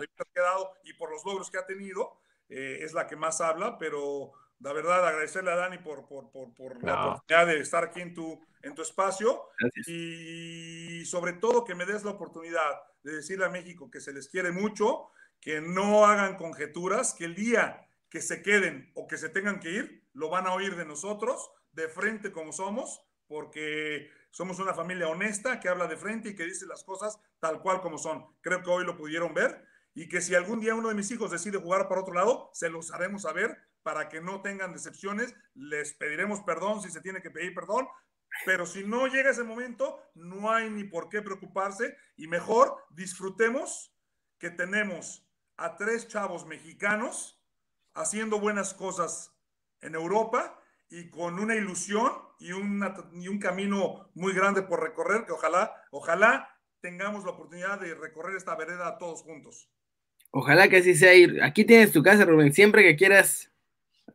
[0.83, 2.19] y por los logros que ha tenido,
[2.49, 3.77] eh, es la que más habla.
[3.77, 8.15] Pero la verdad, agradecerle a Dani por, por, por, la oportunidad de estar aquí en
[8.15, 9.49] tu, en tu espacio
[9.87, 14.27] y sobre todo que me des la oportunidad de decirle a México que se les
[14.27, 15.09] quiere mucho,
[15.39, 19.71] que no hagan conjeturas, que el día que se queden o que se tengan que
[19.71, 25.07] ir, lo van a oír de nosotros, de frente como somos, porque somos una familia
[25.07, 28.25] honesta que habla de frente y que dice las cosas tal cual como son.
[28.41, 31.31] Creo que hoy lo pudieron ver y que si algún día uno de mis hijos
[31.31, 35.33] decide jugar para otro lado, se los haremos saber para que no tengan decepciones.
[35.53, 37.87] Les pediremos perdón si se tiene que pedir perdón,
[38.45, 43.95] pero si no llega ese momento, no hay ni por qué preocuparse y mejor disfrutemos
[44.37, 45.25] que tenemos
[45.55, 47.40] a tres chavos mexicanos
[47.93, 49.33] haciendo buenas cosas
[49.81, 50.59] en Europa
[50.89, 56.49] y con una ilusión y, un camino muy grande por recorrer, que ojalá, ojalá
[56.81, 59.69] tengamos la oportunidad de recorrer esta vereda todos juntos.
[60.31, 61.11] Ojalá que así sea.
[61.45, 62.53] Aquí tienes tu casa, Rubén.
[62.53, 63.51] Siempre que quieras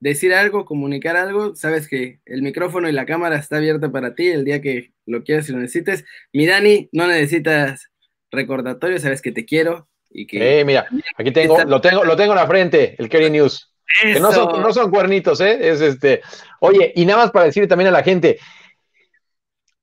[0.00, 4.28] decir algo, comunicar algo, sabes que el micrófono y la cámara está abierta para ti
[4.28, 6.04] el día que lo quieras y lo necesites.
[6.32, 7.90] Mi Dani, no necesitas
[8.30, 12.46] recordatorio, sabes que te quiero, eh, mira, aquí tengo, lo tengo, lo tengo en la
[12.46, 13.72] frente, el Kerry News.
[14.02, 15.70] Que no son, no son cuernitos, ¿eh?
[15.70, 16.20] Es este.
[16.60, 18.38] Oye, y nada más para decirle también a la gente,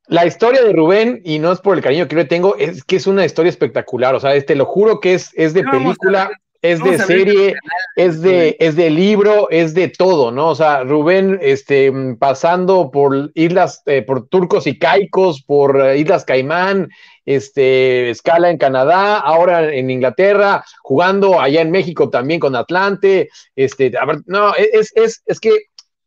[0.08, 2.98] la historia de Rubén, y no es por el cariño que yo tengo, es que
[2.98, 4.14] es una historia espectacular.
[4.14, 6.30] O sea, te lo juro que es, es de película,
[6.62, 7.56] es de serie,
[7.96, 10.50] es de, es de libro, es de todo, ¿no?
[10.50, 16.26] O sea, Rubén, este, pasando por islas, eh, por turcos y caicos, por eh, Islas
[16.26, 16.90] Caimán,
[17.26, 23.98] este, escala en Canadá, ahora en Inglaterra, jugando allá en México también con Atlante, este,
[23.98, 25.52] a ver, no, es, es, es que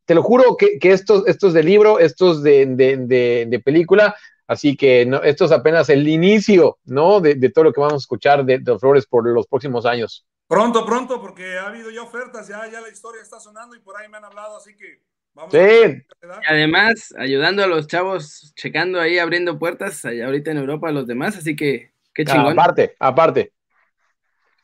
[0.05, 4.15] te lo juro que, que estos, estos de libro, estos de, de, de película,
[4.49, 7.21] Así que no, esto es apenas el inicio, ¿no?
[7.21, 10.25] De, todo lo que vamos a escuchar de, de Flores por los próximos años.
[10.47, 13.97] Pronto, pronto, porque ha habido ya ofertas, ya, ya la historia está sonando y por
[13.97, 15.01] ahí me han hablado, así que
[15.37, 15.53] vamos.
[15.53, 16.03] Sí.
[16.49, 21.07] Además, ayudando a los chavos, checando ahí, abriendo puertas allá ahorita en Europa a los
[21.07, 22.59] demás, así que qué chingón.
[22.59, 23.53] Aparte, aparte.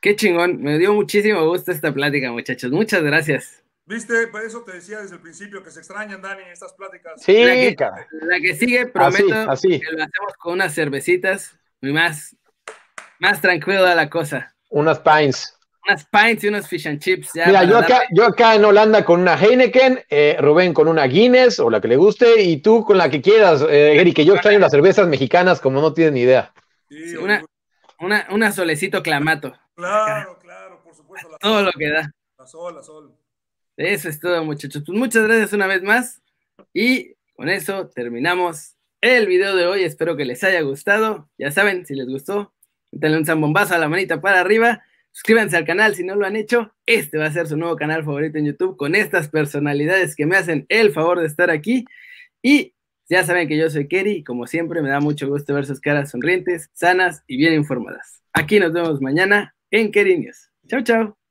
[0.00, 2.72] Qué chingón, me dio muchísimo gusto esta plática, muchachos.
[2.72, 3.62] Muchas gracias.
[3.84, 7.20] Viste, por eso te decía desde el principio que se extrañan, Dani, estas pláticas.
[7.22, 7.76] Sí, la que,
[8.22, 12.34] la que sigue, prometo así, que lo hacemos con unas cervecitas, muy más,
[13.20, 14.56] más tranquila la cosa.
[14.70, 17.30] Unas pines unas pints y unos fish and chips.
[17.34, 21.58] Mira, yo acá, yo acá en Holanda con una Heineken, eh, Rubén con una Guinness
[21.60, 24.34] o la que le guste, y tú con la que quieras, eh, Eric, que yo
[24.34, 26.52] extraño las cervezas mexicanas como no tienes ni idea.
[26.88, 27.42] Sí, una,
[27.98, 29.52] una, una, solecito clamato.
[29.74, 31.36] Claro, claro, por supuesto.
[31.40, 32.12] todo lo que da.
[32.38, 33.14] La sol, la sol.
[33.76, 34.82] Eso es todo, muchachos.
[34.84, 36.20] Pues muchas gracias una vez más.
[36.74, 39.84] Y con eso terminamos el video de hoy.
[39.84, 41.28] Espero que les haya gustado.
[41.38, 42.52] Ya saben, si les gustó,
[42.90, 44.82] denle un zambombazo a la manita para arriba
[45.12, 46.74] Suscríbanse al canal si no lo han hecho.
[46.86, 50.36] Este va a ser su nuevo canal favorito en YouTube con estas personalidades que me
[50.36, 51.84] hacen el favor de estar aquí.
[52.42, 52.74] Y
[53.08, 55.80] ya saben que yo soy Kerry y como siempre me da mucho gusto ver sus
[55.80, 58.22] caras sonrientes, sanas y bien informadas.
[58.32, 60.50] Aquí nos vemos mañana en Kerry News.
[60.66, 61.21] Chao, chao.